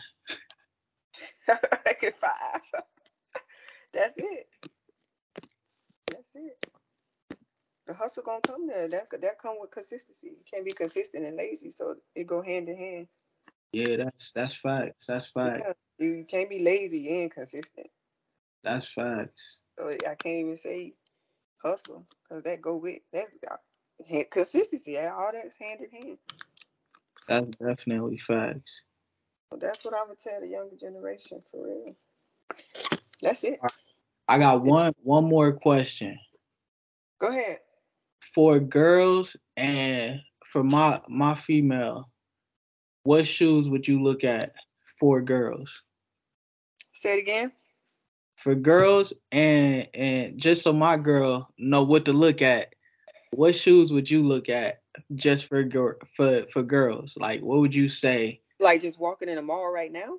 Make 1.49 2.03
it 2.03 2.17
five. 2.17 2.61
That's 3.93 4.15
it. 4.17 4.49
That's 6.11 6.35
it. 6.37 6.71
The 7.87 7.93
hustle 7.95 8.23
gonna 8.23 8.41
come 8.41 8.67
there. 8.67 8.89
That 8.89 9.11
that 9.21 9.39
come 9.41 9.57
with 9.61 9.71
consistency. 9.71 10.29
You 10.29 10.45
can't 10.51 10.65
be 10.65 10.73
consistent 10.73 11.27
and 11.27 11.37
lazy, 11.37 11.71
so 11.71 11.97
it 12.15 12.27
go 12.27 12.41
hand 12.43 12.69
in 12.69 12.77
hand. 12.79 13.09
Yeah, 13.73 13.97
that's 13.97 14.33
that's 14.35 14.57
facts. 14.57 15.07
That's 15.07 15.29
facts. 15.31 15.63
Yeah. 15.99 16.07
You 16.07 16.25
can't 16.27 16.49
be 16.49 16.63
lazy 16.63 17.23
and 17.23 17.31
consistent. 17.31 17.89
That's 18.63 18.89
facts. 18.95 19.61
So 19.79 19.89
I 19.89 20.15
can't 20.15 20.41
even 20.41 20.57
say 20.57 20.95
hustle 21.65 22.07
because 22.23 22.43
that 22.43 22.61
go 22.61 22.77
with 22.77 23.01
that 23.13 24.31
consistency. 24.31 24.99
All 24.99 25.31
that's 25.33 25.57
hand 25.57 25.81
in 25.81 25.91
hand. 25.91 26.19
That's 27.29 27.57
definitely 27.57 28.19
facts. 28.19 28.83
So 29.51 29.59
that's 29.61 29.85
what 29.85 29.95
I 29.95 30.05
would 30.07 30.19
tell 30.19 30.41
the 30.41 30.49
younger 30.49 30.77
generation 30.77 31.43
for 31.51 31.67
real. 31.67 31.97
That's 33.23 33.45
it. 33.45 33.61
I 34.29 34.39
got 34.39 34.63
one 34.63 34.93
one 35.03 35.25
more 35.25 35.53
question. 35.53 36.19
Go 37.19 37.29
ahead. 37.29 37.59
For 38.35 38.59
girls 38.59 39.37
and 39.57 40.21
for 40.53 40.63
my 40.63 41.01
my 41.09 41.35
female, 41.35 42.11
what 43.05 43.27
shoes 43.27 43.69
would 43.69 43.87
you 43.87 44.03
look 44.03 44.25
at 44.25 44.53
for 44.99 45.23
girls? 45.23 45.83
Say 46.93 47.19
it 47.19 47.23
again. 47.23 47.53
For 48.45 48.55
girls 48.55 49.15
and 49.33 49.89
and 49.95 50.39
just 50.39 50.63
so 50.65 50.75
my 50.75 50.99
girl 50.99 51.49
know 51.59 51.83
what 51.83 52.05
to 52.05 52.13
look 52.13 52.43
at, 52.43 52.75
what 53.33 53.57
shoes 53.57 53.91
would 53.91 54.11
you 54.11 54.23
look 54.23 54.51
at 54.51 54.83
just 55.15 55.47
for 55.47 55.65
girl 55.65 55.95
for 56.15 56.45
for 56.53 56.63
girls? 56.63 57.17
Like 57.19 57.41
what 57.41 57.61
would 57.61 57.75
you 57.75 57.89
say? 57.89 58.43
Like 58.61 58.83
just 58.83 59.01
walking 59.01 59.31
in 59.31 59.37
the 59.37 59.43
mall 59.43 59.73
right 59.73 59.91
now. 59.91 60.19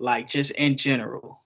Like 0.00 0.28
just 0.30 0.52
in 0.52 0.78
general, 0.78 1.38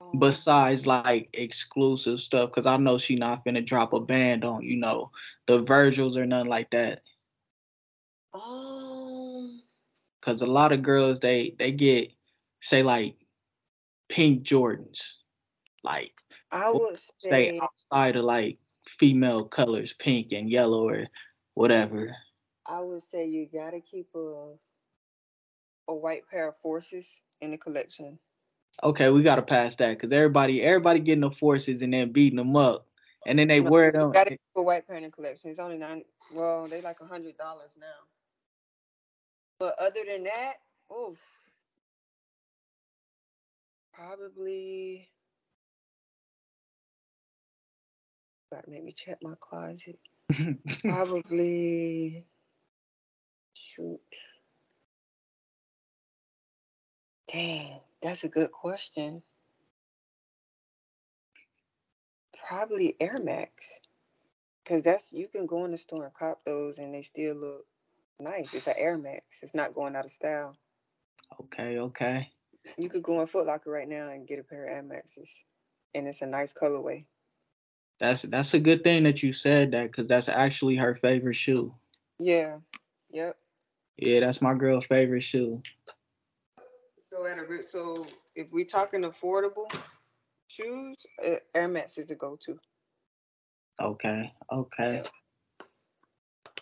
Um, 0.00 0.18
besides 0.18 0.86
like 0.86 1.28
exclusive 1.34 2.20
stuff, 2.20 2.50
because 2.50 2.66
I 2.66 2.78
know 2.78 2.98
she 2.98 3.16
not 3.16 3.44
gonna 3.44 3.60
drop 3.60 3.92
a 3.92 4.00
band 4.00 4.44
on 4.46 4.62
you 4.62 4.76
know 4.76 5.10
the 5.46 5.60
Virgils 5.60 6.16
or 6.16 6.24
nothing 6.24 6.50
like 6.50 6.70
that. 6.70 7.02
Um, 8.32 9.62
Cause 10.22 10.40
a 10.40 10.46
lot 10.46 10.72
of 10.72 10.82
girls 10.82 11.20
they 11.20 11.54
they 11.58 11.72
get 11.72 12.10
say 12.60 12.82
like 12.82 13.16
pink 14.08 14.44
Jordans, 14.44 15.14
like 15.84 16.12
I 16.50 16.70
would 16.70 16.98
stay 16.98 17.52
say 17.52 17.58
outside 17.60 18.16
of 18.16 18.24
like 18.24 18.58
female 18.86 19.44
colors, 19.44 19.94
pink 19.98 20.32
and 20.32 20.50
yellow 20.50 20.88
or 20.88 21.06
whatever. 21.54 22.14
I 22.66 22.80
would 22.80 23.02
say 23.02 23.26
you 23.26 23.48
gotta 23.52 23.80
keep 23.80 24.08
a 24.14 24.54
a 25.88 25.94
white 25.94 26.28
pair 26.30 26.48
of 26.48 26.56
forces 26.58 27.20
in 27.40 27.50
the 27.50 27.58
collection. 27.58 28.18
Okay, 28.82 29.10
we 29.10 29.22
gotta 29.22 29.42
pass 29.42 29.74
that 29.76 29.98
because 29.98 30.12
everybody 30.12 30.62
everybody 30.62 31.00
getting 31.00 31.22
the 31.22 31.30
forces 31.30 31.82
and 31.82 31.92
then 31.92 32.12
beating 32.12 32.36
them 32.36 32.56
up, 32.56 32.86
and 33.26 33.38
then 33.38 33.48
they 33.48 33.60
No, 33.60 33.70
wear 33.70 33.90
them. 33.90 34.12
gotta 34.12 34.30
keep 34.30 34.40
a 34.56 34.62
white 34.62 34.86
panda 34.86 35.10
collection. 35.10 35.50
It's 35.50 35.58
only 35.58 35.78
nine. 35.78 36.04
Well, 36.32 36.66
they 36.66 36.80
like 36.82 37.00
a 37.00 37.06
hundred 37.06 37.36
dollars 37.36 37.70
now. 37.78 37.86
But 39.58 39.74
other 39.80 40.00
than 40.06 40.24
that, 40.24 40.54
oof, 40.92 41.18
probably. 43.98 45.08
Gotta 48.52 48.70
make 48.70 48.84
me 48.84 48.92
check 48.92 49.18
my 49.22 49.34
closet. 49.40 49.98
Probably. 50.84 52.24
Shoot. 53.54 54.00
Dang, 57.32 57.80
that's 58.00 58.24
a 58.24 58.28
good 58.28 58.52
question. 58.52 59.22
Probably 62.48 62.96
Air 63.00 63.18
Max. 63.22 63.80
Cause 64.66 64.82
that's 64.82 65.12
you 65.12 65.28
can 65.28 65.46
go 65.46 65.64
in 65.64 65.72
the 65.72 65.78
store 65.78 66.04
and 66.04 66.14
cop 66.14 66.40
those 66.44 66.78
and 66.78 66.94
they 66.94 67.02
still 67.02 67.36
look 67.36 67.66
nice. 68.20 68.54
It's 68.54 68.66
an 68.66 68.74
Air 68.76 68.98
Max. 68.98 69.22
It's 69.42 69.54
not 69.54 69.74
going 69.74 69.96
out 69.96 70.04
of 70.04 70.12
style. 70.12 70.56
okay, 71.40 71.78
okay. 71.78 72.30
You 72.76 72.88
could 72.88 73.02
go 73.02 73.20
in 73.20 73.26
Foot 73.26 73.46
Locker 73.46 73.70
right 73.70 73.88
now 73.88 74.10
and 74.10 74.26
get 74.26 74.38
a 74.38 74.42
pair 74.42 74.64
of 74.64 74.70
Air 74.70 74.82
Maxes. 74.82 75.44
And 75.94 76.06
it's 76.06 76.22
a 76.22 76.26
nice 76.26 76.52
colorway. 76.52 77.04
That's 78.00 78.22
that's 78.22 78.54
a 78.54 78.60
good 78.60 78.84
thing 78.84 79.04
that 79.04 79.22
you 79.22 79.32
said 79.32 79.72
that 79.72 79.90
because 79.90 80.06
that's 80.06 80.28
actually 80.28 80.76
her 80.76 80.94
favorite 80.94 81.34
shoe. 81.34 81.74
Yeah. 82.20 82.58
Yep. 83.10 83.36
Yeah, 83.96 84.20
that's 84.20 84.40
my 84.40 84.54
girl's 84.54 84.86
favorite 84.86 85.22
shoe. 85.22 85.62
So 87.10 87.26
at 87.26 87.38
a 87.38 87.62
so 87.62 87.94
if 88.36 88.52
we 88.52 88.64
talking 88.64 89.02
affordable 89.02 89.72
shoes, 90.48 90.96
uh, 91.26 91.36
Air 91.54 91.68
Max 91.68 91.98
is 91.98 92.06
the 92.06 92.14
go-to. 92.14 92.58
Okay, 93.80 94.32
okay. 94.52 95.02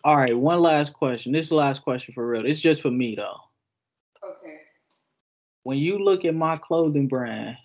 All 0.04 0.16
right, 0.16 0.36
one 0.36 0.61
last 0.61 0.92
question. 0.92 1.32
This 1.32 1.44
is 1.44 1.48
the 1.50 1.57
last 1.57 1.82
question 1.82 2.14
for 2.14 2.26
real. 2.26 2.46
It's 2.46 2.61
just 2.61 2.80
for 2.80 2.90
me 2.90 3.14
though. 3.16 3.36
When 5.66 5.78
you 5.78 5.98
look 5.98 6.24
at 6.24 6.32
my 6.32 6.58
clothing 6.58 7.08
brand, 7.08 7.56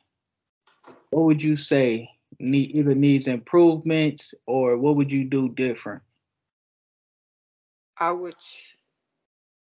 what 1.12 1.26
would 1.26 1.44
you 1.44 1.56
say 1.56 2.10
need 2.40 2.72
either 2.72 2.96
needs 2.96 3.28
improvements 3.28 4.34
or 4.48 4.76
what 4.76 4.96
would 4.96 5.12
you 5.12 5.24
do 5.24 5.50
different? 5.50 6.02
I 8.00 8.12
would. 8.12 8.34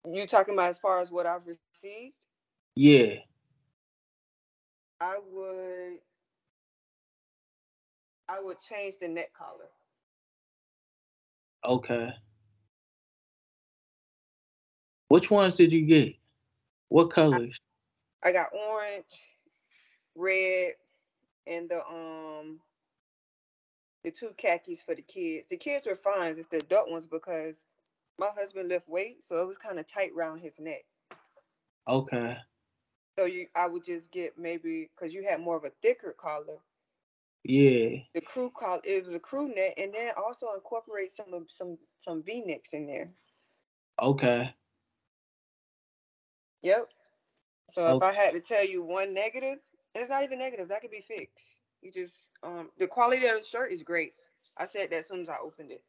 You 0.06 0.28
talking 0.28 0.54
about 0.54 0.70
as 0.70 0.78
far 0.78 1.02
as 1.02 1.10
what 1.10 1.26
I've 1.26 1.42
received? 1.48 2.14
Yeah. 2.76 3.16
I 5.02 5.18
would. 5.32 5.98
I 8.28 8.40
would 8.44 8.60
change 8.60 8.94
the 9.02 9.08
neck 9.08 9.32
collar. 9.36 9.72
Okay. 11.66 12.12
Which 15.08 15.32
ones 15.32 15.56
did 15.56 15.72
you 15.72 15.88
get? 15.88 16.14
What 16.90 17.10
colors? 17.10 17.60
I 18.24 18.32
got 18.32 18.48
orange, 18.54 19.28
red, 20.16 20.74
and 21.48 21.70
the 21.70 21.86
um 21.86 22.60
the 24.04 24.12
two 24.12 24.32
khakis 24.38 24.82
for 24.82 24.96
the 24.96 25.02
kids. 25.02 25.48
The 25.48 25.58
kids 25.58 25.86
were 25.86 25.96
fine. 25.96 26.38
It's 26.38 26.48
the 26.48 26.58
adult 26.58 26.90
ones 26.90 27.06
because 27.06 27.64
my 28.18 28.30
husband 28.38 28.70
lift 28.70 28.88
weight, 28.88 29.24
so 29.24 29.42
it 29.42 29.48
was 29.48 29.58
kind 29.58 29.80
of 29.80 29.88
tight 29.88 30.12
around 30.16 30.40
his 30.40 30.60
neck. 30.60 30.84
Okay. 31.88 32.38
So 33.18 33.26
you, 33.26 33.48
I 33.56 33.68
would 33.68 33.84
just 33.84 34.12
get 34.12 34.38
maybe 34.38 34.90
because 34.96 35.14
you 35.14 35.24
had 35.24 35.42
more 35.42 35.58
of 35.58 35.66
a 35.66 35.72
thicker 35.82 36.16
collar. 36.18 36.58
Yeah. 37.44 37.98
The 38.14 38.22
crew 38.22 38.52
collar, 38.58 38.82
it 38.84 39.06
was 39.06 39.16
a 39.16 39.20
crew 39.20 39.54
neck, 39.54 39.74
and 39.78 39.94
then 39.94 40.12
also 40.18 40.48
incorporate 40.56 41.12
some 41.12 41.34
of 41.34 41.50
some 41.50 41.78
some 41.98 42.24
V 42.24 42.44
necks 42.46 42.74
in 42.74 42.88
there. 42.88 43.10
Okay. 44.02 44.54
Yep. 46.62 46.90
So 47.72 47.88
if 47.96 48.04
Okay. 48.04 48.08
I 48.08 48.14
had 48.14 48.34
to 48.34 48.40
tell 48.40 48.66
you 48.66 48.84
one 48.84 49.14
negative, 49.14 49.60
it's 49.96 50.10
not 50.10 50.24
even 50.24 50.40
negative. 50.40 50.70
That 50.70 50.82
could 50.82 50.92
be 50.92 51.02
fixed. 51.02 51.60
You 51.82 51.92
just 51.92 52.32
um 52.44 52.70
the 52.78 52.88
quality 52.88 53.26
of 53.28 53.40
the 53.40 53.46
shirt 53.46 53.72
is 53.72 53.84
great. 53.84 54.14
I 54.58 54.66
said 54.66 54.90
that 54.92 54.98
as 54.98 55.08
soon 55.08 55.22
as 55.22 55.30
I 55.30 55.38
opened 55.42 55.72
it. 55.72 55.84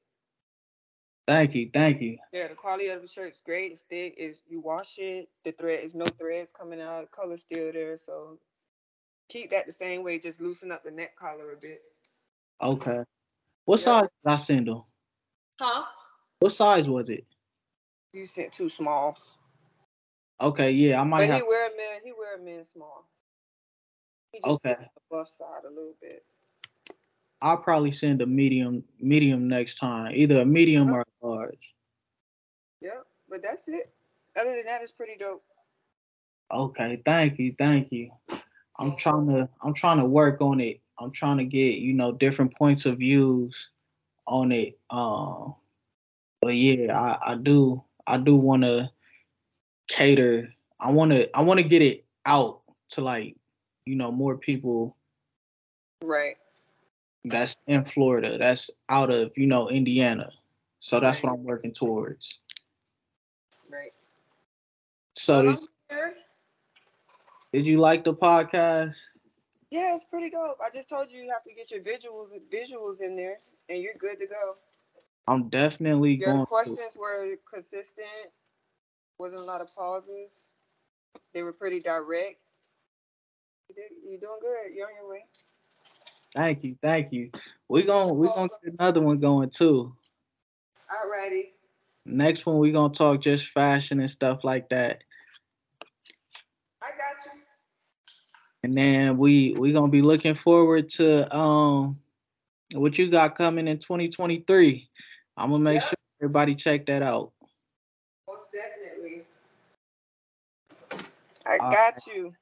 Thank 1.26 1.54
you. 1.54 1.70
Thank 1.72 2.00
you. 2.00 2.18
Yeah, 2.32 2.48
the 2.48 2.54
quality 2.54 2.88
of 2.88 3.02
the 3.02 3.08
shirt 3.08 3.32
is 3.32 3.42
great. 3.44 3.72
It's 3.72 3.82
thick. 3.82 4.14
Is 4.16 4.42
you 4.48 4.60
wash 4.60 4.98
it, 4.98 5.28
the 5.44 5.52
thread 5.52 5.80
is 5.82 5.94
no 5.94 6.04
threads 6.18 6.52
coming 6.52 6.80
out. 6.80 7.02
The 7.02 7.06
color's 7.08 7.42
still 7.42 7.72
there. 7.72 7.96
So 7.96 8.38
keep 9.28 9.50
that 9.50 9.66
the 9.66 9.72
same 9.72 10.02
way. 10.04 10.18
Just 10.18 10.40
loosen 10.40 10.72
up 10.72 10.84
the 10.84 10.90
neck 10.90 11.16
collar 11.16 11.52
a 11.52 11.56
bit. 11.56 11.82
Okay. 12.62 13.02
What 13.64 13.80
Yeah. 13.80 13.84
size 13.84 14.08
did 14.24 14.32
I 14.32 14.36
send 14.36 14.68
them? 14.68 14.82
Huh? 15.60 15.84
What 16.40 16.52
size 16.52 16.88
was 16.88 17.10
it? 17.10 17.26
You 18.12 18.26
sent 18.26 18.52
two 18.52 18.68
smalls. 18.68 19.38
Okay, 20.40 20.70
yeah, 20.70 21.00
I 21.00 21.04
might 21.04 21.26
But 21.26 21.28
have 21.28 21.42
he 21.42 21.48
wear 21.48 21.66
a 21.66 21.76
men. 21.76 22.00
He 22.02 22.12
wear 22.12 22.36
a 22.36 22.40
men 22.40 22.64
small. 22.64 23.08
He 24.32 24.38
just 24.38 24.64
Okay. 24.64 24.76
the 24.94 25.00
buff 25.10 25.28
side 25.28 25.64
a 25.66 25.68
little 25.68 25.96
bit. 26.00 26.24
I'll 27.42 27.58
probably 27.58 27.92
send 27.92 28.22
a 28.22 28.26
medium 28.26 28.84
medium 29.00 29.48
next 29.48 29.76
time. 29.76 30.12
Either 30.14 30.40
a 30.42 30.44
medium 30.44 30.90
or 30.90 31.00
a 31.00 31.26
large. 31.26 31.74
Yep. 32.80 33.06
But 33.28 33.42
that's 33.42 33.68
it. 33.68 33.92
Other 34.38 34.54
than 34.54 34.66
that, 34.66 34.82
it's 34.82 34.92
pretty 34.92 35.16
dope. 35.16 35.42
Okay, 36.52 37.00
thank 37.04 37.38
you, 37.38 37.54
thank 37.58 37.92
you. 37.92 38.10
I'm 38.78 38.96
trying 38.96 39.26
to 39.28 39.48
I'm 39.62 39.74
trying 39.74 39.98
to 39.98 40.04
work 40.04 40.40
on 40.40 40.60
it. 40.60 40.80
I'm 40.98 41.12
trying 41.12 41.38
to 41.38 41.44
get, 41.44 41.74
you 41.78 41.92
know, 41.92 42.12
different 42.12 42.56
points 42.56 42.86
of 42.86 42.98
views 42.98 43.70
on 44.26 44.52
it. 44.52 44.78
Um 44.90 45.54
but 46.40 46.50
yeah, 46.50 46.98
I, 46.98 47.32
I 47.32 47.34
do 47.36 47.84
I 48.06 48.16
do 48.16 48.36
wanna 48.36 48.90
cater. 49.90 50.54
I 50.80 50.90
wanna 50.92 51.26
I 51.34 51.42
wanna 51.42 51.62
get 51.62 51.82
it 51.82 52.04
out 52.24 52.62
to 52.90 53.02
like, 53.02 53.36
you 53.84 53.96
know, 53.96 54.10
more 54.10 54.36
people 54.38 54.96
Right. 56.02 56.36
that's 57.24 57.54
in 57.66 57.84
Florida, 57.84 58.38
that's 58.38 58.70
out 58.88 59.10
of, 59.10 59.32
you 59.36 59.46
know, 59.46 59.68
Indiana. 59.68 60.30
So 60.80 60.98
that's 60.98 61.22
what 61.22 61.32
I'm 61.32 61.44
working 61.44 61.74
towards. 61.74 62.40
Right. 63.68 63.92
So 65.14 65.44
Well, 65.44 65.60
did, 65.90 66.14
did 67.52 67.66
you 67.66 67.78
like 67.78 68.04
the 68.04 68.14
podcast? 68.14 68.96
Yeah, 69.70 69.94
it's 69.94 70.04
pretty 70.04 70.30
dope. 70.30 70.56
I 70.64 70.70
just 70.72 70.88
told 70.88 71.10
you 71.10 71.20
you 71.20 71.30
have 71.30 71.42
to 71.44 71.54
get 71.54 71.70
your 71.70 71.80
visuals 71.80 72.30
visuals 72.52 73.00
in 73.00 73.14
there, 73.14 73.40
and 73.68 73.82
you're 73.82 73.94
good 73.98 74.18
to 74.20 74.26
go. 74.26 74.54
I'm 75.28 75.48
definitely 75.48 76.14
Your 76.14 76.26
going 76.26 76.40
to. 76.40 76.46
questions 76.46 76.96
were 76.98 77.36
consistent. 77.52 78.08
Wasn't 79.20 79.42
a 79.42 79.44
lot 79.44 79.60
of 79.60 79.70
pauses. 79.74 80.48
They 81.34 81.42
were 81.42 81.52
pretty 81.52 81.78
direct. 81.78 82.38
You 83.68 83.74
did, 83.74 83.90
you're 84.02 84.18
doing 84.18 84.38
good. 84.40 84.74
You're 84.74 84.86
on 84.86 84.94
your 84.98 85.10
way. 85.10 85.24
Thank 86.34 86.64
you, 86.64 86.76
thank 86.80 87.12
you. 87.12 87.30
We 87.68 87.82
gon' 87.82 88.16
we 88.16 88.28
gonna 88.28 88.48
get 88.64 88.72
another 88.78 89.02
one 89.02 89.18
going 89.18 89.50
too. 89.50 89.92
Alrighty. 90.90 91.48
Next 92.06 92.46
one 92.46 92.56
we're 92.56 92.72
gonna 92.72 92.94
talk 92.94 93.20
just 93.20 93.48
fashion 93.48 94.00
and 94.00 94.10
stuff 94.10 94.42
like 94.42 94.70
that. 94.70 95.04
I 96.80 96.88
got 96.88 97.26
you. 97.26 97.40
And 98.62 98.72
then 98.72 99.18
we 99.18 99.54
we 99.58 99.72
gonna 99.72 99.88
be 99.92 100.00
looking 100.00 100.34
forward 100.34 100.88
to 100.94 101.36
um 101.36 102.00
what 102.72 102.96
you 102.96 103.10
got 103.10 103.36
coming 103.36 103.68
in 103.68 103.80
2023. 103.80 104.88
I'm 105.36 105.50
gonna 105.50 105.62
make 105.62 105.82
Yeah. 105.82 105.88
sure 105.88 105.94
everybody 106.22 106.54
check 106.54 106.86
that 106.86 107.02
out. 107.02 107.32
Most 108.28 108.52
definitely. 108.52 109.24
I 111.50 111.58
All 111.58 111.70
got 111.70 112.06
you. 112.06 112.32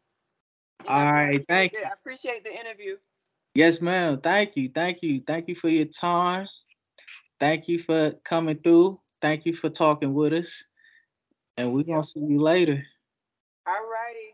All 0.87 1.13
right, 1.13 1.45
thank 1.49 1.73
the- 1.73 1.87
I 1.87 1.93
appreciate 1.93 2.45
the 2.45 2.55
interview. 2.55 2.97
Yes, 3.55 3.81
ma'am. 3.81 4.21
Thank 4.21 4.57
you. 4.57 4.71
Thank 4.75 5.03
you. 5.03 5.23
Thank 5.27 5.49
you 5.49 5.55
for 5.55 5.69
your 5.69 5.87
time. 5.87 6.47
Thank 7.41 7.69
you 7.69 7.79
for 7.79 8.13
coming 8.25 8.59
through. 8.59 9.01
Thank 9.23 9.47
you 9.47 9.55
for 9.55 9.71
talking 9.71 10.13
with 10.13 10.33
us. 10.35 10.65
And 11.57 11.73
we're 11.73 11.85
gonna 11.85 12.05
see 12.05 12.21
you 12.21 12.41
later. 12.41 12.85
Alrighty. 13.67 14.28